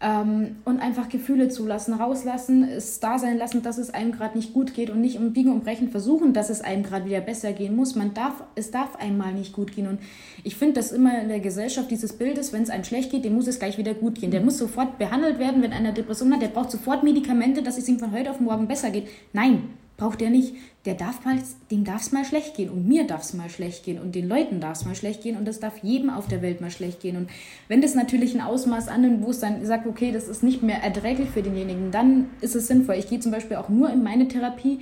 Ähm, 0.00 0.56
und 0.64 0.80
einfach 0.80 1.08
Gefühle 1.08 1.48
zulassen, 1.48 1.94
rauslassen, 1.94 2.64
es 2.64 3.00
da 3.00 3.18
sein 3.18 3.38
lassen, 3.38 3.62
dass 3.62 3.78
es 3.78 3.90
einem 3.90 4.12
gerade 4.12 4.36
nicht 4.36 4.52
gut 4.52 4.74
geht 4.74 4.90
und 4.90 5.00
nicht 5.00 5.18
um 5.18 5.32
Biegen 5.32 5.52
und 5.52 5.64
Brechen 5.64 5.88
versuchen, 5.88 6.32
dass 6.32 6.50
es 6.50 6.60
einem 6.60 6.82
gerade 6.82 7.06
wieder 7.06 7.20
besser 7.20 7.52
gehen 7.52 7.76
muss. 7.76 7.94
Man 7.94 8.12
darf, 8.12 8.42
es 8.54 8.70
darf 8.70 8.96
einmal 8.96 9.32
nicht 9.32 9.52
gut 9.52 9.74
gehen. 9.74 9.86
Und 9.86 10.00
ich 10.42 10.56
finde 10.56 10.74
das 10.74 10.92
immer 10.92 11.20
in 11.22 11.28
der 11.28 11.40
Gesellschaft 11.40 11.90
dieses 11.90 12.12
Bildes, 12.12 12.52
wenn 12.52 12.64
es 12.64 12.70
einem 12.70 12.84
schlecht 12.84 13.12
geht, 13.12 13.24
dem 13.24 13.34
muss 13.34 13.46
es 13.46 13.58
gleich 13.58 13.78
wieder 13.78 13.94
gut 13.94 14.20
gehen. 14.20 14.30
Der 14.30 14.40
muss 14.42 14.58
sofort 14.58 14.98
behandelt 14.98 15.38
werden, 15.38 15.62
wenn 15.62 15.72
einer 15.72 15.92
Depression 15.92 16.32
hat, 16.34 16.42
der 16.42 16.48
braucht 16.48 16.70
sofort 16.70 17.02
Medikamente, 17.02 17.62
dass 17.62 17.78
es 17.78 17.88
ihm 17.88 17.98
von 17.98 18.12
heute 18.12 18.30
auf 18.30 18.40
morgen 18.40 18.66
besser 18.66 18.90
geht. 18.90 19.06
Nein, 19.32 19.62
braucht 19.96 20.20
er 20.22 20.30
nicht. 20.30 20.54
Der 20.84 20.94
darf 20.94 21.24
mal, 21.24 21.38
dem 21.70 21.84
darf 21.84 22.02
es 22.02 22.12
mal 22.12 22.24
schlecht 22.24 22.56
gehen 22.56 22.68
und 22.68 22.86
mir 22.86 23.06
darf 23.06 23.22
es 23.22 23.32
mal 23.32 23.48
schlecht 23.48 23.84
gehen 23.84 24.00
und 24.00 24.14
den 24.14 24.28
Leuten 24.28 24.60
darf 24.60 24.78
es 24.78 24.84
mal 24.84 24.94
schlecht 24.94 25.22
gehen 25.22 25.36
und 25.36 25.48
es 25.48 25.60
darf 25.60 25.78
jedem 25.82 26.10
auf 26.10 26.28
der 26.28 26.42
Welt 26.42 26.60
mal 26.60 26.70
schlecht 26.70 27.00
gehen. 27.00 27.16
Und 27.16 27.30
wenn 27.68 27.80
das 27.80 27.94
natürlich 27.94 28.34
ein 28.34 28.40
Ausmaß 28.40 28.88
annimmt, 28.88 29.24
wo 29.24 29.30
es 29.30 29.40
dann 29.40 29.64
sagt, 29.64 29.86
okay, 29.86 30.12
das 30.12 30.28
ist 30.28 30.42
nicht 30.42 30.62
mehr 30.62 30.82
erträglich 30.82 31.30
für 31.30 31.42
denjenigen, 31.42 31.90
dann 31.90 32.28
ist 32.40 32.54
es 32.54 32.66
sinnvoll. 32.66 32.96
Ich 32.96 33.08
gehe 33.08 33.20
zum 33.20 33.32
Beispiel 33.32 33.56
auch 33.56 33.68
nur 33.68 33.90
in 33.90 34.02
meine 34.02 34.28
Therapie, 34.28 34.80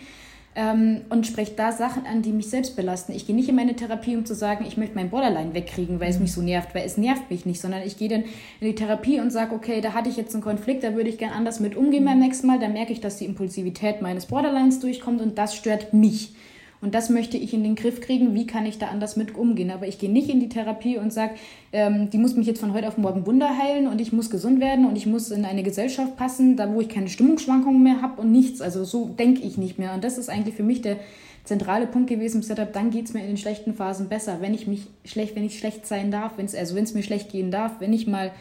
ähm, 0.54 1.02
und 1.08 1.26
spreche 1.26 1.52
da 1.56 1.72
Sachen 1.72 2.06
an, 2.06 2.22
die 2.22 2.32
mich 2.32 2.50
selbst 2.50 2.76
belasten. 2.76 3.12
Ich 3.12 3.26
gehe 3.26 3.34
nicht 3.34 3.48
in 3.48 3.56
meine 3.56 3.74
Therapie, 3.74 4.16
um 4.16 4.26
zu 4.26 4.34
sagen, 4.34 4.64
ich 4.66 4.76
möchte 4.76 4.94
mein 4.94 5.10
Borderline 5.10 5.54
wegkriegen, 5.54 5.98
weil 5.98 6.10
es 6.10 6.20
mich 6.20 6.32
so 6.32 6.42
nervt, 6.42 6.74
weil 6.74 6.84
es 6.84 6.98
nervt 6.98 7.30
mich 7.30 7.46
nicht, 7.46 7.60
sondern 7.60 7.82
ich 7.82 7.96
gehe 7.96 8.08
dann 8.08 8.24
in 8.60 8.66
die 8.68 8.74
Therapie 8.74 9.20
und 9.20 9.30
sage, 9.30 9.54
okay, 9.54 9.80
da 9.80 9.94
hatte 9.94 10.10
ich 10.10 10.16
jetzt 10.16 10.34
einen 10.34 10.42
Konflikt, 10.42 10.84
da 10.84 10.94
würde 10.94 11.08
ich 11.08 11.18
gern 11.18 11.32
anders 11.32 11.60
mit 11.60 11.74
umgehen 11.74 12.04
beim 12.04 12.18
nächsten 12.18 12.46
Mal, 12.46 12.58
da 12.58 12.68
merke 12.68 12.92
ich, 12.92 13.00
dass 13.00 13.16
die 13.16 13.24
Impulsivität 13.24 14.02
meines 14.02 14.26
Borderlines 14.26 14.80
durchkommt 14.80 15.20
und 15.22 15.38
das 15.38 15.56
stört 15.56 15.94
mich. 15.94 16.34
Und 16.82 16.96
das 16.96 17.10
möchte 17.10 17.36
ich 17.38 17.54
in 17.54 17.62
den 17.62 17.76
Griff 17.76 18.00
kriegen. 18.00 18.34
Wie 18.34 18.46
kann 18.46 18.66
ich 18.66 18.76
da 18.76 18.88
anders 18.88 19.16
mit 19.16 19.36
umgehen? 19.36 19.70
Aber 19.70 19.86
ich 19.86 19.98
gehe 19.98 20.10
nicht 20.10 20.28
in 20.28 20.40
die 20.40 20.48
Therapie 20.48 20.98
und 20.98 21.12
sage, 21.12 21.34
ähm, 21.72 22.10
die 22.10 22.18
muss 22.18 22.34
mich 22.34 22.48
jetzt 22.48 22.58
von 22.58 22.74
heute 22.74 22.88
auf 22.88 22.98
morgen 22.98 23.24
Wunder 23.24 23.56
heilen 23.56 23.86
und 23.86 24.00
ich 24.00 24.12
muss 24.12 24.30
gesund 24.30 24.60
werden 24.60 24.84
und 24.84 24.96
ich 24.96 25.06
muss 25.06 25.30
in 25.30 25.44
eine 25.44 25.62
Gesellschaft 25.62 26.16
passen, 26.16 26.56
da 26.56 26.74
wo 26.74 26.80
ich 26.80 26.88
keine 26.88 27.08
Stimmungsschwankungen 27.08 27.84
mehr 27.84 28.02
habe 28.02 28.20
und 28.20 28.32
nichts. 28.32 28.60
Also 28.60 28.82
so 28.82 29.06
denke 29.06 29.42
ich 29.42 29.56
nicht 29.56 29.78
mehr. 29.78 29.94
Und 29.94 30.02
das 30.02 30.18
ist 30.18 30.28
eigentlich 30.28 30.56
für 30.56 30.64
mich 30.64 30.82
der 30.82 30.96
zentrale 31.44 31.86
Punkt 31.86 32.10
gewesen 32.10 32.38
im 32.38 32.42
Setup. 32.42 32.72
Dann 32.72 32.90
geht 32.90 33.06
es 33.06 33.14
mir 33.14 33.20
in 33.20 33.28
den 33.28 33.36
schlechten 33.36 33.74
Phasen 33.74 34.08
besser, 34.08 34.38
wenn 34.40 34.52
ich 34.52 34.66
mich 34.66 34.88
schlecht, 35.04 35.36
wenn 35.36 35.44
ich 35.44 35.58
schlecht 35.58 35.86
sein 35.86 36.10
darf, 36.10 36.32
wenn's, 36.36 36.54
also 36.54 36.74
wenn 36.74 36.84
es 36.84 36.94
mir 36.94 37.04
schlecht 37.04 37.30
gehen 37.30 37.52
darf, 37.52 37.76
wenn 37.78 37.92
ich 37.92 38.08
mal 38.08 38.32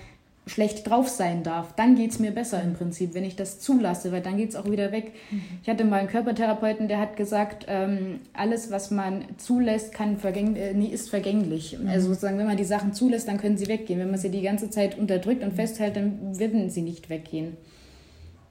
schlecht 0.48 0.90
drauf 0.90 1.08
sein 1.08 1.44
darf, 1.44 1.74
dann 1.76 1.96
geht 1.96 2.12
es 2.12 2.20
mir 2.20 2.32
besser 2.32 2.62
im 2.64 2.74
Prinzip, 2.74 3.14
wenn 3.14 3.24
ich 3.24 3.36
das 3.36 3.60
zulasse, 3.60 4.12
weil 4.12 4.22
dann 4.22 4.38
geht 4.38 4.50
es 4.50 4.56
auch 4.56 4.70
wieder 4.70 4.92
weg. 4.92 5.14
Mhm. 5.30 5.44
Ich 5.62 5.70
hatte 5.70 5.84
mal 5.84 6.00
einen 6.00 6.08
Körpertherapeuten, 6.10 6.88
der 6.88 7.00
hat 7.00 7.16
gesagt, 7.16 7.66
ähm, 7.70 8.20
alles, 8.34 8.72
was 8.72 8.90
man 8.90 9.26
zulässt, 9.38 9.94
kann 9.94 10.18
vergäng 10.18 10.56
äh, 10.56 10.74
nee, 10.74 10.88
ist 10.88 11.10
vergänglich. 11.10 11.78
Mhm. 11.80 11.88
Also 11.88 12.08
sozusagen, 12.10 12.40
wenn 12.40 12.48
man 12.48 12.58
die 12.58 12.64
Sachen 12.64 12.94
zulässt, 12.94 13.28
dann 13.28 13.38
können 13.38 13.58
sie 13.58 13.68
weggehen. 13.68 14.00
Wenn 14.00 14.10
man 14.10 14.20
sie 14.20 14.30
die 14.30 14.42
ganze 14.42 14.70
Zeit 14.72 14.98
unterdrückt 14.98 15.44
und 15.44 15.54
festhält, 15.54 15.96
dann 15.96 16.38
werden 16.40 16.70
sie 16.70 16.82
nicht 16.82 17.10
weggehen. 17.10 17.56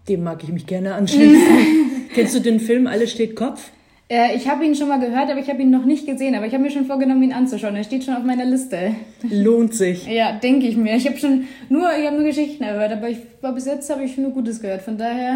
Dem 0.09 0.22
mag 0.22 0.44
ich 0.44 0.50
mich 0.50 0.66
gerne 0.66 0.94
anschließen. 0.94 1.42
Kennst 2.14 2.35
du 2.35 2.40
den 2.40 2.61
Film 2.61 2.87
Alles 2.87 3.11
steht 3.11 3.35
Kopf? 3.35 3.70
Äh, 4.10 4.34
ich 4.34 4.48
habe 4.48 4.64
ihn 4.64 4.74
schon 4.74 4.88
mal 4.88 4.98
gehört, 4.98 5.30
aber 5.30 5.38
ich 5.38 5.48
habe 5.48 5.62
ihn 5.62 5.70
noch 5.70 5.84
nicht 5.84 6.04
gesehen. 6.04 6.34
Aber 6.34 6.44
ich 6.44 6.52
habe 6.52 6.64
mir 6.64 6.70
schon 6.70 6.84
vorgenommen, 6.86 7.22
ihn 7.22 7.32
anzuschauen. 7.32 7.76
Er 7.76 7.84
steht 7.84 8.02
schon 8.02 8.16
auf 8.16 8.24
meiner 8.24 8.44
Liste. 8.44 8.96
Lohnt 9.30 9.72
sich. 9.74 10.06
ja, 10.06 10.32
denke 10.32 10.66
ich 10.66 10.76
mir. 10.76 10.96
Ich 10.96 11.06
habe 11.06 11.16
schon 11.16 11.44
nur, 11.68 11.88
ich 11.96 12.04
habe 12.04 12.16
nur 12.16 12.24
Geschichten 12.24 12.64
gehört, 12.64 12.90
aber 12.90 13.08
ich, 13.08 13.18
bis 13.40 13.66
jetzt 13.66 13.88
habe 13.88 14.02
ich 14.02 14.18
nur 14.18 14.32
Gutes 14.32 14.60
gehört. 14.60 14.82
Von 14.82 14.98
daher. 14.98 15.34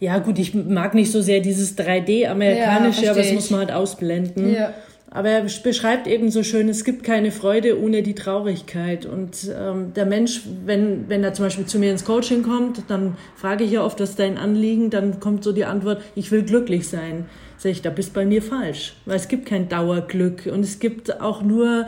Äh, 0.00 0.04
ja, 0.04 0.18
gut, 0.18 0.40
ich 0.40 0.54
mag 0.54 0.94
nicht 0.94 1.12
so 1.12 1.20
sehr 1.20 1.38
dieses 1.38 1.78
3D-amerikanische, 1.78 3.04
ja, 3.04 3.12
aber 3.12 3.20
das 3.20 3.32
muss 3.32 3.50
man 3.50 3.60
halt 3.60 3.72
ausblenden. 3.72 4.52
Ja. 4.52 4.74
Aber 5.12 5.28
er 5.28 5.42
beschreibt 5.42 6.06
eben 6.06 6.30
so 6.30 6.44
schön, 6.44 6.68
es 6.68 6.84
gibt 6.84 7.02
keine 7.02 7.32
Freude 7.32 7.80
ohne 7.80 8.02
die 8.02 8.14
Traurigkeit. 8.14 9.06
Und 9.06 9.50
ähm, 9.56 9.92
der 9.94 10.06
Mensch, 10.06 10.42
wenn, 10.64 11.08
wenn 11.08 11.22
er 11.24 11.32
zum 11.32 11.46
Beispiel 11.46 11.66
zu 11.66 11.78
mir 11.78 11.90
ins 11.90 12.04
Coaching 12.04 12.42
kommt, 12.42 12.84
dann 12.88 13.16
frage 13.34 13.64
ich 13.64 13.72
ja 13.72 13.84
oft, 13.84 14.00
was 14.00 14.10
ist 14.10 14.18
dein 14.20 14.38
Anliegen, 14.38 14.90
dann 14.90 15.18
kommt 15.18 15.42
so 15.42 15.52
die 15.52 15.64
Antwort, 15.64 16.02
ich 16.14 16.30
will 16.30 16.42
glücklich 16.42 16.88
sein. 16.88 17.26
Sag 17.60 17.72
ich, 17.72 17.82
da 17.82 17.90
bist 17.90 18.14
bei 18.14 18.24
mir 18.24 18.40
falsch, 18.40 18.94
weil 19.04 19.16
es 19.16 19.28
gibt 19.28 19.44
kein 19.44 19.68
Dauerglück 19.68 20.46
und 20.46 20.60
es 20.60 20.78
gibt 20.78 21.20
auch 21.20 21.42
nur 21.42 21.86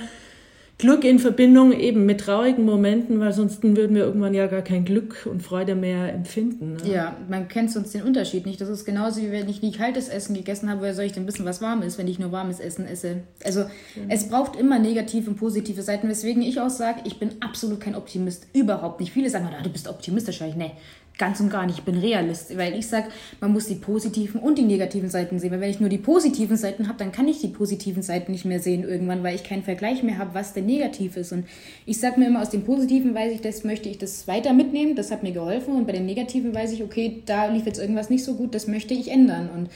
Glück 0.77 1.03
in 1.03 1.19
Verbindung 1.19 1.73
eben 1.73 2.05
mit 2.05 2.21
traurigen 2.21 2.67
Momenten, 2.67 3.21
weil 3.21 3.33
sonst 3.33 3.63
würden 3.63 3.95
wir 3.95 4.05
irgendwann 4.05 4.35
ja 4.35 4.49
gar 4.49 4.61
kein 4.61 4.85
Glück 4.85 5.27
und 5.31 5.43
Freude 5.43 5.75
mehr 5.75 6.13
empfinden. 6.13 6.75
Ne? 6.75 6.93
Ja, 6.93 7.17
man 7.27 7.49
kennt 7.49 7.71
sonst 7.71 7.95
den 7.95 8.03
Unterschied 8.03 8.45
nicht. 8.45 8.61
Das 8.61 8.69
ist 8.69 8.85
genauso 8.85 9.23
wie 9.23 9.31
wenn 9.31 9.49
ich 9.49 9.63
nie 9.63 9.73
kaltes 9.73 10.09
Essen 10.09 10.35
gegessen 10.35 10.69
habe, 10.69 10.83
woher 10.83 10.95
soll 10.95 11.07
ich 11.07 11.13
denn 11.13 11.27
wissen, 11.27 11.47
was 11.47 11.63
warm 11.63 11.81
ist, 11.81 11.97
wenn 11.97 12.09
ich 12.09 12.19
nur 12.19 12.33
warmes 12.33 12.61
Essen 12.61 12.87
esse? 12.87 13.23
Also 13.43 13.61
ja. 13.61 13.69
es 14.11 14.29
braucht 14.29 14.57
immer 14.57 14.79
negative 14.79 15.31
und 15.31 15.37
positive 15.37 15.81
Seiten, 15.81 16.07
weswegen 16.07 16.43
ich 16.43 16.61
auch 16.61 16.69
sage, 16.69 17.01
ich 17.05 17.19
bin 17.19 17.31
absolut 17.41 17.81
kein 17.81 17.95
Optimist. 17.95 18.47
Überhaupt 18.53 19.01
nicht. 19.01 19.13
Viele 19.13 19.31
sagen, 19.31 19.49
ah, 19.59 19.63
du 19.63 19.71
bist 19.71 19.89
optimistisch. 19.89 20.43
Ich, 20.43 20.55
nee, 20.55 20.73
ganz 21.19 21.41
und 21.41 21.51
gar 21.51 21.67
nicht. 21.67 21.79
Ich 21.79 21.85
bin 21.85 21.99
Realist, 21.99 22.57
weil 22.57 22.75
ich 22.75 22.87
sage, 22.87 23.09
man 23.41 23.53
muss 23.53 23.67
die 23.67 23.75
positiven 23.75 24.41
und 24.41 24.59
die 24.59 24.63
negativen 24.63 25.09
Seiten 25.09 25.39
sehen. 25.39 25.51
Weil 25.51 25.61
wenn 25.61 25.71
ich 25.71 25.81
nur 25.81 25.89
die 25.89 25.99
positiven 25.99 26.57
Seiten 26.57 26.89
habe, 26.89 26.99
dann 26.99 27.13
kann 27.13 27.29
ich 27.29 27.41
die 27.41 27.49
positiven 27.49 28.03
Seiten 28.03 28.33
nicht 28.33 28.45
mehr 28.45 28.61
sehen 28.61 28.85
irgendwann, 28.85 29.23
weil 29.23 29.35
ich 29.35 29.45
keinen 29.45 29.63
Vergleich 29.63 30.03
mehr 30.03 30.19
habe, 30.19 30.35
was 30.35 30.53
denn 30.53 30.67
negativ 30.67 31.17
ist. 31.17 31.33
Und 31.33 31.47
ich 31.87 32.01
sage 32.01 32.19
mir 32.19 32.27
immer, 32.27 32.43
aus 32.43 32.51
dem 32.51 32.65
Positiven 32.65 33.15
weiß 33.15 33.33
ich, 33.33 33.41
das 33.41 33.65
möchte 33.65 33.89
ich 33.89 33.99
das 33.99 34.27
weiter 34.27 34.53
mitnehmen, 34.53 34.97
das 34.97 35.11
hat 35.11 35.23
mir 35.23 35.33
geholfen. 35.33 35.77
Und 35.77 35.87
bei 35.87 35.93
den 35.93 36.07
Negativen 36.07 36.55
weiß 36.55 36.73
ich, 36.73 36.83
okay, 36.83 37.23
da 37.27 37.47
lief 37.47 37.67
jetzt 37.67 37.79
irgendwas 37.79 38.11
nicht 38.11 38.25
so 38.25 38.35
gut, 38.35 38.55
das 38.55 38.67
möchte 38.67 38.95
ich 38.95 39.11
ändern. 39.11 39.51
Und 39.55 39.71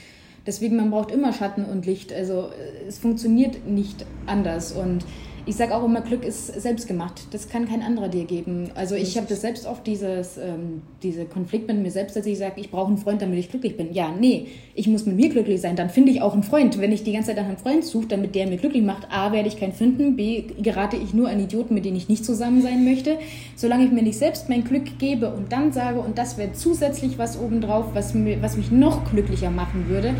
deswegen, 0.46 0.76
man 0.76 0.90
braucht 0.90 1.10
immer 1.10 1.32
Schatten 1.32 1.64
und 1.64 1.86
Licht. 1.86 2.12
Also 2.12 2.50
es 2.88 2.98
funktioniert 2.98 3.68
nicht 3.68 4.04
anders. 4.26 4.72
Und 4.72 5.04
ich 5.46 5.54
sage 5.54 5.74
auch 5.76 5.84
immer, 5.84 6.00
Glück 6.00 6.24
ist 6.24 6.60
selbstgemacht. 6.60 7.32
Das 7.32 7.48
kann 7.48 7.68
kein 7.68 7.80
anderer 7.80 8.08
dir 8.08 8.24
geben. 8.24 8.70
Also 8.74 8.96
ich 8.96 9.16
habe 9.16 9.28
das 9.28 9.42
selbst 9.42 9.64
oft, 9.64 9.86
dieses, 9.86 10.38
ähm, 10.38 10.82
diese 11.04 11.24
Konflikt 11.24 11.68
mit 11.68 11.78
mir 11.78 11.90
selbst, 11.92 12.16
dass 12.16 12.26
ich 12.26 12.36
sage, 12.36 12.60
ich 12.60 12.72
brauche 12.72 12.88
einen 12.88 12.98
Freund, 12.98 13.22
damit 13.22 13.38
ich 13.38 13.48
glücklich 13.48 13.76
bin. 13.76 13.92
Ja, 13.92 14.10
nee, 14.10 14.48
ich 14.74 14.88
muss 14.88 15.06
mit 15.06 15.14
mir 15.14 15.28
glücklich 15.28 15.60
sein. 15.60 15.76
Dann 15.76 15.88
finde 15.88 16.10
ich 16.10 16.20
auch 16.20 16.32
einen 16.32 16.42
Freund. 16.42 16.80
Wenn 16.80 16.90
ich 16.90 17.04
die 17.04 17.12
ganze 17.12 17.28
Zeit 17.28 17.36
nach 17.36 17.44
einem 17.44 17.58
Freund 17.58 17.84
suche, 17.84 18.06
damit 18.08 18.34
der 18.34 18.48
mir 18.48 18.56
glücklich 18.56 18.82
macht, 18.82 19.06
A, 19.12 19.30
werde 19.30 19.48
ich 19.48 19.58
keinen 19.58 19.72
finden, 19.72 20.16
B, 20.16 20.42
gerate 20.60 20.96
ich 20.96 21.14
nur 21.14 21.28
an 21.28 21.38
Idioten, 21.38 21.74
mit 21.74 21.84
denen 21.84 21.96
ich 21.96 22.08
nicht 22.08 22.24
zusammen 22.24 22.60
sein 22.60 22.84
möchte. 22.84 23.16
Solange 23.54 23.84
ich 23.84 23.92
mir 23.92 24.02
nicht 24.02 24.18
selbst 24.18 24.48
mein 24.48 24.64
Glück 24.64 24.98
gebe 24.98 25.32
und 25.32 25.52
dann 25.52 25.72
sage, 25.72 26.00
und 26.00 26.18
das 26.18 26.38
wäre 26.38 26.54
zusätzlich 26.54 27.18
was 27.18 27.38
obendrauf, 27.38 27.94
was, 27.94 28.14
mir, 28.14 28.42
was 28.42 28.56
mich 28.56 28.72
noch 28.72 29.08
glücklicher 29.08 29.50
machen 29.50 29.88
würde, 29.88 30.14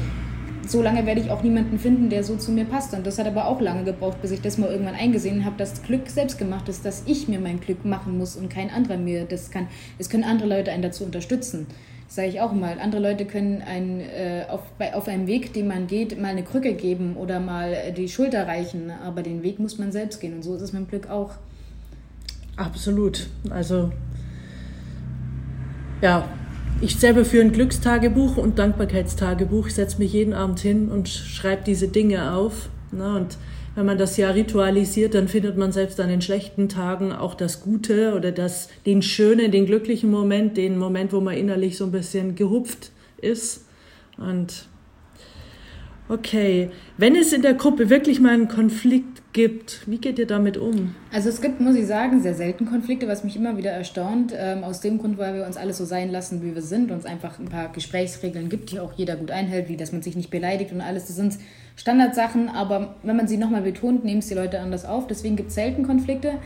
so 0.66 0.83
lange 0.83 1.07
werde 1.07 1.20
ich 1.20 1.31
auch 1.31 1.42
niemanden 1.42 1.79
finden, 1.79 2.09
der 2.09 2.24
so 2.24 2.37
zu 2.37 2.50
mir 2.50 2.64
passt. 2.64 2.94
Und 2.94 3.07
das 3.07 3.18
hat 3.18 3.26
aber 3.26 3.46
auch 3.46 3.61
lange 3.61 3.85
gebraucht, 3.85 4.20
bis 4.22 4.31
ich 4.31 4.40
das 4.40 4.59
mal 4.59 4.70
irgendwann 4.70 4.94
eingesehen 4.94 5.44
habe, 5.44 5.57
dass 5.57 5.83
Glück 5.83 6.09
selbst 6.09 6.38
gemacht 6.38 6.68
ist, 6.68 6.85
dass 6.85 7.02
ich 7.07 7.29
mir 7.29 7.40
mein 7.40 7.61
Glück 7.61 7.85
machen 7.85 8.18
muss 8.18 8.37
und 8.37 8.48
kein 8.48 8.70
anderer 8.70 8.96
mir 8.96 9.24
das 9.24 9.50
kann. 9.50 9.68
Es 9.98 10.09
können 10.11 10.24
andere 10.24 10.48
Leute 10.48 10.72
einen 10.72 10.83
dazu 10.83 11.05
unterstützen. 11.05 11.66
Sage 12.09 12.29
ich 12.29 12.40
auch 12.40 12.52
mal. 12.52 12.79
Andere 12.79 13.02
Leute 13.02 13.24
können 13.24 13.62
einen 13.62 14.00
äh, 14.00 14.44
auf, 14.48 14.62
bei, 14.79 14.94
auf 14.94 15.09
einem 15.09 15.26
Weg, 15.26 15.52
den 15.52 15.66
man 15.66 15.88
geht, 15.88 16.20
mal 16.20 16.29
eine 16.29 16.44
Krücke 16.44 16.74
geben 16.74 17.16
oder 17.16 17.40
mal 17.40 17.72
äh, 17.72 17.92
die 17.92 18.09
Schulter 18.09 18.46
reichen. 18.46 18.90
Aber 19.05 19.22
den 19.22 19.42
Weg 19.42 19.59
muss 19.59 19.79
man 19.79 19.90
selbst 19.90 20.20
gehen. 20.20 20.35
Und 20.35 20.42
so 20.42 20.55
ist 20.55 20.62
es 20.62 20.72
mit 20.72 20.83
dem 20.83 20.88
Glück 20.88 21.11
auch. 21.11 21.33
Absolut. 22.57 23.29
Also 23.50 23.90
ja, 26.02 26.29
ich 26.80 26.96
selber 26.96 27.24
führe 27.24 27.44
ein 27.44 27.52
Glückstagebuch 27.52 28.36
und 28.36 28.58
Dankbarkeitstagebuch. 28.58 29.68
Ich 29.68 29.74
setze 29.74 29.98
mich 29.98 30.12
jeden 30.12 30.34
Abend 30.34 30.60
hin 30.60 30.88
und 30.88 31.08
schreibe 31.08 31.62
diese 31.64 31.88
Dinge 31.88 32.32
auf. 32.32 32.68
Ne? 32.92 33.16
Und 33.16 33.38
wenn 33.74 33.86
man 33.86 33.98
das 33.98 34.16
ja 34.16 34.30
ritualisiert, 34.30 35.14
dann 35.14 35.28
findet 35.28 35.56
man 35.56 35.72
selbst 35.72 36.00
an 36.00 36.08
den 36.08 36.22
schlechten 36.22 36.68
Tagen 36.68 37.12
auch 37.12 37.34
das 37.34 37.60
Gute 37.60 38.14
oder 38.14 38.32
das, 38.32 38.68
den 38.84 39.02
schönen, 39.02 39.52
den 39.52 39.66
glücklichen 39.66 40.10
Moment, 40.10 40.56
den 40.56 40.78
Moment, 40.78 41.12
wo 41.12 41.20
man 41.20 41.34
innerlich 41.34 41.76
so 41.76 41.84
ein 41.84 41.92
bisschen 41.92 42.34
gehupft 42.34 42.90
ist. 43.20 43.66
Und 44.18 44.68
okay, 46.08 46.70
wenn 46.98 47.16
es 47.16 47.32
in 47.32 47.42
der 47.42 47.54
Gruppe 47.54 47.90
wirklich 47.90 48.20
mal 48.20 48.32
einen 48.32 48.48
Konflikt 48.48 49.22
gibt, 49.37 49.83
wie 49.87 49.99
geht 49.99 50.18
ihr 50.18 50.27
damit 50.27 50.57
um? 50.57 50.94
Also 51.12 51.29
es 51.29 51.42
gibt, 51.42 51.61
muss 51.61 51.77
ich 51.77 51.87
sagen, 51.87 52.22
sehr 52.22 52.33
selten 52.33 52.64
Konflikte, 52.64 53.07
was 53.07 53.22
mich 53.22 53.37
immer 53.37 53.59
wieder 53.59 53.70
erstaunt. 53.70 54.33
Ähm, 54.35 54.64
aus 54.64 54.81
dem 54.81 54.96
Grund, 54.96 55.18
weil 55.18 55.35
wir 55.35 55.46
uns 55.46 55.59
alles 55.59 55.77
so 55.77 55.85
sein 55.85 56.11
lassen, 56.11 56.42
wie 56.42 56.55
wir 56.55 56.62
sind, 56.62 56.90
uns 56.90 57.05
einfach 57.05 57.38
ein 57.38 57.51
paar 57.51 57.68
Gesprächsregeln 57.68 58.49
gibt, 58.49 58.72
die 58.72 58.81
auch 58.81 58.94
jeder 58.94 59.14
gut 59.14 59.31
einhält, 59.31 59.68
wie 59.68 59.77
dass 59.77 59.92
man 59.92 60.01
sich 60.01 60.16
nicht 60.16 60.31
beleidigt 60.31 60.72
und 60.72 60.81
alles. 60.81 61.09
Das 61.09 61.16
sind 61.16 61.35
Standardsachen, 61.77 62.49
aber 62.49 62.94
wenn 63.03 63.14
man 63.14 63.29
sie 63.29 63.37
nochmal 63.37 63.61
betont, 63.61 64.07
nehmen 64.07 64.20
es 64.20 64.29
die 64.29 64.35
Leute 64.35 64.59
anders 64.59 64.87
auf. 64.87 65.07
Deswegen 65.07 65.37
gibt 65.37 65.51
es 65.51 65.55
selten 65.55 65.83
Konflikte. 65.83 66.38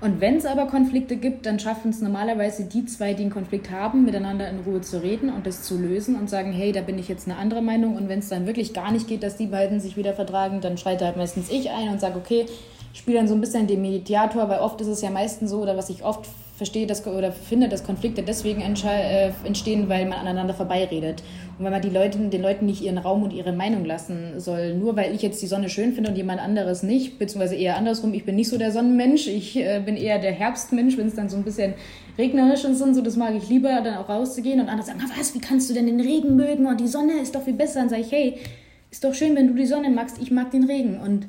Und 0.00 0.20
wenn 0.20 0.36
es 0.36 0.44
aber 0.44 0.66
Konflikte 0.66 1.16
gibt, 1.16 1.46
dann 1.46 1.58
schaffen 1.58 1.90
es 1.90 2.02
normalerweise 2.02 2.64
die 2.64 2.84
zwei, 2.84 3.14
die 3.14 3.22
einen 3.22 3.32
Konflikt 3.32 3.70
haben, 3.70 4.04
miteinander 4.04 4.48
in 4.48 4.60
Ruhe 4.60 4.82
zu 4.82 5.02
reden 5.02 5.30
und 5.30 5.46
das 5.46 5.62
zu 5.62 5.78
lösen 5.78 6.16
und 6.16 6.28
sagen, 6.28 6.52
hey, 6.52 6.70
da 6.72 6.82
bin 6.82 6.98
ich 6.98 7.08
jetzt 7.08 7.26
eine 7.26 7.38
andere 7.38 7.62
Meinung. 7.62 7.96
Und 7.96 8.08
wenn 8.08 8.18
es 8.18 8.28
dann 8.28 8.46
wirklich 8.46 8.74
gar 8.74 8.92
nicht 8.92 9.08
geht, 9.08 9.22
dass 9.22 9.36
die 9.36 9.46
beiden 9.46 9.80
sich 9.80 9.96
wieder 9.96 10.12
vertragen, 10.12 10.60
dann 10.60 10.76
schreite 10.76 11.06
halt 11.06 11.16
meistens 11.16 11.48
ich 11.48 11.70
ein 11.70 11.88
und 11.88 12.00
sage, 12.00 12.18
okay, 12.18 12.44
spiele 12.92 13.18
dann 13.18 13.28
so 13.28 13.34
ein 13.34 13.40
bisschen 13.40 13.66
den 13.66 13.80
Mediator, 13.80 14.48
weil 14.50 14.60
oft 14.60 14.80
ist 14.82 14.88
es 14.88 15.00
ja 15.00 15.10
meistens 15.10 15.50
so, 15.50 15.62
oder 15.62 15.76
was 15.78 15.88
ich 15.88 16.04
oft 16.04 16.26
verstehe 16.56 16.86
dass, 16.86 17.06
oder 17.06 17.32
finde, 17.32 17.68
dass 17.68 17.84
Konflikte 17.84 18.22
deswegen 18.22 18.62
äh, 18.62 19.32
entstehen, 19.44 19.88
weil 19.88 20.06
man 20.06 20.18
aneinander 20.18 20.54
vorbeiredet. 20.54 21.22
Und 21.58 21.64
wenn 21.64 21.72
man 21.72 21.80
die 21.80 21.90
Leute, 21.90 22.18
den 22.18 22.42
Leuten 22.42 22.66
nicht 22.66 22.82
ihren 22.82 22.98
Raum 22.98 23.22
und 23.22 23.32
ihre 23.32 23.52
Meinung 23.52 23.84
lassen 23.86 24.38
soll, 24.38 24.74
nur 24.74 24.94
weil 24.96 25.14
ich 25.14 25.22
jetzt 25.22 25.40
die 25.40 25.46
Sonne 25.46 25.70
schön 25.70 25.94
finde 25.94 26.10
und 26.10 26.16
jemand 26.16 26.40
anderes 26.40 26.82
nicht, 26.82 27.18
beziehungsweise 27.18 27.54
eher 27.54 27.76
andersrum, 27.76 28.12
ich 28.12 28.24
bin 28.24 28.36
nicht 28.36 28.50
so 28.50 28.58
der 28.58 28.72
Sonnenmensch, 28.72 29.26
ich 29.26 29.56
äh, 29.56 29.80
bin 29.84 29.96
eher 29.96 30.18
der 30.18 30.32
Herbstmensch, 30.32 30.98
wenn 30.98 31.06
es 31.06 31.14
dann 31.14 31.30
so 31.30 31.36
ein 31.38 31.44
bisschen 31.44 31.72
regnerisch 32.18 32.64
und 32.66 32.74
so, 32.74 33.00
das 33.00 33.16
mag 33.16 33.34
ich 33.34 33.48
lieber, 33.48 33.80
dann 33.82 33.96
auch 33.96 34.08
rauszugehen. 34.08 34.60
Und 34.60 34.68
andere 34.68 34.86
sagen, 34.86 35.00
was, 35.18 35.34
wie 35.34 35.40
kannst 35.40 35.70
du 35.70 35.74
denn 35.74 35.86
den 35.86 36.00
Regen 36.00 36.36
mögen? 36.36 36.66
Und 36.66 36.80
die 36.80 36.88
Sonne 36.88 37.14
ist 37.22 37.34
doch 37.34 37.42
viel 37.42 37.54
besser. 37.54 37.80
Dann 37.80 37.88
sage 37.88 38.02
ich, 38.02 38.12
hey, 38.12 38.36
ist 38.90 39.02
doch 39.02 39.14
schön, 39.14 39.34
wenn 39.34 39.48
du 39.48 39.54
die 39.54 39.66
Sonne 39.66 39.88
magst, 39.90 40.18
ich 40.20 40.30
mag 40.30 40.50
den 40.50 40.64
Regen. 40.64 41.00
Und 41.00 41.26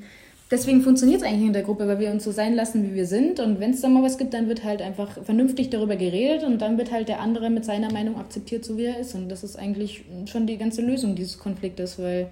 deswegen 0.51 0.81
funktioniert 0.81 1.21
es 1.21 1.27
eigentlich 1.27 1.47
in 1.47 1.53
der 1.53 1.63
Gruppe, 1.63 1.87
weil 1.87 1.99
wir 1.99 2.11
uns 2.11 2.23
so 2.23 2.31
sein 2.31 2.55
lassen, 2.55 2.83
wie 2.83 2.95
wir 2.95 3.05
sind. 3.05 3.39
Und 3.39 3.59
wenn 3.59 3.71
es 3.71 3.81
da 3.81 3.89
mal 3.89 4.03
was 4.03 4.17
gibt, 4.17 4.33
dann 4.33 4.47
wird 4.47 4.63
halt 4.63 4.81
einfach 4.81 5.23
vernünftig 5.23 5.69
darüber 5.69 5.95
geredet 5.95 6.43
und 6.43 6.61
dann 6.61 6.77
wird 6.77 6.91
halt 6.91 7.09
der 7.09 7.19
andere 7.19 7.49
mit 7.49 7.65
seiner 7.65 7.91
Meinung 7.91 8.17
akzeptiert, 8.17 8.65
so 8.65 8.77
wie 8.77 8.85
er 8.85 8.99
ist. 8.99 9.15
Und 9.15 9.29
das 9.29 9.43
ist 9.43 9.57
eigentlich 9.57 10.03
schon 10.25 10.47
die 10.47 10.57
ganze 10.57 10.81
Lösung 10.81 11.15
dieses 11.15 11.37
Konfliktes, 11.37 11.99
weil 11.99 12.27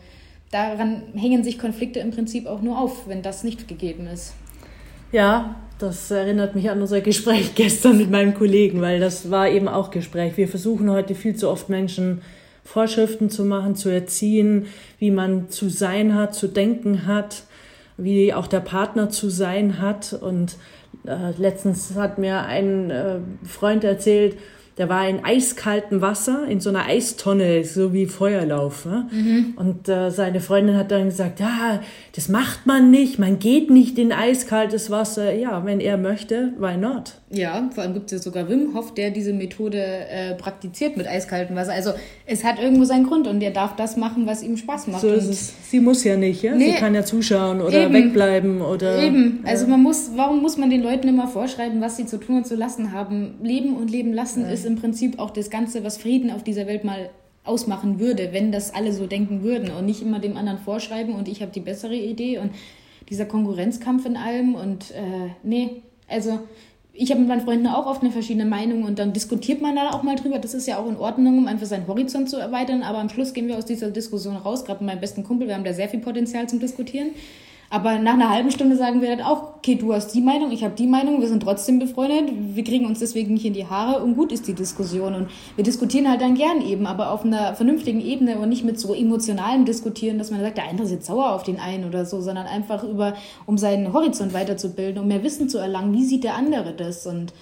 daran 0.51 1.03
hängen 1.15 1.43
sich 1.43 1.59
Konflikte 1.59 1.99
im 1.99 2.11
Prinzip 2.11 2.47
auch 2.47 2.61
nur 2.61 2.79
auf, 2.79 3.07
wenn 3.07 3.21
das 3.21 3.43
nicht 3.43 3.67
gegeben 3.67 4.07
ist. 4.07 4.33
Ja, 5.11 5.55
das 5.77 6.09
erinnert 6.09 6.55
mich 6.55 6.69
an 6.69 6.81
unser 6.81 7.01
Gespräch 7.01 7.51
gestern 7.55 7.97
mit 7.97 8.09
meinem 8.09 8.33
Kollegen, 8.33 8.81
weil 8.81 8.99
das 8.99 9.29
war 9.29 9.49
eben 9.49 9.67
auch 9.67 9.91
Gespräch. 9.91 10.37
Wir 10.37 10.47
versuchen 10.47 10.89
heute 10.89 11.15
viel 11.15 11.35
zu 11.35 11.49
oft 11.49 11.69
Menschen 11.69 12.21
Vorschriften 12.63 13.29
zu 13.29 13.45
machen, 13.45 13.75
zu 13.75 13.89
erziehen, 13.89 14.65
wie 14.97 15.11
man 15.11 15.49
zu 15.49 15.69
sein 15.69 16.15
hat, 16.15 16.33
zu 16.33 16.47
denken 16.47 17.05
hat 17.05 17.43
wie 17.97 18.33
auch 18.33 18.47
der 18.47 18.59
Partner 18.59 19.09
zu 19.09 19.29
sein 19.29 19.81
hat. 19.81 20.13
Und 20.13 20.57
äh, 21.05 21.31
letztens 21.37 21.95
hat 21.95 22.17
mir 22.17 22.43
ein 22.43 22.89
äh, 22.89 23.19
Freund 23.43 23.83
erzählt, 23.83 24.37
der 24.77 24.89
war 24.89 25.07
in 25.07 25.23
eiskaltem 25.23 26.01
Wasser, 26.01 26.45
in 26.47 26.59
so 26.59 26.69
einer 26.69 26.85
Eistonne, 26.85 27.63
so 27.63 27.93
wie 27.93 28.07
Feuerlauf. 28.07 28.85
Ne? 28.85 29.07
Mhm. 29.09 29.53
Und 29.55 29.87
äh, 29.87 30.11
seine 30.11 30.41
Freundin 30.41 30.75
hat 30.75 30.91
dann 30.91 31.05
gesagt, 31.05 31.39
ja, 31.39 31.81
das 32.13 32.27
macht 32.27 32.65
man 32.65 32.91
nicht, 32.91 33.17
man 33.17 33.39
geht 33.39 33.69
nicht 33.69 33.97
in 33.97 34.11
eiskaltes 34.11 34.89
Wasser. 34.89 35.33
Ja, 35.33 35.65
wenn 35.65 35.79
er 35.79 35.97
möchte, 35.97 36.53
why 36.57 36.75
not? 36.75 37.13
Ja, 37.37 37.69
vor 37.73 37.83
allem 37.83 37.93
gibt 37.93 38.05
es 38.07 38.11
ja 38.13 38.17
sogar 38.19 38.49
Wim 38.49 38.73
Hof, 38.73 38.93
der 38.93 39.11
diese 39.11 39.33
Methode 39.33 39.77
äh, 39.77 40.35
praktiziert 40.35 40.97
mit 40.97 41.07
eiskaltem 41.07 41.55
Wasser. 41.55 41.73
Also 41.73 41.91
es 42.25 42.43
hat 42.43 42.59
irgendwo 42.59 42.85
seinen 42.85 43.05
Grund 43.05 43.27
und 43.27 43.41
er 43.41 43.51
darf 43.51 43.75
das 43.75 43.97
machen, 43.97 44.25
was 44.25 44.43
ihm 44.43 44.57
Spaß 44.57 44.87
macht. 44.87 45.01
So 45.01 45.09
ist 45.09 45.27
es. 45.27 45.53
Sie 45.69 45.79
muss 45.79 46.03
ja 46.03 46.17
nicht, 46.17 46.41
ja? 46.41 46.55
Nee, 46.55 46.71
Sie 46.71 46.77
kann 46.77 46.95
ja 46.95 47.03
zuschauen 47.03 47.61
oder 47.61 47.85
eben, 47.85 47.93
wegbleiben 47.93 48.61
oder. 48.61 49.01
Eben. 49.01 49.43
Also 49.45 49.67
man 49.67 49.83
muss, 49.83 50.11
warum 50.15 50.41
muss 50.41 50.57
man 50.57 50.69
den 50.69 50.81
Leuten 50.81 51.07
immer 51.07 51.27
vorschreiben, 51.27 51.81
was 51.81 51.97
sie 51.97 52.05
zu 52.05 52.17
tun 52.17 52.37
und 52.37 52.47
zu 52.47 52.55
lassen 52.55 52.91
haben? 52.91 53.35
Leben 53.41 53.75
und 53.75 53.91
leben 53.91 54.13
lassen 54.13 54.43
ja. 54.43 54.49
ist 54.49 54.65
im 54.65 54.75
Prinzip 54.75 55.19
auch 55.19 55.31
das 55.31 55.49
Ganze, 55.49 55.83
was 55.83 55.97
Frieden 55.97 56.31
auf 56.31 56.43
dieser 56.43 56.67
Welt 56.67 56.83
mal 56.83 57.09
ausmachen 57.45 57.99
würde, 57.99 58.29
wenn 58.31 58.51
das 58.51 58.73
alle 58.73 58.91
so 58.91 59.05
denken 59.05 59.43
würden 59.43 59.69
und 59.71 59.85
nicht 59.85 60.01
immer 60.01 60.19
dem 60.19 60.35
anderen 60.35 60.57
vorschreiben 60.59 61.13
und 61.13 61.27
ich 61.27 61.41
habe 61.41 61.51
die 61.51 61.59
bessere 61.59 61.95
Idee 61.95 62.39
und 62.39 62.51
dieser 63.09 63.25
Konkurrenzkampf 63.25 64.05
in 64.05 64.17
allem 64.17 64.55
und 64.55 64.91
äh, 64.91 65.29
nee, 65.43 65.83
also 66.07 66.39
ich 66.97 67.11
habe 67.11 67.19
mit 67.19 67.29
meinen 67.29 67.41
Freunden 67.41 67.67
auch 67.67 67.85
oft 67.85 68.01
eine 68.01 68.11
verschiedene 68.11 68.45
Meinung 68.45 68.83
und 68.83 68.99
dann 68.99 69.11
diskutiert 69.11 69.61
man 69.61 69.75
da 69.75 69.91
auch 69.91 70.03
mal 70.03 70.15
drüber. 70.15 70.39
Das 70.39 70.53
ist 70.53 70.65
ja 70.65 70.77
auch 70.77 70.87
in 70.87 70.95
Ordnung, 70.95 71.37
um 71.37 71.47
einfach 71.47 71.65
seinen 71.67 71.87
Horizont 71.87 72.29
zu 72.29 72.37
erweitern. 72.37 72.83
Aber 72.83 72.99
am 72.99 73.09
Schluss 73.09 73.33
gehen 73.33 73.47
wir 73.47 73.57
aus 73.57 73.65
dieser 73.65 73.91
Diskussion 73.91 74.37
raus. 74.37 74.63
Gerade 74.63 74.83
mit 74.83 74.93
meinem 74.93 75.01
besten 75.01 75.23
Kumpel, 75.23 75.47
wir 75.47 75.55
haben 75.55 75.65
da 75.65 75.73
sehr 75.73 75.89
viel 75.89 75.99
Potenzial 75.99 76.47
zum 76.47 76.59
Diskutieren. 76.59 77.11
Aber 77.69 77.97
nach 77.97 78.13
einer 78.13 78.29
halben 78.29 78.51
Stunde 78.51 78.75
sagen 78.75 79.01
wir 79.01 79.15
dann 79.15 79.25
auch, 79.25 79.55
okay, 79.57 79.75
du 79.75 79.93
hast 79.93 80.13
die 80.13 80.21
Meinung, 80.21 80.51
ich 80.51 80.63
habe 80.63 80.75
die 80.75 80.87
Meinung, 80.87 81.21
wir 81.21 81.27
sind 81.27 81.41
trotzdem 81.41 81.79
befreundet, 81.79 82.31
wir 82.55 82.63
kriegen 82.63 82.85
uns 82.85 82.99
deswegen 82.99 83.33
nicht 83.33 83.45
in 83.45 83.53
die 83.53 83.65
Haare 83.65 84.03
und 84.03 84.15
gut 84.15 84.31
ist 84.31 84.47
die 84.47 84.53
Diskussion. 84.53 85.15
Und 85.15 85.29
wir 85.55 85.63
diskutieren 85.63 86.09
halt 86.09 86.21
dann 86.21 86.35
gern 86.35 86.61
eben, 86.61 86.85
aber 86.85 87.11
auf 87.11 87.25
einer 87.25 87.55
vernünftigen 87.55 88.01
Ebene 88.01 88.37
und 88.37 88.49
nicht 88.49 88.63
mit 88.63 88.79
so 88.79 88.93
emotionalem 88.93 89.65
Diskutieren, 89.65 90.17
dass 90.17 90.31
man 90.31 90.41
sagt, 90.41 90.57
der 90.57 90.83
ist 90.83 90.91
jetzt 90.91 91.07
sauer 91.07 91.33
auf 91.33 91.43
den 91.43 91.59
einen 91.59 91.85
oder 91.85 92.05
so, 92.05 92.21
sondern 92.21 92.45
einfach 92.45 92.83
über, 92.83 93.15
um 93.45 93.57
seinen 93.57 93.93
Horizont 93.93 94.33
weiterzubilden, 94.33 95.01
um 95.01 95.07
mehr 95.07 95.23
Wissen 95.23 95.49
zu 95.49 95.57
erlangen, 95.57 95.93
wie 95.93 96.03
sieht 96.03 96.23
der 96.23 96.35
andere 96.35 96.73
das 96.73 97.07
und 97.07 97.33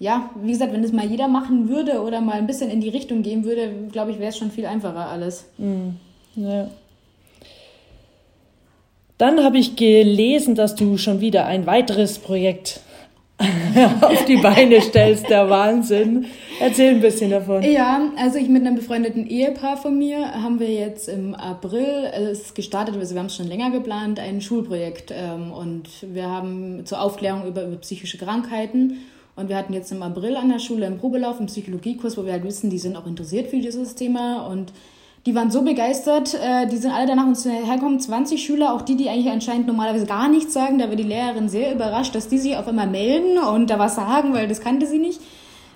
ja, 0.00 0.30
wie 0.42 0.52
gesagt, 0.52 0.72
wenn 0.72 0.82
das 0.82 0.92
mal 0.92 1.04
jeder 1.04 1.28
machen 1.28 1.68
würde 1.68 2.00
oder 2.00 2.22
mal 2.22 2.36
ein 2.36 2.46
bisschen 2.46 2.70
in 2.70 2.80
die 2.80 2.88
Richtung 2.88 3.22
gehen 3.22 3.44
würde, 3.44 3.70
glaube 3.92 4.10
ich, 4.10 4.18
wäre 4.18 4.30
es 4.30 4.38
schon 4.38 4.50
viel 4.50 4.64
einfacher 4.64 5.08
alles. 5.08 5.44
Mhm. 5.58 5.96
Ja. 6.36 6.70
Dann 9.20 9.44
habe 9.44 9.58
ich 9.58 9.76
gelesen, 9.76 10.54
dass 10.54 10.74
du 10.76 10.96
schon 10.96 11.20
wieder 11.20 11.44
ein 11.44 11.66
weiteres 11.66 12.18
Projekt 12.18 12.80
auf 14.00 14.24
die 14.24 14.38
Beine 14.38 14.80
stellst, 14.80 15.28
der 15.28 15.50
Wahnsinn. 15.50 16.24
Erzähl 16.58 16.94
ein 16.94 17.02
bisschen 17.02 17.30
davon. 17.30 17.62
Ja, 17.62 18.00
also 18.16 18.38
ich 18.38 18.48
mit 18.48 18.66
einem 18.66 18.76
befreundeten 18.76 19.26
Ehepaar 19.26 19.76
von 19.76 19.98
mir 19.98 20.42
haben 20.42 20.58
wir 20.58 20.70
jetzt 20.70 21.06
im 21.06 21.34
April, 21.34 22.10
es 22.14 22.40
ist 22.40 22.54
gestartet, 22.54 22.96
also 22.96 23.14
wir 23.14 23.18
haben 23.18 23.26
es 23.26 23.36
schon 23.36 23.48
länger 23.48 23.70
geplant, 23.70 24.18
ein 24.18 24.40
Schulprojekt 24.40 25.12
ähm, 25.14 25.52
und 25.52 25.90
wir 26.00 26.26
haben 26.26 26.86
zur 26.86 27.02
Aufklärung 27.02 27.46
über, 27.46 27.66
über 27.66 27.76
psychische 27.76 28.16
Krankheiten 28.16 29.00
und 29.36 29.50
wir 29.50 29.56
hatten 29.58 29.74
jetzt 29.74 29.92
im 29.92 30.02
April 30.02 30.34
an 30.36 30.48
der 30.48 30.60
Schule 30.60 30.86
einen 30.86 30.96
Probelauf, 30.96 31.36
einen 31.36 31.48
Psychologiekurs, 31.48 32.16
wo 32.16 32.24
wir 32.24 32.32
halt 32.32 32.44
wissen, 32.44 32.70
die 32.70 32.78
sind 32.78 32.96
auch 32.96 33.06
interessiert 33.06 33.48
für 33.48 33.58
dieses 33.58 33.94
Thema 33.94 34.46
und 34.46 34.72
die 35.26 35.34
waren 35.34 35.50
so 35.50 35.62
begeistert, 35.62 36.34
äh, 36.34 36.66
die 36.66 36.78
sind 36.78 36.92
alle 36.92 37.06
danach 37.06 37.26
uns 37.26 37.44
hergekommen, 37.44 38.00
20 38.00 38.42
Schüler, 38.42 38.72
auch 38.72 38.82
die, 38.82 38.96
die 38.96 39.10
eigentlich 39.10 39.30
anscheinend 39.30 39.66
normalerweise 39.66 40.06
gar 40.06 40.28
nichts 40.28 40.54
sagen. 40.54 40.78
Da 40.78 40.88
war 40.88 40.96
die 40.96 41.02
Lehrerin 41.02 41.48
sehr 41.48 41.74
überrascht, 41.74 42.14
dass 42.14 42.28
die 42.28 42.38
sich 42.38 42.56
auf 42.56 42.66
einmal 42.66 42.86
melden 42.86 43.38
und 43.38 43.68
da 43.68 43.78
was 43.78 43.96
sagen, 43.96 44.32
weil 44.32 44.48
das 44.48 44.60
kannte 44.60 44.86
sie 44.86 44.98
nicht. 44.98 45.20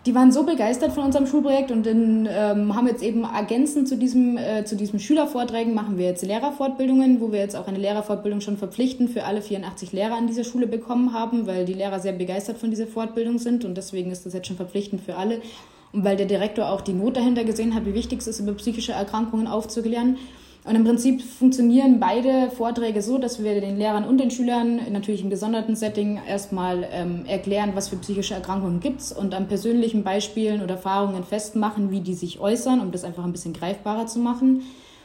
Die 0.06 0.14
waren 0.14 0.32
so 0.32 0.44
begeistert 0.44 0.92
von 0.92 1.04
unserem 1.04 1.26
Schulprojekt 1.26 1.70
und 1.70 1.86
dann 1.86 2.28
ähm, 2.30 2.74
haben 2.74 2.86
jetzt 2.86 3.02
eben 3.02 3.24
ergänzend 3.24 3.88
zu 3.88 3.96
diesem, 3.96 4.36
äh, 4.36 4.64
zu 4.64 4.76
diesem 4.76 4.98
Schülervorträgen 4.98 5.72
machen 5.72 5.96
wir 5.96 6.04
jetzt 6.04 6.22
Lehrerfortbildungen, 6.22 7.22
wo 7.22 7.32
wir 7.32 7.40
jetzt 7.40 7.56
auch 7.56 7.66
eine 7.68 7.78
Lehrerfortbildung 7.78 8.42
schon 8.42 8.58
verpflichtend 8.58 9.10
für 9.10 9.24
alle 9.24 9.40
84 9.40 9.92
Lehrer 9.92 10.16
an 10.16 10.26
dieser 10.26 10.44
Schule 10.44 10.66
bekommen 10.66 11.14
haben, 11.14 11.46
weil 11.46 11.64
die 11.64 11.72
Lehrer 11.72 12.00
sehr 12.00 12.12
begeistert 12.12 12.58
von 12.58 12.68
dieser 12.68 12.86
Fortbildung 12.86 13.38
sind 13.38 13.64
und 13.64 13.76
deswegen 13.76 14.10
ist 14.10 14.26
das 14.26 14.34
jetzt 14.34 14.46
schon 14.46 14.56
verpflichtend 14.56 15.00
für 15.00 15.16
alle. 15.16 15.40
Und 15.94 16.04
weil 16.04 16.16
der 16.16 16.26
Direktor 16.26 16.70
auch 16.70 16.80
die 16.80 16.92
Not 16.92 17.16
dahinter 17.16 17.44
gesehen 17.44 17.74
hat, 17.74 17.86
wie 17.86 17.94
wichtig 17.94 18.20
es 18.20 18.26
ist, 18.26 18.40
über 18.40 18.52
psychische 18.54 18.92
Erkrankungen 18.92 19.46
aufzuklären. 19.46 20.18
Und 20.64 20.74
im 20.74 20.84
Prinzip 20.84 21.22
funktionieren 21.22 22.00
beide 22.00 22.50
Vorträge 22.50 23.00
so, 23.00 23.18
dass 23.18 23.42
wir 23.42 23.60
den 23.60 23.76
Lehrern 23.76 24.04
und 24.04 24.18
den 24.18 24.30
Schülern 24.30 24.80
natürlich 24.90 25.22
im 25.22 25.30
gesonderten 25.30 25.76
Setting 25.76 26.18
erstmal 26.26 26.88
ähm, 26.90 27.26
erklären, 27.26 27.72
was 27.74 27.88
für 27.88 27.96
psychische 27.96 28.34
Erkrankungen 28.34 28.80
gibt 28.80 29.02
es 29.02 29.12
und 29.12 29.34
an 29.34 29.46
persönlichen 29.46 30.02
Beispielen 30.02 30.62
oder 30.62 30.74
Erfahrungen 30.74 31.22
festmachen, 31.22 31.90
wie 31.90 32.00
die 32.00 32.14
sich 32.14 32.40
äußern, 32.40 32.80
um 32.80 32.90
das 32.90 33.04
einfach 33.04 33.24
ein 33.24 33.32
bisschen 33.32 33.52
greifbarer 33.52 34.06
zu 34.06 34.18
machen 34.18 34.62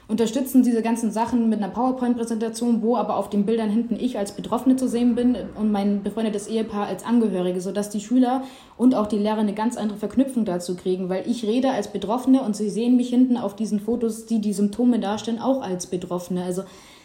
unterstützen 0.10 0.64
diese 0.64 0.82
ganzen 0.82 1.12
Sachen 1.12 1.50
mit 1.50 1.62
einer 1.62 1.72
PowerPoint-Präsentation, 1.72 2.82
wo 2.82 2.98
aber 2.98 3.16
auf 3.16 3.30
den 3.30 3.46
Bildern 3.46 3.70
hinten 3.70 3.96
ich 3.96 4.18
als 4.18 4.32
Betroffene 4.32 4.76
zu 4.76 4.90
sehen 4.90 5.14
bin 5.14 5.38
und 5.56 5.72
mein 5.72 6.02
befreundetes 6.02 6.48
Ehepaar 6.48 6.88
als 6.88 7.06
Angehörige, 7.06 7.62
sodass 7.62 7.92
die 7.92 8.02
Schüler 8.02 8.44
und 8.76 8.96
auch 8.96 9.06
die 9.06 9.20
Lehrer 9.20 9.38
eine 9.38 9.54
ganz 9.54 9.78
andere 9.78 10.00
Verknüpfung 10.00 10.46
dazu 10.46 10.76
kriegen, 10.76 11.10
weil 11.10 11.30
ich 11.30 11.46
rede 11.46 11.70
als 11.70 11.90
Betroffene 11.90 12.42
und 12.42 12.56
sie 12.56 12.72
sehen 12.72 12.98
mich 12.98 13.10
hinten 13.10 13.38
auf 13.38 13.56
diesen 13.56 13.80
Fotos, 13.80 14.26
die 14.26 14.42
die 14.42 14.52
Symptome 14.52 15.00
darstellen, 15.00 15.40
auch 15.40 15.62
als 15.62 15.86
Betroffene. 15.86 16.44
Also 16.44 16.64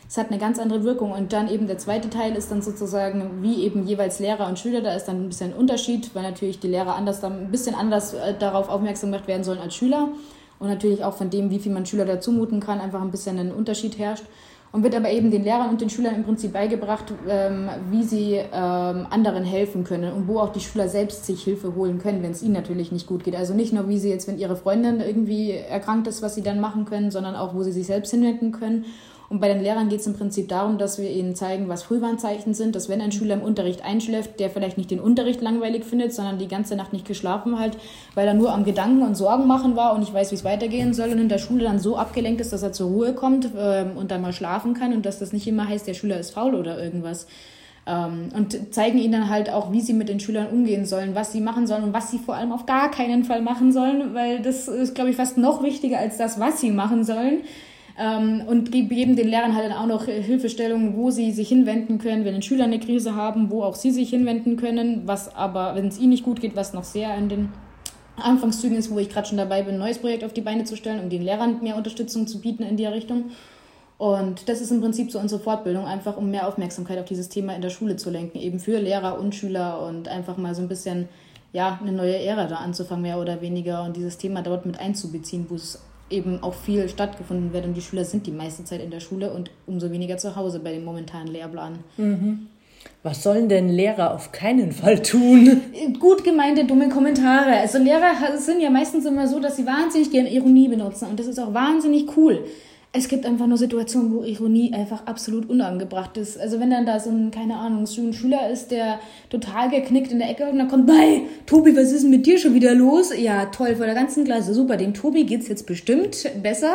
es 0.09 0.17
hat 0.17 0.31
eine 0.31 0.39
ganz 0.39 0.59
andere 0.59 0.83
Wirkung. 0.83 1.13
Und 1.13 1.35
dann 1.35 1.51
eben 1.51 1.67
der 1.67 1.77
zweite 1.77 2.09
Teil 2.09 2.35
ist 2.37 2.51
dann 2.51 2.63
sozusagen 2.63 3.43
wie 3.43 3.65
eben 3.65 3.87
jeweils 3.87 4.19
Lehrer 4.19 4.49
und 4.49 4.59
Schüler. 4.59 4.81
Da 4.81 4.95
ist 4.95 5.05
dann 5.05 5.25
ein 5.25 5.29
bisschen 5.29 5.53
ein 5.53 5.59
Unterschied, 5.59 6.15
weil 6.15 6.23
natürlich 6.23 6.59
die 6.59 6.69
Lehrer 6.69 6.95
anders 6.95 7.21
dann 7.21 7.39
ein 7.39 7.51
bisschen 7.51 7.75
anders 7.75 8.15
äh, 8.15 8.33
darauf 8.39 8.71
aufmerksam 8.71 9.11
gemacht 9.13 9.29
werden 9.29 9.45
sollen 9.45 9.59
als 9.59 9.75
Schüler 9.75 10.09
und 10.59 10.69
natürlich 10.69 11.05
auch 11.05 11.15
von 11.15 11.31
dem, 11.31 11.51
wie 11.51 11.59
viel 11.59 11.73
man 11.73 11.87
Schüler 11.87 12.05
da 12.05 12.21
zumuten 12.21 12.61
kann, 12.61 12.81
einfach 12.81 13.03
ein 13.03 13.11
bisschen 13.11 13.39
ein 13.39 13.53
Unterschied 13.53 13.99
herrscht. 13.99 14.25
und 14.73 14.83
wird 14.83 14.97
aber 14.97 15.11
eben 15.11 15.31
den 15.31 15.45
Lehrern 15.45 15.71
und 15.71 15.81
den 15.81 15.89
Schülern 15.89 16.17
im 16.17 16.25
Prinzip 16.25 16.53
beigebracht, 16.53 17.05
ähm, 17.29 17.69
wie 17.93 18.03
sie 18.03 18.33
ähm, 18.33 19.07
anderen 19.09 19.45
helfen 19.45 19.85
können 19.85 20.13
und 20.13 20.27
wo 20.27 20.41
auch 20.41 20.51
die 20.51 20.59
Schüler 20.59 20.89
selbst 20.89 21.27
sich 21.27 21.45
Hilfe 21.45 21.77
holen 21.77 22.01
können, 22.01 22.25
wenn 22.25 22.33
es 22.33 22.43
ihnen 22.43 22.55
natürlich 22.55 22.91
nicht 22.91 23.07
gut 23.07 23.23
geht. 23.23 23.37
Also 23.37 23.55
nicht 23.55 23.73
nur, 23.73 23.89
wie 23.89 23.99
sie 23.99 24.11
jetzt, 24.11 24.27
wenn 24.27 24.37
ihre 24.37 24.57
Freundin 24.57 24.99
irgendwie 25.01 25.53
erkrankt 25.53 26.09
ist, 26.09 26.23
was 26.23 26.35
sie 26.35 26.43
dann 26.43 26.59
machen 26.59 26.87
können, 26.87 27.13
sondern 27.13 27.37
auch, 27.37 27.55
wo 27.55 27.63
sie 27.63 27.71
sich 27.71 27.87
selbst 27.87 28.11
hinwenden 28.11 28.51
können 28.51 28.85
und 29.35 29.41
bei 29.41 29.49
den 29.49 29.65
Lehrern 29.65 29.89
geht 29.89 29.99
es 29.99 30.07
im 30.07 30.15
Prinzip 30.15 30.49
darum, 30.49 30.79
dass 30.79 30.97
wir 30.97 31.11
ihnen 31.11 31.35
zeigen, 31.35 31.69
was 31.69 31.83
Frühwarnzeichen 31.83 32.55
sind, 32.55 32.77
dass 32.77 32.89
wenn 32.89 33.01
ein 33.01 33.11
Schüler 33.11 33.35
im 33.35 33.43
Unterricht 33.43 33.85
einschläft, 33.85 34.39
der 34.39 34.49
vielleicht 34.49 34.79
nicht 34.79 34.93
den 34.93 35.01
Unterricht 35.01 35.41
langweilig 35.41 35.85
findet, 35.85 36.15
sondern 36.15 36.39
die 36.39 36.47
ganze 36.47 36.77
Nacht 36.77 36.93
nicht 36.93 37.05
geschlafen 37.05 37.59
hat, 37.59 37.77
weil 38.15 38.29
er 38.29 38.35
nur 38.35 38.53
am 38.53 38.65
Gedanken 38.65 39.03
und 39.03 39.17
Sorgen 39.17 39.49
machen 39.49 39.75
war 39.75 39.93
und 39.93 39.99
nicht 39.99 40.15
weiß, 40.15 40.31
wie 40.31 40.37
es 40.37 40.45
weitergehen 40.45 40.95
soll 40.95 41.09
und 41.09 41.19
in 41.19 41.29
der 41.29 41.39
Schule 41.39 41.65
dann 41.65 41.81
so 41.81 41.97
abgelenkt 41.97 42.41
ist, 42.41 42.53
dass 42.53 42.63
er 42.63 42.71
zur 42.71 42.91
Ruhe 42.91 43.13
kommt 43.13 43.49
ähm, 43.59 43.97
und 43.97 44.13
dann 44.13 44.23
mal 44.23 44.33
schlafen 44.33 44.73
kann 44.73 44.93
und 44.93 45.05
dass 45.05 45.19
das 45.19 45.33
nicht 45.33 45.49
immer 45.49 45.69
heißt, 45.69 45.89
der 45.89 45.95
Schüler 45.95 46.21
ist 46.21 46.31
faul 46.31 46.55
oder 46.55 46.81
irgendwas. 46.81 47.27
Ähm, 47.89 48.29
und 48.37 48.73
zeigen 48.73 48.99
ihnen 48.99 49.15
dann 49.15 49.31
halt 49.31 49.51
auch, 49.51 49.73
wie 49.73 49.81
sie 49.81 49.95
mit 49.95 50.09
den 50.09 50.21
Schülern 50.21 50.47
umgehen 50.47 50.87
sollen, 50.87 51.17
was 51.17 51.33
sie 51.33 51.41
machen 51.41 51.67
sollen 51.67 51.83
und 51.83 51.93
was 51.93 52.13
sie 52.13 52.19
vor 52.19 52.37
allem 52.37 52.53
auf 52.53 52.67
gar 52.67 52.89
keinen 52.93 53.25
Fall 53.25 53.43
machen 53.43 53.73
sollen, 53.73 54.15
weil 54.15 54.43
das 54.43 54.69
ist, 54.69 54.95
glaube 54.95 55.11
ich, 55.11 55.17
fast 55.17 55.39
noch 55.39 55.65
wichtiger 55.65 55.99
als 55.99 56.19
das, 56.19 56.39
was 56.39 56.61
sie 56.61 56.71
machen 56.71 57.03
sollen. 57.03 57.41
Ähm, 57.97 58.43
und 58.47 58.73
geben 58.73 59.15
den 59.15 59.29
Lehrern 59.29 59.55
halt 59.55 59.71
dann 59.71 59.77
auch 59.77 59.87
noch 59.87 60.07
Hilfestellungen, 60.07 60.97
wo 60.97 61.11
sie 61.11 61.31
sich 61.31 61.49
hinwenden 61.49 61.99
können, 61.99 62.25
wenn 62.25 62.43
Schüler 62.43 62.65
eine 62.65 62.81
Krise 62.81 63.15
haben, 63.15 63.51
wo 63.51 63.63
auch 63.63 63.77
sie 63.77 63.93
sich 63.93 64.11
hinwenden 64.11 64.57
können, 64.57 65.03
was 65.07 65.35
aber, 65.35 65.77
wenn 65.77 65.87
es 65.87 65.99
ihnen 65.99 66.11
nicht 66.11 66.25
gut 66.25 66.41
geht, 66.41 66.57
was 66.57 66.75
noch 66.75 66.83
sehr 66.83 67.17
in 67.17 67.29
den 67.29 67.49
Anfangszügen 68.17 68.77
ist, 68.77 68.91
wo 68.91 68.99
ich 68.99 69.11
gerade 69.11 69.29
schon 69.29 69.39
dabei 69.39 69.63
bin, 69.63 69.75
ein 69.75 69.81
neues 69.81 69.99
Projekt 69.99 70.25
auf 70.25 70.33
die 70.33 70.41
Beine 70.41 70.65
zu 70.65 70.77
stellen, 70.77 71.01
um 71.03 71.09
den 71.09 71.23
Lehrern 71.23 71.63
mehr 71.63 71.77
Unterstützung 71.77 72.27
zu 72.27 72.41
bieten 72.41 72.65
in 72.65 72.77
der 72.77 72.93
Richtung. 72.93 73.31
Und 73.97 74.49
das 74.49 74.61
ist 74.61 74.73
im 74.73 74.81
Prinzip 74.81 75.13
so 75.13 75.21
unsere 75.21 75.41
Fortbildung, 75.41 75.87
einfach 75.87 76.17
um 76.17 76.31
mehr 76.31 76.49
Aufmerksamkeit 76.49 76.99
auf 76.99 77.05
dieses 77.05 77.29
Thema 77.29 77.55
in 77.55 77.63
der 77.63 77.71
Schule 77.71 77.97
zu 77.97 78.11
lenken, 78.11 78.39
eben 78.39 78.59
für 78.59 78.79
Lehrer 78.79 79.21
und 79.21 79.37
Schüler 79.37 79.87
und 79.87 80.09
einfach 80.09 80.37
mal 80.37 80.55
so 80.55 80.63
ein 80.63 80.69
bisschen 80.69 81.09
ja, 81.53 81.79
eine 81.81 81.93
neue 81.93 82.19
Ära 82.19 82.47
da 82.47 82.57
anzufangen, 82.57 83.03
mehr 83.03 83.21
oder 83.21 83.41
weniger, 83.41 83.85
und 83.85 83.97
dieses 83.97 84.19
Thema 84.19 84.43
dort 84.43 84.67
mit 84.67 84.81
einzubeziehen, 84.81 85.47
wo 85.49 85.55
es 85.55 85.81
eben 86.11 86.43
auch 86.43 86.55
viel 86.55 86.89
stattgefunden 86.89 87.53
wird 87.53 87.65
und 87.65 87.75
die 87.75 87.81
Schüler 87.81 88.05
sind 88.05 88.27
die 88.27 88.33
meiste 88.33 88.65
Zeit 88.65 88.83
in 88.83 88.91
der 88.91 89.01
Schule 89.01 89.33
und 89.33 89.51
umso 89.67 89.91
weniger 89.91 90.19
zu 90.19 90.37
Hause 90.37 90.61
bei 90.61 90.73
dem 90.73 90.85
momentanen 90.85 91.29
Lehrplan. 91.29 91.79
Mhm. 91.97 92.49
Was 93.03 93.23
sollen 93.23 93.49
denn 93.49 93.69
Lehrer 93.71 94.15
auf 94.15 94.33
keinen 94.33 94.73
Fall 94.73 95.03
tun? 95.03 95.61
Gut 96.01 96.23
gemeinte 96.23 96.65
dumme 96.65 96.89
Kommentare. 96.89 97.57
Also 97.57 97.79
Lehrer 97.79 98.13
sind 98.37 98.61
ja 98.61 98.71
meistens 98.71 99.07
immer 99.07 99.27
so, 99.27 99.41
dass 99.41 99.57
sie 99.57 99.67
wahnsinnig 99.67 100.11
gerne 100.11 100.31
Ironie 100.31 100.69
benutzen 100.69 101.09
und 101.09 101.19
das 101.19 101.27
ist 101.27 101.39
auch 101.39 101.55
wahnsinnig 101.55 102.17
cool 102.17 102.45
es 102.97 103.09
gibt 103.09 103.27
einfach 103.27 103.49
nur 103.49 103.59
Situationen, 103.59 104.13
wo 104.13 104.23
Ironie 104.23 104.73
einfach 104.73 105.05
absolut 105.07 105.51
unangebracht 105.51 106.17
ist. 106.17 106.39
Also 106.39 106.61
wenn 106.61 106.71
dann 106.71 106.87
da 106.87 107.01
so 107.01 107.11
ein, 107.11 107.33
keine 107.33 107.57
Ahnung, 107.57 107.87
so 107.87 108.01
ein 108.01 108.13
Schüler 108.13 108.49
ist, 108.49 108.71
der 108.71 109.01
total 109.31 109.69
geknickt 109.69 110.13
in 110.13 110.21
der 110.21 110.31
Ecke 110.31 110.49
und 110.49 110.59
dann 110.59 110.69
kommt, 110.69 110.87
bei, 110.87 111.23
Tobi, 111.45 111.77
was 111.77 111.91
ist 111.91 112.05
denn 112.05 112.11
mit 112.11 112.25
dir 112.25 112.39
schon 112.39 112.55
wieder 112.55 112.73
los? 112.73 113.13
Ja, 113.19 113.47
toll, 113.47 113.75
vor 113.75 113.87
der 113.87 113.97
ganzen 113.97 114.25
Klasse, 114.25 114.55
super, 114.55 114.77
dem 114.77 114.95
Tobi 114.95 115.25
geht's 115.25 115.49
jetzt 115.49 115.67
bestimmt 115.67 116.17
besser. 116.41 116.73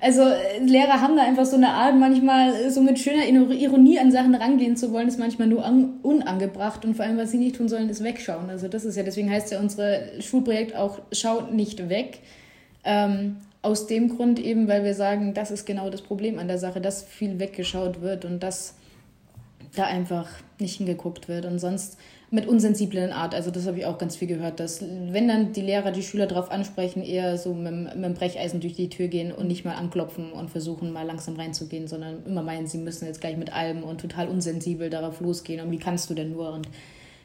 Also 0.00 0.24
Lehrer 0.60 1.00
haben 1.00 1.16
da 1.16 1.22
einfach 1.22 1.44
so 1.44 1.54
eine 1.54 1.68
Art, 1.68 1.96
manchmal 1.96 2.68
so 2.68 2.80
mit 2.80 2.98
schöner 2.98 3.24
Ironie 3.24 4.00
an 4.00 4.10
Sachen 4.10 4.34
rangehen 4.34 4.76
zu 4.76 4.92
wollen, 4.92 5.06
ist 5.06 5.20
manchmal 5.20 5.46
nur 5.46 5.64
unangebracht 6.02 6.84
und 6.84 6.96
vor 6.96 7.04
allem, 7.04 7.16
was 7.16 7.30
sie 7.30 7.38
nicht 7.38 7.54
tun 7.54 7.68
sollen, 7.68 7.88
ist 7.88 8.02
wegschauen. 8.02 8.50
Also 8.50 8.66
das 8.66 8.84
ist 8.84 8.96
ja, 8.96 9.04
deswegen 9.04 9.30
heißt 9.30 9.52
ja 9.52 9.60
unser 9.60 10.20
Schulprojekt 10.20 10.74
auch, 10.74 10.98
schaut 11.12 11.54
nicht 11.54 11.88
weg. 11.88 12.18
Ähm, 12.82 13.36
aus 13.64 13.86
dem 13.86 14.14
Grund 14.14 14.38
eben, 14.38 14.68
weil 14.68 14.84
wir 14.84 14.94
sagen, 14.94 15.32
das 15.32 15.50
ist 15.50 15.64
genau 15.64 15.88
das 15.88 16.02
Problem 16.02 16.38
an 16.38 16.48
der 16.48 16.58
Sache, 16.58 16.80
dass 16.80 17.02
viel 17.02 17.38
weggeschaut 17.38 18.02
wird 18.02 18.24
und 18.24 18.42
dass 18.42 18.74
da 19.74 19.84
einfach 19.84 20.28
nicht 20.60 20.76
hingeguckt 20.76 21.28
wird 21.28 21.46
und 21.46 21.58
sonst 21.58 21.96
mit 22.30 22.46
unsensiblen 22.46 23.12
Art. 23.12 23.34
Also 23.34 23.50
das 23.50 23.66
habe 23.66 23.78
ich 23.78 23.86
auch 23.86 23.96
ganz 23.96 24.16
viel 24.16 24.28
gehört, 24.28 24.60
dass 24.60 24.82
wenn 24.82 25.28
dann 25.28 25.52
die 25.52 25.62
Lehrer 25.62 25.92
die 25.92 26.02
Schüler 26.02 26.26
darauf 26.26 26.50
ansprechen, 26.50 27.02
eher 27.02 27.38
so 27.38 27.54
mit, 27.54 27.94
mit 27.94 28.04
dem 28.04 28.14
Brecheisen 28.14 28.60
durch 28.60 28.74
die 28.74 28.90
Tür 28.90 29.08
gehen 29.08 29.32
und 29.32 29.48
nicht 29.48 29.64
mal 29.64 29.74
anklopfen 29.74 30.32
und 30.32 30.50
versuchen 30.50 30.92
mal 30.92 31.06
langsam 31.06 31.36
reinzugehen, 31.36 31.88
sondern 31.88 32.24
immer 32.26 32.42
meinen, 32.42 32.66
sie 32.66 32.78
müssen 32.78 33.06
jetzt 33.06 33.20
gleich 33.20 33.36
mit 33.36 33.52
allem 33.52 33.82
und 33.82 34.00
total 34.00 34.28
unsensibel 34.28 34.90
darauf 34.90 35.20
losgehen 35.20 35.64
und 35.64 35.70
wie 35.70 35.78
kannst 35.78 36.10
du 36.10 36.14
denn 36.14 36.32
nur 36.32 36.52
und 36.52 36.68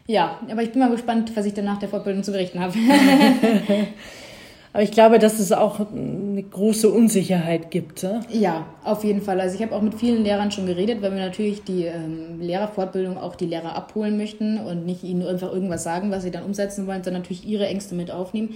ja, 0.08 0.40
aber 0.50 0.64
ich 0.64 0.72
bin 0.72 0.80
mal 0.80 0.90
gespannt, 0.90 1.32
was 1.36 1.46
ich 1.46 1.54
dann 1.54 1.66
nach 1.66 1.78
der 1.78 1.90
Fortbildung 1.90 2.24
zu 2.24 2.32
berichten 2.32 2.60
habe. 2.60 2.74
Aber 4.72 4.84
ich 4.84 4.92
glaube, 4.92 5.18
dass 5.18 5.40
es 5.40 5.52
auch 5.52 5.80
eine 5.80 6.44
große 6.44 6.90
Unsicherheit 6.90 7.72
gibt. 7.72 8.04
Ja, 8.04 8.22
ja 8.30 8.66
auf 8.84 9.04
jeden 9.04 9.22
Fall. 9.22 9.40
Also 9.42 9.56
ich 9.56 9.64
habe 9.64 9.76
auch 9.76 9.82
mit 9.82 9.96
vielen 9.96 10.24
Lehrern 10.24 10.52
schon 10.52 10.68
geredet, 10.68 11.02
weil 11.02 11.12
wir 11.12 11.20
natürlich 11.20 11.64
die 11.64 11.86
ähm, 11.86 12.40
Lehrerfortbildung 12.40 13.18
auch 13.18 13.36
die 13.36 13.48
Lehrer 13.48 13.76
abholen 13.76 14.18
möchten 14.18 14.60
und 14.60 14.86
nicht 14.86 15.04
ihnen 15.04 15.26
einfach 15.26 15.52
irgendwas 15.52 15.84
sagen, 15.84 16.12
was 16.12 16.24
sie 16.24 16.32
dann 16.32 16.44
umsetzen 16.44 16.86
wollen, 16.86 17.04
sondern 17.04 17.24
natürlich 17.24 17.48
ihre 17.48 17.68
Ängste 17.68 17.96
mit 17.96 18.12
aufnehmen. 18.12 18.56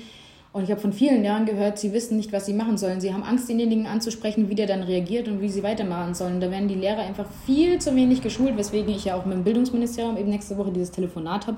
Und 0.52 0.66
ich 0.66 0.70
habe 0.70 0.80
von 0.80 0.94
vielen 0.94 1.24
Lehrern 1.24 1.48
gehört, 1.48 1.80
sie 1.80 1.94
wissen 1.94 2.16
nicht, 2.16 2.32
was 2.32 2.46
sie 2.46 2.54
machen 2.54 2.78
sollen. 2.78 3.02
Sie 3.02 3.12
haben 3.12 3.24
Angst, 3.24 3.50
denjenigen 3.50 3.88
anzusprechen, 3.88 4.50
wie 4.50 4.56
der 4.56 4.68
dann 4.68 4.84
reagiert 4.84 5.28
und 5.28 5.42
wie 5.42 5.50
sie 5.50 5.64
weitermachen 5.64 6.14
sollen. 6.14 6.40
Da 6.40 6.52
werden 6.52 6.68
die 6.68 6.76
Lehrer 6.76 7.02
einfach 7.02 7.26
viel 7.48 7.80
zu 7.80 7.96
wenig 7.96 8.22
geschult, 8.22 8.56
weswegen 8.56 8.94
ich 8.94 9.06
ja 9.06 9.16
auch 9.16 9.26
mit 9.26 9.36
dem 9.36 9.44
Bildungsministerium 9.44 10.16
eben 10.16 10.30
nächste 10.30 10.56
Woche 10.60 10.72
dieses 10.72 10.92
Telefonat 10.92 11.48
habe 11.48 11.58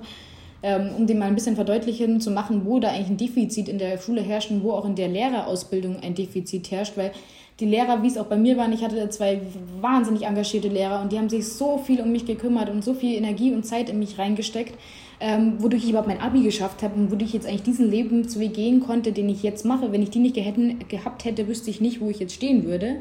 um 0.98 1.06
dem 1.06 1.20
mal 1.20 1.26
ein 1.26 1.36
bisschen 1.36 1.56
verdeutlichen 1.56 2.20
zu 2.22 2.32
machen, 2.32 2.66
wo 2.66 2.80
da 2.80 2.90
eigentlich 2.90 3.10
ein 3.10 3.18
Defizit 3.18 3.70
in 3.70 3.78
der 3.78 3.98
Schule 4.00 4.22
herrscht 4.22 4.52
und 4.52 4.64
wo 4.64 4.72
auch 4.72 4.86
in 4.86 4.96
der 4.96 5.08
Lehrerausbildung 5.08 5.98
ein 6.02 6.16
Defizit 6.16 6.72
herrscht, 6.72 6.98
weil 6.98 7.12
die 7.60 7.66
Lehrer, 7.66 8.04
wie 8.04 8.08
es 8.08 8.18
auch 8.18 8.26
bei 8.26 8.36
mir 8.36 8.58
war, 8.58 8.70
ich 8.72 8.84
hatte 8.84 9.10
zwei 9.10 9.40
wahnsinnig 9.80 10.24
engagierte 10.24 10.68
Lehrer 10.68 11.02
und 11.02 11.12
die 11.12 11.18
haben 11.18 11.30
sich 11.30 11.48
so 11.48 11.78
viel 11.78 12.02
um 12.02 12.12
mich 12.12 12.26
gekümmert 12.26 12.70
und 12.70 12.84
so 12.84 12.94
viel 12.94 13.16
Energie 13.16 13.54
und 13.54 13.66
Zeit 13.66 13.90
in 13.90 14.00
mich 14.00 14.20
reingesteckt, 14.20 14.74
ähm, 15.22 15.54
wodurch 15.60 15.84
ich 15.84 15.90
überhaupt 15.90 16.10
mein 16.10 16.20
Abi 16.20 16.42
geschafft 16.42 16.84
habe 16.84 16.96
und 16.96 17.12
wodurch 17.12 17.30
ich 17.30 17.34
jetzt 17.34 17.48
eigentlich 17.48 17.64
diesen 17.64 17.90
Lebensweg 17.90 18.54
gehen 18.54 18.82
konnte, 18.82 19.14
den 19.14 19.30
ich 19.30 19.42
jetzt 19.42 19.64
mache. 19.64 19.94
Wenn 19.94 20.04
ich 20.04 20.10
die 20.10 20.20
nicht 20.20 20.36
gehabt 20.36 21.24
hätte, 21.24 21.48
wüsste 21.48 21.70
ich 21.70 21.80
nicht, 21.80 22.02
wo 22.02 22.10
ich 22.10 22.20
jetzt 22.20 22.34
stehen 22.34 22.66
würde. 22.66 22.98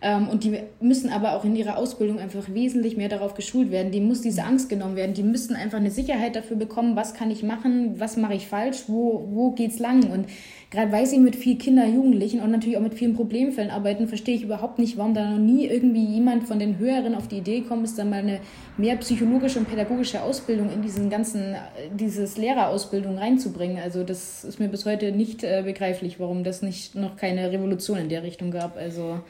Ähm, 0.00 0.28
und 0.28 0.44
die 0.44 0.60
müssen 0.80 1.10
aber 1.10 1.32
auch 1.34 1.44
in 1.44 1.56
ihrer 1.56 1.76
Ausbildung 1.76 2.20
einfach 2.20 2.48
wesentlich 2.54 2.96
mehr 2.96 3.08
darauf 3.08 3.34
geschult 3.34 3.72
werden. 3.72 3.90
Die 3.90 4.00
muss 4.00 4.20
diese 4.20 4.44
Angst 4.44 4.68
genommen 4.68 4.94
werden. 4.94 5.14
Die 5.14 5.24
müssen 5.24 5.56
einfach 5.56 5.78
eine 5.78 5.90
Sicherheit 5.90 6.36
dafür 6.36 6.56
bekommen, 6.56 6.94
was 6.94 7.14
kann 7.14 7.30
ich 7.32 7.42
machen, 7.42 7.98
was 7.98 8.16
mache 8.16 8.34
ich 8.34 8.46
falsch, 8.46 8.84
wo, 8.86 9.28
wo 9.32 9.50
geht's 9.50 9.80
lang. 9.80 10.08
Und 10.10 10.26
gerade 10.70 10.92
weil 10.92 11.06
sie 11.06 11.18
mit 11.18 11.34
vielen 11.34 11.58
Kindern, 11.58 11.92
Jugendlichen 11.92 12.40
und 12.40 12.52
natürlich 12.52 12.76
auch 12.76 12.82
mit 12.82 12.94
vielen 12.94 13.14
Problemfällen 13.14 13.72
arbeiten, 13.72 14.06
verstehe 14.06 14.36
ich 14.36 14.44
überhaupt 14.44 14.78
nicht, 14.78 14.96
warum 14.98 15.14
da 15.14 15.30
noch 15.30 15.38
nie 15.38 15.66
irgendwie 15.66 16.04
jemand 16.04 16.44
von 16.44 16.60
den 16.60 16.78
Höheren 16.78 17.16
auf 17.16 17.26
die 17.26 17.38
Idee 17.38 17.62
kommt, 17.62 17.84
ist 17.84 17.98
dann 17.98 18.10
mal 18.10 18.20
eine 18.20 18.38
mehr 18.76 18.94
psychologische 18.96 19.58
und 19.58 19.68
pädagogische 19.68 20.22
Ausbildung 20.22 20.70
in 20.72 20.82
diesen 20.82 21.10
ganzen, 21.10 21.56
dieses 21.98 22.36
Lehrerausbildung 22.36 23.18
reinzubringen. 23.18 23.78
Also 23.82 24.04
das 24.04 24.44
ist 24.44 24.60
mir 24.60 24.68
bis 24.68 24.86
heute 24.86 25.10
nicht 25.10 25.42
äh, 25.42 25.62
begreiflich, 25.64 26.20
warum 26.20 26.44
das 26.44 26.62
nicht 26.62 26.94
noch 26.94 27.16
keine 27.16 27.50
Revolution 27.50 27.98
in 27.98 28.08
der 28.08 28.22
Richtung 28.22 28.52
gab. 28.52 28.76
Also 28.76 29.20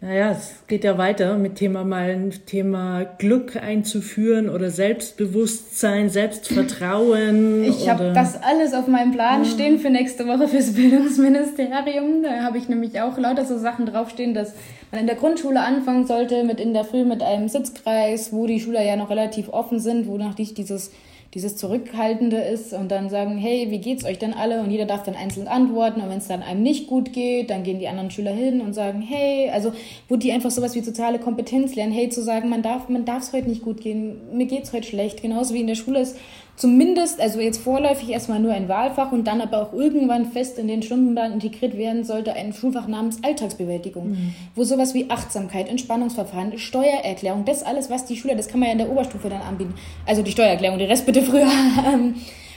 naja, 0.00 0.30
es 0.30 0.62
geht 0.68 0.84
ja 0.84 0.96
weiter 0.96 1.36
mit 1.38 1.56
Thema 1.56 1.82
mal 1.82 2.10
ein 2.10 2.32
Thema 2.46 3.04
Glück 3.18 3.56
einzuführen 3.56 4.48
oder 4.48 4.70
Selbstbewusstsein, 4.70 6.08
Selbstvertrauen. 6.08 7.64
Ich 7.64 7.88
habe 7.88 8.12
das 8.14 8.40
alles 8.40 8.74
auf 8.74 8.86
meinem 8.86 9.10
Plan 9.10 9.42
ja. 9.42 9.50
stehen 9.50 9.80
für 9.80 9.90
nächste 9.90 10.28
Woche 10.28 10.46
fürs 10.46 10.72
Bildungsministerium. 10.74 12.22
Da 12.22 12.44
habe 12.44 12.58
ich 12.58 12.68
nämlich 12.68 13.00
auch 13.00 13.18
lauter 13.18 13.44
so 13.44 13.58
Sachen 13.58 13.86
draufstehen, 13.86 14.34
dass 14.34 14.54
man 14.92 15.00
in 15.00 15.08
der 15.08 15.16
Grundschule 15.16 15.60
anfangen 15.60 16.06
sollte 16.06 16.44
mit 16.44 16.60
in 16.60 16.74
der 16.74 16.84
Früh 16.84 17.04
mit 17.04 17.20
einem 17.20 17.48
Sitzkreis, 17.48 18.32
wo 18.32 18.46
die 18.46 18.60
Schüler 18.60 18.84
ja 18.84 18.94
noch 18.94 19.10
relativ 19.10 19.48
offen 19.48 19.80
sind, 19.80 20.06
wonach 20.06 20.38
ich 20.38 20.54
dieses 20.54 20.92
dieses 21.34 21.56
Zurückhaltende 21.56 22.38
ist 22.38 22.72
und 22.72 22.90
dann 22.90 23.10
sagen, 23.10 23.36
hey, 23.36 23.70
wie 23.70 23.80
geht's 23.80 24.04
euch 24.04 24.18
denn 24.18 24.32
alle? 24.32 24.60
Und 24.60 24.70
jeder 24.70 24.86
darf 24.86 25.02
dann 25.02 25.14
einzeln 25.14 25.46
antworten. 25.46 26.00
Und 26.00 26.08
wenn 26.08 26.18
es 26.18 26.28
dann 26.28 26.42
einem 26.42 26.62
nicht 26.62 26.86
gut 26.86 27.12
geht, 27.12 27.50
dann 27.50 27.64
gehen 27.64 27.78
die 27.78 27.88
anderen 27.88 28.10
Schüler 28.10 28.32
hin 28.32 28.60
und 28.62 28.72
sagen, 28.72 29.02
hey, 29.02 29.50
also 29.50 29.72
wo 30.08 30.16
die 30.16 30.32
einfach 30.32 30.50
sowas 30.50 30.74
wie 30.74 30.80
soziale 30.80 31.18
Kompetenz 31.18 31.74
lernen, 31.74 31.92
hey, 31.92 32.08
zu 32.08 32.22
sagen, 32.22 32.48
man 32.48 32.62
darf, 32.62 32.88
man 32.88 33.04
darf 33.04 33.24
es 33.24 33.32
heute 33.32 33.48
nicht 33.48 33.62
gut 33.62 33.80
gehen, 33.80 34.16
mir 34.32 34.46
geht's 34.46 34.72
heute 34.72 34.86
schlecht. 34.86 35.20
Genauso 35.20 35.52
wie 35.52 35.60
in 35.60 35.66
der 35.66 35.74
Schule 35.74 36.00
ist 36.00 36.16
zumindest, 36.58 37.20
also 37.20 37.40
jetzt 37.40 37.62
vorläufig 37.62 38.10
erstmal 38.10 38.40
nur 38.40 38.52
ein 38.52 38.68
Wahlfach 38.68 39.12
und 39.12 39.26
dann 39.26 39.40
aber 39.40 39.62
auch 39.62 39.72
irgendwann 39.72 40.26
fest 40.26 40.58
in 40.58 40.66
den 40.66 40.82
Stundenplan 40.82 41.32
integriert 41.32 41.78
werden 41.78 42.04
sollte, 42.04 42.34
ein 42.34 42.52
Schulfach 42.52 42.88
namens 42.88 43.22
Alltagsbewältigung, 43.22 44.10
mhm. 44.10 44.34
wo 44.54 44.64
sowas 44.64 44.92
wie 44.92 45.08
Achtsamkeit, 45.08 45.68
Entspannungsverfahren, 45.68 46.58
Steuererklärung, 46.58 47.44
das 47.44 47.62
alles, 47.62 47.88
was 47.90 48.04
die 48.04 48.16
Schüler, 48.16 48.34
das 48.34 48.48
kann 48.48 48.60
man 48.60 48.66
ja 48.66 48.72
in 48.72 48.78
der 48.78 48.90
Oberstufe 48.90 49.28
dann 49.28 49.40
anbieten, 49.40 49.74
also 50.04 50.22
die 50.22 50.32
Steuererklärung, 50.32 50.78
die 50.78 50.84
Rest 50.84 51.06
bitte 51.06 51.22
früher, 51.22 51.46
ähm, 51.92 52.16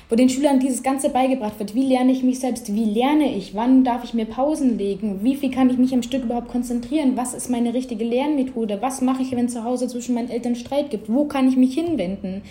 wo 0.10 0.16
den 0.16 0.30
Schülern 0.30 0.60
dieses 0.60 0.84
Ganze 0.84 1.10
beigebracht 1.10 1.58
wird. 1.60 1.74
Wie 1.74 1.86
lerne 1.86 2.12
ich 2.12 2.22
mich 2.22 2.39
selbst? 2.39 2.74
Wie 2.76 2.84
lerne 2.84 3.34
ich? 3.34 3.56
Wann 3.56 3.86
darf 3.86 4.04
ich 4.04 4.14
mir 4.14 4.26
Pausen 4.26 4.78
legen? 4.78 5.20
Wie 5.24 5.36
viel 5.36 5.52
kann 5.52 5.70
ich 5.70 5.78
mich 5.78 5.93
am 5.93 6.04
Stück 6.04 6.24
überhaupt 6.24 6.49
konzentrieren? 6.49 7.14
Was 7.16 7.34
ist 7.34 7.49
meine 7.49 7.74
richtige 7.74 8.04
Lernmethode? 8.04 8.80
Was 8.82 8.99
mache 8.99 9.22
ich, 9.22 9.32
wenn 9.32 9.47
zu 9.47 9.64
Hause 9.64 9.88
zwischen 9.88 10.14
meinen 10.14 10.30
Eltern 10.30 10.56
Streit 10.56 10.89
gibt? 10.89 11.08
Wo 11.08 11.26
kann 11.26 11.47
ich 11.47 11.56
mich 11.56 11.76
hinwenden? 11.76 12.41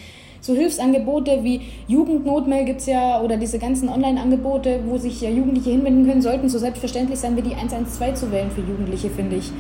So 0.41 0.55
Hilfsangebote 0.55 1.43
wie 1.43 1.61
Jugendnotmail 1.89 2.65
gibt 2.65 2.81
es 2.81 2.87
ja 2.87 3.21
oder 3.21 3.37
diese 3.37 3.59
ganzen 3.59 3.89
Online-Angebote, 3.89 4.81
wo 4.87 4.99
sich 4.99 5.21
ja 5.21 5.31
Jugendliche 5.31 5.71
hinwenden 5.71 6.07
können, 6.07 6.23
sollten 6.23 6.49
so 6.49 6.59
selbstverständlich 6.59 7.19
sein 7.19 7.37
wie 7.37 7.43
die 7.43 7.55
112 7.55 8.15
zu 8.15 8.33
wählen 8.33 8.51
für 8.51 8.61
Jugendliche, 8.61 9.11
finde 9.11 9.37
ich. 9.37 9.53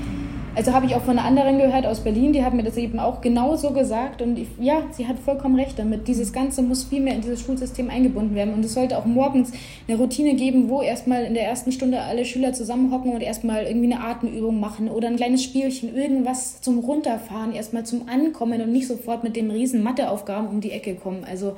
Also 0.60 0.74
habe 0.74 0.84
ich 0.84 0.94
auch 0.94 1.00
von 1.00 1.18
einer 1.18 1.26
anderen 1.26 1.56
gehört 1.56 1.86
aus 1.86 2.00
Berlin, 2.00 2.34
die 2.34 2.44
hat 2.44 2.52
mir 2.52 2.62
das 2.62 2.76
eben 2.76 2.98
auch 2.98 3.22
genauso 3.22 3.70
gesagt. 3.70 4.20
Und 4.20 4.38
ich, 4.38 4.46
ja, 4.60 4.82
sie 4.90 5.08
hat 5.08 5.18
vollkommen 5.18 5.58
recht 5.58 5.78
damit. 5.78 6.06
Dieses 6.06 6.34
Ganze 6.34 6.60
muss 6.60 6.84
viel 6.84 7.00
mehr 7.00 7.14
in 7.14 7.22
dieses 7.22 7.40
Schulsystem 7.40 7.88
eingebunden 7.88 8.34
werden. 8.34 8.52
Und 8.52 8.62
es 8.62 8.74
sollte 8.74 8.98
auch 8.98 9.06
morgens 9.06 9.52
eine 9.88 9.96
Routine 9.96 10.34
geben, 10.34 10.68
wo 10.68 10.82
erstmal 10.82 11.24
in 11.24 11.32
der 11.32 11.44
ersten 11.46 11.72
Stunde 11.72 12.02
alle 12.02 12.26
Schüler 12.26 12.52
zusammenhocken 12.52 13.14
und 13.14 13.22
erstmal 13.22 13.64
irgendwie 13.64 13.90
eine 13.90 14.04
Atemübung 14.04 14.60
machen 14.60 14.90
oder 14.90 15.08
ein 15.08 15.16
kleines 15.16 15.42
Spielchen, 15.42 15.96
irgendwas 15.96 16.60
zum 16.60 16.80
Runterfahren, 16.80 17.54
erstmal 17.54 17.86
zum 17.86 18.06
Ankommen 18.10 18.60
und 18.60 18.70
nicht 18.70 18.86
sofort 18.86 19.24
mit 19.24 19.36
den 19.36 19.50
riesen 19.50 19.82
Matheaufgaben 19.82 20.46
um 20.46 20.60
die 20.60 20.72
Ecke 20.72 20.94
kommen. 20.94 21.24
Also 21.24 21.56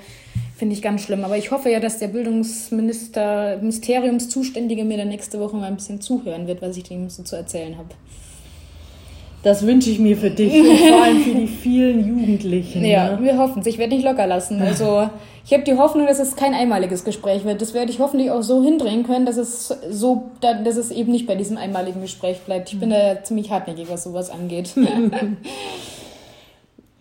finde 0.57 0.77
ich 0.77 0.81
ganz 0.81 1.03
schlimm. 1.03 1.25
Aber 1.25 1.37
ich 1.37 1.51
hoffe 1.51 1.71
ja, 1.71 1.81
dass 1.81 1.99
der 1.99 2.07
Bildungsminister, 2.07 3.57
Ministeriumszuständige 3.57 4.85
mir 4.85 4.99
dann 4.99 5.09
nächste 5.09 5.41
Woche 5.41 5.57
mal 5.57 5.67
ein 5.67 5.75
bisschen 5.75 6.01
zuhören 6.01 6.47
wird, 6.47 6.63
was 6.63 6.77
ich 6.77 6.85
dem 6.85 7.11
so 7.11 7.25
zu 7.25 7.35
erzählen 7.35 7.77
habe. 7.77 7.89
Das 9.43 9.67
wünsche 9.67 9.91
ich 9.91 9.99
mir 9.99 10.17
für 10.17 10.31
dich 10.31 10.53
und 10.55 10.79
vor 10.89 11.03
allem 11.03 11.21
für 11.21 11.35
die 11.35 11.49
vielen 11.49 12.07
Jugendlichen. 12.07 12.85
Ja, 12.85 13.17
ne? 13.17 13.23
wir 13.23 13.39
hoffen 13.39 13.61
es. 13.61 13.67
Ich 13.67 13.79
werde 13.79 13.95
nicht 13.95 14.05
locker 14.05 14.27
lassen. 14.27 14.63
Also 14.63 15.09
ich 15.45 15.53
habe 15.53 15.65
die 15.65 15.77
Hoffnung, 15.77 16.07
dass 16.07 16.21
es 16.21 16.37
kein 16.37 16.55
einmaliges 16.55 17.05
Gespräch 17.05 17.45
wird. 17.45 17.61
Das 17.61 17.75
werde 17.75 17.91
ich 17.91 17.99
hoffentlich 17.99 18.31
auch 18.31 18.43
so 18.43 18.63
hindrehen 18.63 19.05
können, 19.05 19.27
dass 19.27 19.37
es 19.37 19.69
so, 19.91 20.31
dass 20.41 20.77
es 20.77 20.93
eben 20.93 21.11
nicht 21.11 21.27
bei 21.27 21.35
diesem 21.35 21.57
einmaligen 21.57 22.01
Gespräch 22.01 22.41
bleibt. 22.41 22.73
Ich 22.73 22.79
bin 22.79 22.91
da 22.91 23.23
ziemlich 23.25 23.51
hartnäckig, 23.51 23.89
was 23.91 24.05
sowas 24.05 24.31
angeht. 24.31 24.75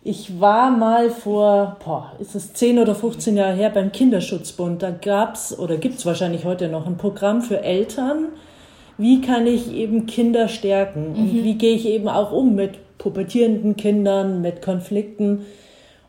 Ich 0.03 0.39
war 0.39 0.71
mal 0.71 1.11
vor, 1.11 1.77
boah, 1.85 2.13
ist 2.17 2.33
es 2.33 2.53
10 2.53 2.79
oder 2.79 2.95
15 2.95 3.37
Jahre 3.37 3.53
her 3.53 3.69
beim 3.69 3.91
Kinderschutzbund. 3.91 4.81
Da 4.81 4.89
gab 4.89 5.35
es 5.35 5.57
oder 5.57 5.77
gibt 5.77 5.99
es 5.99 6.07
wahrscheinlich 6.07 6.43
heute 6.43 6.69
noch 6.69 6.87
ein 6.87 6.97
Programm 6.97 7.43
für 7.43 7.61
Eltern, 7.61 8.29
wie 9.01 9.21
kann 9.21 9.47
ich 9.47 9.73
eben 9.73 10.05
Kinder 10.05 10.47
stärken 10.47 11.07
und 11.15 11.33
mhm. 11.33 11.43
wie 11.43 11.55
gehe 11.55 11.75
ich 11.75 11.87
eben 11.87 12.07
auch 12.07 12.31
um 12.31 12.55
mit 12.55 12.79
pubertierenden 12.99 13.75
Kindern, 13.75 14.41
mit 14.41 14.61
Konflikten. 14.61 15.45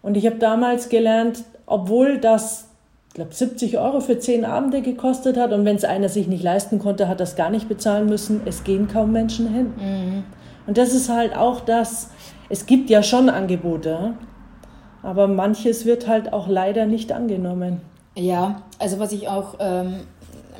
Und 0.02 0.16
ich 0.16 0.26
habe 0.26 0.36
damals 0.36 0.90
gelernt, 0.90 1.44
obwohl 1.64 2.18
das, 2.18 2.68
ich 3.08 3.14
glaube, 3.14 3.32
70 3.32 3.78
Euro 3.78 4.00
für 4.00 4.18
10 4.18 4.44
Abende 4.44 4.82
gekostet 4.82 5.38
hat 5.38 5.52
und 5.52 5.64
wenn 5.64 5.76
es 5.76 5.84
einer 5.84 6.10
sich 6.10 6.28
nicht 6.28 6.42
leisten 6.42 6.78
konnte, 6.78 7.08
hat 7.08 7.18
das 7.18 7.34
gar 7.34 7.48
nicht 7.48 7.68
bezahlen 7.68 8.06
müssen, 8.08 8.42
es 8.44 8.62
gehen 8.62 8.88
kaum 8.88 9.12
Menschen 9.12 9.48
hin. 9.52 9.72
Mhm. 9.76 10.24
Und 10.66 10.76
das 10.76 10.92
ist 10.94 11.08
halt 11.08 11.34
auch 11.34 11.60
das, 11.60 12.10
es 12.50 12.66
gibt 12.66 12.90
ja 12.90 13.02
schon 13.02 13.30
Angebote, 13.30 14.14
aber 15.02 15.28
manches 15.28 15.86
wird 15.86 16.06
halt 16.06 16.32
auch 16.32 16.46
leider 16.46 16.84
nicht 16.84 17.10
angenommen. 17.10 17.80
Ja, 18.14 18.62
also 18.78 18.98
was 18.98 19.12
ich 19.12 19.28
auch, 19.28 19.54
ähm, 19.60 20.00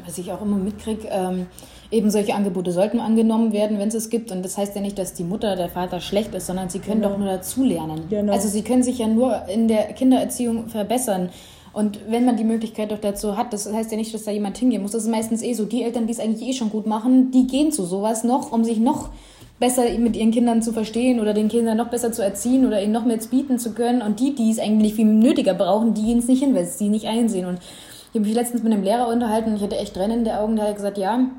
was 0.07 0.17
ich 0.17 0.33
auch 0.33 0.41
immer 0.41 0.57
mitkriege, 0.57 1.09
ähm, 1.11 1.47
eben 1.93 2.11
solche 2.11 2.35
Angebote 2.35 2.73
sollten 2.73 2.99
angenommen 2.99 3.53
werden, 3.53 3.79
wenn 3.79 3.89
es 3.89 3.95
es 3.95 4.11
gibt. 4.11 4.33
Und 4.33 4.43
das 4.45 4.57
heißt 4.57 4.75
ja 4.75 4.81
nicht, 4.81 4.99
dass 4.99 5.13
die 5.13 5.25
Mutter, 5.25 5.55
der 5.55 5.69
Vater 5.69 6.01
schlecht 6.01 6.35
ist, 6.35 6.47
sondern 6.47 6.71
sie 6.71 6.79
können 6.79 7.03
genau. 7.03 7.13
doch 7.13 7.19
nur 7.19 7.29
dazulernen. 7.29 8.05
Genau. 8.09 8.33
Also 8.33 8.49
sie 8.49 8.63
können 8.63 8.83
sich 8.83 8.99
ja 8.99 9.07
nur 9.07 9.47
in 9.49 9.69
der 9.69 9.93
Kindererziehung 9.93 10.69
verbessern. 10.69 11.29
Und 11.75 12.01
wenn 12.09 12.25
man 12.25 12.37
die 12.37 12.45
Möglichkeit 12.45 12.91
doch 12.91 12.99
dazu 12.99 13.37
hat, 13.37 13.53
das 13.53 13.71
heißt 13.71 13.91
ja 13.93 13.97
nicht, 13.97 14.13
dass 14.13 14.25
da 14.25 14.31
jemand 14.31 14.59
hingehen 14.59 14.83
muss. 14.83 14.93
Das 14.93 15.05
ist 15.05 15.11
meistens 15.11 15.43
eh 15.43 15.53
so. 15.53 15.65
Die 15.65 15.83
Eltern, 15.83 16.07
die 16.07 16.13
es 16.13 16.21
eigentlich 16.21 16.49
eh 16.49 16.53
schon 16.53 16.71
gut 16.71 16.87
machen, 16.87 17.31
die 17.31 17.47
gehen 17.47 17.73
zu 17.73 17.85
sowas 17.85 18.25
noch, 18.25 18.53
um 18.53 18.65
sich 18.65 18.79
noch 18.79 19.11
besser 19.59 19.85
mit 19.99 20.17
ihren 20.17 20.33
Kindern 20.33 20.61
zu 20.61 20.73
verstehen 20.73 21.21
oder 21.21 21.35
den 21.35 21.49
Kindern 21.49 21.77
noch 21.77 21.89
besser 21.89 22.11
zu 22.11 22.23
erziehen 22.23 22.67
oder 22.67 22.83
ihnen 22.83 22.93
noch 22.93 23.05
mehr 23.05 23.19
bieten 23.31 23.59
zu 23.59 23.73
können. 23.73 24.03
Und 24.03 24.19
die, 24.19 24.35
die 24.35 24.51
es 24.51 24.59
eigentlich 24.59 24.95
viel 24.95 25.07
nötiger 25.07 25.55
brauchen, 25.55 25.95
die 25.95 26.03
gehen 26.03 26.19
es 26.19 26.27
nicht 26.27 26.43
hin, 26.43 26.55
weil 26.55 26.67
sie 26.67 26.89
nicht 26.89 27.07
einsehen. 27.07 27.47
Und 27.47 27.59
ich 27.59 28.19
habe 28.19 28.27
mich 28.27 28.35
letztens 28.35 28.63
mit 28.63 28.73
einem 28.73 28.83
Lehrer 28.83 29.09
unterhalten 29.09 29.51
und 29.51 29.57
ich 29.57 29.63
hatte 29.63 29.77
echt 29.79 29.95
Tränen 29.95 30.19
in 30.19 30.25
der 30.25 30.43
Augen. 30.43 30.57
Da 30.57 30.65
hat 30.65 30.77
gesagt, 30.77 30.99
ja, 30.99 31.31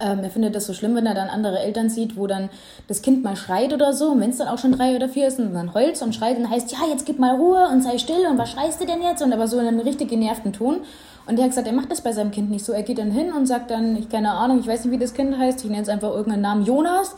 ähm, 0.00 0.20
er 0.22 0.30
findet 0.30 0.54
das 0.54 0.66
so 0.66 0.72
schlimm, 0.72 0.94
wenn 0.94 1.06
er 1.06 1.14
dann 1.14 1.28
andere 1.28 1.58
Eltern 1.60 1.90
sieht, 1.90 2.16
wo 2.16 2.26
dann 2.26 2.48
das 2.88 3.02
Kind 3.02 3.22
mal 3.22 3.36
schreit 3.36 3.72
oder 3.72 3.92
so. 3.92 4.10
Und 4.10 4.20
wenn 4.20 4.30
es 4.30 4.38
dann 4.38 4.48
auch 4.48 4.58
schon 4.58 4.72
drei 4.72 4.96
oder 4.96 5.08
vier 5.08 5.28
ist 5.28 5.38
und 5.38 5.54
dann 5.54 5.74
heult 5.74 6.00
und 6.02 6.14
schreit 6.14 6.38
und 6.38 6.50
heißt, 6.50 6.72
ja, 6.72 6.78
jetzt 6.88 7.06
gib 7.06 7.18
mal 7.18 7.36
Ruhe 7.36 7.68
und 7.70 7.82
sei 7.82 7.98
still 7.98 8.26
und 8.28 8.38
was 8.38 8.50
schreist 8.50 8.80
du 8.80 8.86
denn 8.86 9.02
jetzt? 9.02 9.22
Und 9.22 9.32
aber 9.32 9.46
so 9.46 9.58
in 9.58 9.66
einem 9.66 9.80
richtig 9.80 10.08
genervten 10.08 10.52
Ton. 10.52 10.78
Und 11.26 11.38
er 11.38 11.44
hat 11.44 11.50
gesagt, 11.50 11.66
er 11.66 11.72
macht 11.72 11.90
das 11.90 12.00
bei 12.00 12.12
seinem 12.12 12.30
Kind 12.30 12.50
nicht 12.50 12.64
so. 12.64 12.72
Er 12.72 12.82
geht 12.82 12.98
dann 12.98 13.10
hin 13.10 13.32
und 13.32 13.46
sagt 13.46 13.70
dann, 13.70 13.96
ich 13.96 14.08
keine 14.08 14.32
Ahnung, 14.32 14.60
ich 14.60 14.66
weiß 14.66 14.84
nicht, 14.84 14.92
wie 14.92 14.98
das 14.98 15.14
Kind 15.14 15.38
heißt, 15.38 15.62
ich 15.64 15.70
nenne 15.70 15.82
es 15.82 15.88
einfach 15.88 16.10
irgendeinen 16.10 16.42
Namen, 16.42 16.64
Jonas. 16.64 17.14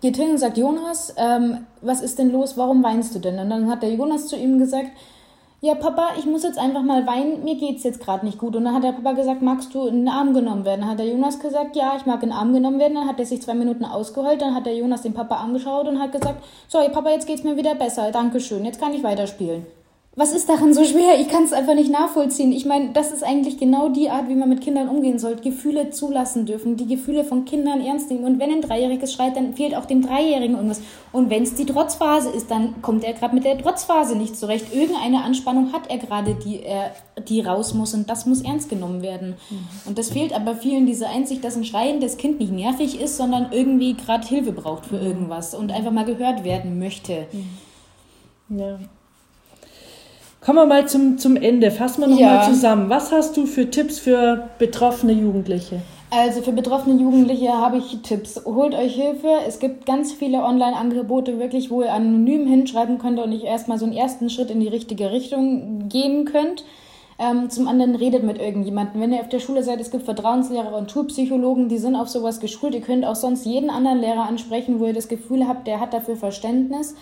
Geht 0.00 0.16
hin 0.16 0.30
und 0.30 0.38
sagt, 0.38 0.58
Jonas, 0.58 1.14
ähm, 1.16 1.66
was 1.80 2.02
ist 2.02 2.20
denn 2.20 2.30
los? 2.30 2.56
Warum 2.56 2.84
weinst 2.84 3.14
du 3.14 3.18
denn? 3.18 3.38
Und 3.38 3.50
dann 3.50 3.68
hat 3.68 3.82
der 3.82 3.92
Jonas 3.92 4.28
zu 4.28 4.36
ihm 4.36 4.58
gesagt, 4.58 4.90
ja, 5.60 5.74
Papa, 5.74 6.10
ich 6.16 6.24
muss 6.24 6.44
jetzt 6.44 6.58
einfach 6.58 6.82
mal 6.82 7.06
weinen, 7.06 7.42
mir 7.42 7.56
geht's 7.56 7.82
jetzt 7.82 8.00
gerade 8.00 8.24
nicht 8.24 8.38
gut. 8.38 8.54
Und 8.54 8.64
dann 8.64 8.74
hat 8.74 8.84
der 8.84 8.92
Papa 8.92 9.12
gesagt, 9.12 9.42
magst 9.42 9.74
du 9.74 9.86
in 9.86 10.04
den 10.04 10.08
Arm 10.08 10.32
genommen 10.32 10.64
werden? 10.64 10.82
Dann 10.82 10.90
hat 10.90 10.98
der 11.00 11.08
Jonas 11.08 11.40
gesagt, 11.40 11.74
ja, 11.74 11.94
ich 11.96 12.06
mag 12.06 12.22
in 12.22 12.28
den 12.28 12.38
Arm 12.38 12.52
genommen 12.52 12.78
werden. 12.78 12.94
Dann 12.94 13.08
hat 13.08 13.18
er 13.18 13.26
sich 13.26 13.42
zwei 13.42 13.54
Minuten 13.54 13.84
ausgeheult, 13.84 14.40
dann 14.40 14.54
hat 14.54 14.66
der 14.66 14.76
Jonas 14.76 15.02
den 15.02 15.14
Papa 15.14 15.36
angeschaut 15.36 15.88
und 15.88 15.98
hat 15.98 16.12
gesagt, 16.12 16.44
sorry, 16.68 16.90
Papa, 16.90 17.10
jetzt 17.10 17.26
geht's 17.26 17.42
mir 17.42 17.56
wieder 17.56 17.74
besser, 17.74 18.12
Dankeschön, 18.12 18.64
jetzt 18.64 18.80
kann 18.80 18.94
ich 18.94 19.02
weiterspielen 19.02 19.77
was 20.18 20.32
ist 20.32 20.48
daran 20.48 20.74
so 20.74 20.82
schwer? 20.82 21.20
Ich 21.20 21.28
kann 21.28 21.44
es 21.44 21.52
einfach 21.52 21.76
nicht 21.76 21.92
nachvollziehen. 21.92 22.50
Ich 22.50 22.66
meine, 22.66 22.90
das 22.92 23.12
ist 23.12 23.22
eigentlich 23.22 23.56
genau 23.56 23.88
die 23.88 24.10
Art, 24.10 24.28
wie 24.28 24.34
man 24.34 24.48
mit 24.48 24.60
Kindern 24.60 24.88
umgehen 24.88 25.20
sollte. 25.20 25.42
Gefühle 25.42 25.90
zulassen 25.90 26.44
dürfen, 26.44 26.76
die 26.76 26.88
Gefühle 26.88 27.22
von 27.22 27.44
Kindern 27.44 27.80
ernst 27.80 28.10
nehmen. 28.10 28.24
Und 28.24 28.40
wenn 28.40 28.50
ein 28.50 28.60
Dreijähriges 28.60 29.12
schreit, 29.12 29.36
dann 29.36 29.54
fehlt 29.54 29.76
auch 29.76 29.84
dem 29.84 30.02
Dreijährigen 30.02 30.56
irgendwas. 30.56 30.80
Und 31.12 31.30
wenn 31.30 31.44
es 31.44 31.54
die 31.54 31.66
Trotzphase 31.66 32.30
ist, 32.30 32.50
dann 32.50 32.82
kommt 32.82 33.04
er 33.04 33.12
gerade 33.12 33.32
mit 33.32 33.44
der 33.44 33.58
Trotzphase 33.58 34.16
nicht 34.16 34.36
zurecht. 34.36 34.74
Irgendeine 34.74 35.22
Anspannung 35.22 35.72
hat 35.72 35.88
er 35.88 35.98
gerade, 35.98 36.34
die, 36.34 36.64
er, 36.64 36.90
die 37.28 37.40
raus 37.40 37.72
muss. 37.72 37.94
Und 37.94 38.10
das 38.10 38.26
muss 38.26 38.42
ernst 38.42 38.68
genommen 38.68 39.02
werden. 39.02 39.36
Mhm. 39.50 39.68
Und 39.86 39.98
das 39.98 40.10
fehlt 40.10 40.34
aber 40.34 40.56
vielen 40.56 40.86
diese 40.86 41.08
Einsicht, 41.08 41.44
dass 41.44 41.54
ein 41.54 41.64
schreiendes 41.64 42.16
Kind 42.16 42.40
nicht 42.40 42.50
nervig 42.50 43.00
ist, 43.00 43.18
sondern 43.18 43.52
irgendwie 43.52 43.94
gerade 43.94 44.26
Hilfe 44.26 44.50
braucht 44.50 44.86
für 44.86 44.98
irgendwas 44.98 45.54
und 45.54 45.70
einfach 45.70 45.92
mal 45.92 46.04
gehört 46.04 46.42
werden 46.42 46.80
möchte. 46.80 47.28
Mhm. 48.48 48.58
Ja. 48.58 48.78
Kommen 50.40 50.58
wir 50.58 50.66
mal 50.66 50.86
zum, 50.88 51.18
zum 51.18 51.36
Ende. 51.36 51.70
Fassen 51.70 52.02
wir 52.02 52.08
nochmal 52.08 52.22
ja. 52.22 52.36
Mal 52.36 52.48
zusammen. 52.48 52.88
Was 52.88 53.12
hast 53.12 53.36
du 53.36 53.46
für 53.46 53.70
Tipps 53.70 53.98
für 53.98 54.48
betroffene 54.58 55.12
Jugendliche? 55.12 55.80
Also 56.10 56.40
für 56.40 56.52
betroffene 56.52 57.00
Jugendliche 57.00 57.52
habe 57.52 57.78
ich 57.78 58.00
Tipps. 58.02 58.40
Holt 58.46 58.74
euch 58.74 58.94
Hilfe. 58.94 59.28
Es 59.46 59.58
gibt 59.58 59.84
ganz 59.84 60.12
viele 60.12 60.42
Online-Angebote, 60.42 61.38
wirklich, 61.38 61.70
wo 61.70 61.82
ihr 61.82 61.92
anonym 61.92 62.46
hinschreiben 62.46 62.98
könnt 62.98 63.18
und 63.18 63.30
ich 63.32 63.44
erstmal 63.44 63.78
so 63.78 63.84
einen 63.84 63.94
ersten 63.94 64.30
Schritt 64.30 64.50
in 64.50 64.60
die 64.60 64.68
richtige 64.68 65.10
Richtung 65.10 65.88
gehen 65.88 66.24
könnt. 66.24 66.64
Ähm, 67.18 67.50
zum 67.50 67.66
anderen 67.66 67.96
redet 67.96 68.22
mit 68.22 68.40
irgendjemandem. 68.40 69.00
Wenn 69.02 69.12
ihr 69.12 69.20
auf 69.20 69.28
der 69.28 69.40
Schule 69.40 69.64
seid, 69.64 69.80
es 69.80 69.90
gibt 69.90 70.04
Vertrauenslehrer 70.04 70.74
und 70.74 70.90
Schulpsychologen, 70.90 71.68
die 71.68 71.78
sind 71.78 71.96
auf 71.96 72.08
sowas 72.08 72.38
geschult. 72.38 72.74
Ihr 72.74 72.80
könnt 72.80 73.04
auch 73.04 73.16
sonst 73.16 73.44
jeden 73.44 73.70
anderen 73.70 73.98
Lehrer 73.98 74.22
ansprechen, 74.22 74.78
wo 74.78 74.86
ihr 74.86 74.94
das 74.94 75.08
Gefühl 75.08 75.46
habt, 75.48 75.66
der 75.66 75.80
hat 75.80 75.92
dafür 75.92 76.16
Verständnis. 76.16 76.94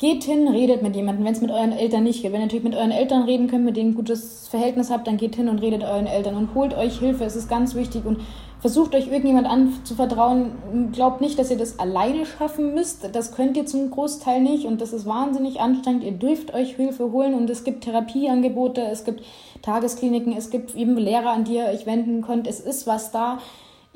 Geht 0.00 0.22
hin, 0.22 0.46
redet 0.46 0.80
mit 0.80 0.94
jemandem, 0.94 1.24
wenn 1.24 1.32
es 1.32 1.40
mit 1.40 1.50
euren 1.50 1.72
Eltern 1.72 2.04
nicht 2.04 2.22
geht. 2.22 2.30
Wenn 2.32 2.40
ihr 2.40 2.46
natürlich 2.46 2.62
mit 2.62 2.76
euren 2.76 2.92
Eltern 2.92 3.24
reden 3.24 3.48
könnt, 3.48 3.64
mit 3.64 3.76
denen 3.76 3.90
ein 3.90 3.96
gutes 3.96 4.46
Verhältnis 4.46 4.90
habt, 4.90 5.08
dann 5.08 5.16
geht 5.16 5.34
hin 5.34 5.48
und 5.48 5.58
redet 5.58 5.82
euren 5.82 6.06
Eltern 6.06 6.36
und 6.36 6.54
holt 6.54 6.72
euch 6.72 7.00
Hilfe. 7.00 7.24
Es 7.24 7.34
ist 7.34 7.48
ganz 7.48 7.74
wichtig 7.74 8.06
und 8.06 8.20
versucht 8.60 8.94
euch 8.94 9.08
irgendjemand 9.08 9.48
anzuvertrauen. 9.48 10.92
Glaubt 10.92 11.20
nicht, 11.20 11.36
dass 11.36 11.50
ihr 11.50 11.56
das 11.56 11.80
alleine 11.80 12.26
schaffen 12.26 12.74
müsst. 12.74 13.12
Das 13.12 13.34
könnt 13.34 13.56
ihr 13.56 13.66
zum 13.66 13.90
Großteil 13.90 14.40
nicht 14.40 14.66
und 14.66 14.80
das 14.80 14.92
ist 14.92 15.04
wahnsinnig 15.04 15.60
anstrengend. 15.60 16.04
Ihr 16.04 16.12
dürft 16.12 16.54
euch 16.54 16.76
Hilfe 16.76 17.10
holen 17.10 17.34
und 17.34 17.50
es 17.50 17.64
gibt 17.64 17.82
Therapieangebote, 17.82 18.82
es 18.82 19.04
gibt 19.04 19.24
Tageskliniken, 19.62 20.32
es 20.32 20.50
gibt 20.50 20.76
eben 20.76 20.96
Lehrer, 20.96 21.30
an 21.30 21.42
die 21.42 21.56
ihr 21.56 21.64
euch 21.64 21.86
wenden 21.86 22.22
könnt. 22.22 22.46
Es 22.46 22.60
ist 22.60 22.86
was 22.86 23.10
da. 23.10 23.38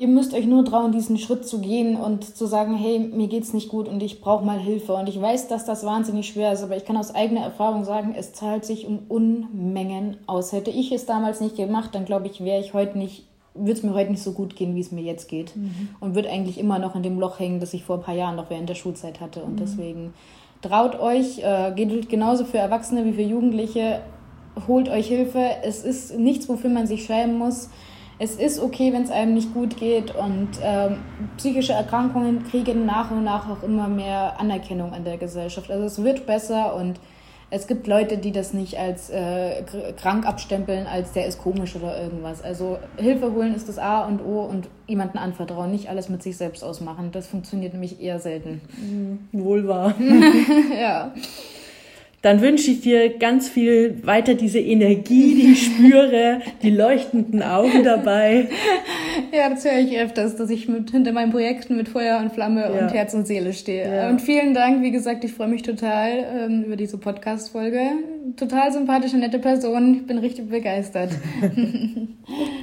Ihr 0.03 0.09
müsst 0.09 0.33
euch 0.33 0.45
nur 0.45 0.65
trauen, 0.65 0.91
diesen 0.91 1.17
Schritt 1.17 1.47
zu 1.47 1.61
gehen 1.61 1.95
und 1.95 2.35
zu 2.35 2.45
sagen, 2.45 2.75
hey, 2.75 2.99
mir 2.99 3.29
geht's 3.29 3.53
nicht 3.53 3.69
gut 3.69 3.87
und 3.87 4.03
ich 4.03 4.19
brauche 4.19 4.43
mal 4.43 4.59
Hilfe. 4.59 4.91
Und 4.91 5.07
ich 5.07 5.21
weiß, 5.21 5.47
dass 5.47 5.63
das 5.63 5.85
wahnsinnig 5.85 6.27
schwer 6.27 6.51
ist, 6.51 6.61
aber 6.61 6.75
ich 6.75 6.83
kann 6.83 6.97
aus 6.97 7.15
eigener 7.15 7.39
Erfahrung 7.39 7.85
sagen, 7.85 8.13
es 8.13 8.33
zahlt 8.33 8.65
sich 8.65 8.85
um 8.85 8.99
Unmengen 9.07 10.17
aus. 10.27 10.51
Hätte 10.51 10.71
ich 10.71 10.91
es 10.91 11.05
damals 11.05 11.39
nicht 11.39 11.55
gemacht, 11.55 11.95
dann 11.95 12.03
glaube 12.03 12.27
ich, 12.27 12.43
wäre 12.43 12.59
ich 12.59 12.73
heute 12.73 12.97
nicht, 12.97 13.23
würde 13.53 13.71
es 13.71 13.83
mir 13.83 13.93
heute 13.93 14.11
nicht 14.11 14.21
so 14.21 14.33
gut 14.33 14.57
gehen, 14.57 14.75
wie 14.75 14.81
es 14.81 14.91
mir 14.91 15.03
jetzt 15.03 15.29
geht. 15.29 15.55
Mhm. 15.55 15.87
Und 16.01 16.15
würde 16.15 16.29
eigentlich 16.29 16.57
immer 16.57 16.79
noch 16.79 16.97
in 16.97 17.03
dem 17.03 17.17
Loch 17.17 17.39
hängen, 17.39 17.61
das 17.61 17.73
ich 17.73 17.85
vor 17.85 17.95
ein 17.95 18.03
paar 18.03 18.15
Jahren 18.15 18.35
noch 18.35 18.49
während 18.49 18.67
der 18.67 18.75
Schulzeit 18.75 19.21
hatte. 19.21 19.41
Und 19.41 19.53
mhm. 19.53 19.57
deswegen 19.61 20.13
traut 20.61 20.99
euch, 20.99 21.39
äh, 21.39 21.71
geht 21.73 22.09
genauso 22.09 22.43
für 22.43 22.57
Erwachsene 22.57 23.05
wie 23.05 23.13
für 23.13 23.21
Jugendliche, 23.21 24.01
holt 24.67 24.89
euch 24.89 25.07
Hilfe. 25.07 25.45
Es 25.63 25.85
ist 25.85 26.19
nichts, 26.19 26.49
wofür 26.49 26.71
man 26.71 26.87
sich 26.87 27.05
schämen 27.05 27.37
muss 27.37 27.69
es 28.19 28.35
ist 28.35 28.59
okay, 28.59 28.93
wenn 28.93 29.03
es 29.03 29.11
einem 29.11 29.33
nicht 29.33 29.53
gut 29.53 29.77
geht 29.77 30.15
und 30.15 30.49
ähm, 30.61 30.97
psychische 31.37 31.73
Erkrankungen 31.73 32.43
kriegen 32.43 32.85
nach 32.85 33.11
und 33.11 33.23
nach 33.23 33.49
auch 33.49 33.63
immer 33.63 33.87
mehr 33.87 34.39
Anerkennung 34.39 34.93
in 34.93 35.03
der 35.03 35.17
Gesellschaft. 35.17 35.71
Also 35.71 35.85
es 35.85 36.03
wird 36.03 36.25
besser 36.25 36.75
und 36.75 36.99
es 37.49 37.67
gibt 37.67 37.85
Leute, 37.85 38.17
die 38.17 38.31
das 38.31 38.53
nicht 38.53 38.79
als 38.79 39.11
äh, 39.11 39.63
krank 39.95 40.25
abstempeln, 40.25 40.87
als 40.87 41.11
der 41.11 41.27
ist 41.27 41.37
komisch 41.37 41.75
oder 41.75 42.01
irgendwas. 42.01 42.41
Also 42.41 42.79
Hilfe 42.97 43.31
holen 43.31 43.53
ist 43.53 43.69
das 43.69 43.77
A 43.77 44.05
und 44.05 44.21
O 44.21 44.41
und 44.41 44.69
jemanden 44.87 45.19
anvertrauen, 45.19 45.69
nicht 45.69 45.89
alles 45.89 46.09
mit 46.09 46.23
sich 46.23 46.35
selbst 46.35 46.63
ausmachen. 46.63 47.11
Das 47.11 47.27
funktioniert 47.27 47.73
nämlich 47.73 48.01
eher 48.01 48.19
selten. 48.19 48.61
Mhm, 48.77 49.27
wohl 49.33 49.67
wahr. 49.67 49.93
ja 50.79 51.13
dann 52.23 52.39
wünsche 52.39 52.71
ich 52.71 52.79
dir 52.79 53.17
ganz 53.17 53.49
viel 53.49 53.97
weiter 54.03 54.33
diese 54.33 54.59
Energie, 54.59 55.35
die 55.35 55.51
ich 55.51 55.65
spüre, 55.65 56.39
die 56.61 56.69
leuchtenden 56.71 57.43
Augen 57.43 57.83
dabei. 57.83 58.49
Ja, 59.31 59.49
das 59.49 59.65
höre 59.65 59.79
ich 59.79 59.97
öfters, 59.97 60.35
dass 60.35 60.49
ich 60.51 60.67
mit, 60.67 60.91
hinter 60.91 61.11
meinen 61.11 61.31
Projekten 61.31 61.75
mit 61.75 61.89
Feuer 61.89 62.19
und 62.19 62.31
Flamme 62.31 62.61
ja. 62.61 62.67
und 62.67 62.93
Herz 62.93 63.13
und 63.15 63.25
Seele 63.25 63.53
stehe. 63.53 63.91
Ja. 63.91 64.09
Und 64.09 64.21
vielen 64.21 64.53
Dank, 64.53 64.83
wie 64.83 64.91
gesagt, 64.91 65.23
ich 65.23 65.33
freue 65.33 65.47
mich 65.47 65.63
total 65.63 66.25
ähm, 66.35 66.63
über 66.65 66.75
diese 66.75 66.99
Podcast-Folge. 66.99 67.81
Total 68.37 68.71
sympathische, 68.71 69.17
nette 69.17 69.39
Person. 69.39 69.95
Ich 69.95 70.07
bin 70.07 70.19
richtig 70.19 70.49
begeistert. 70.49 71.11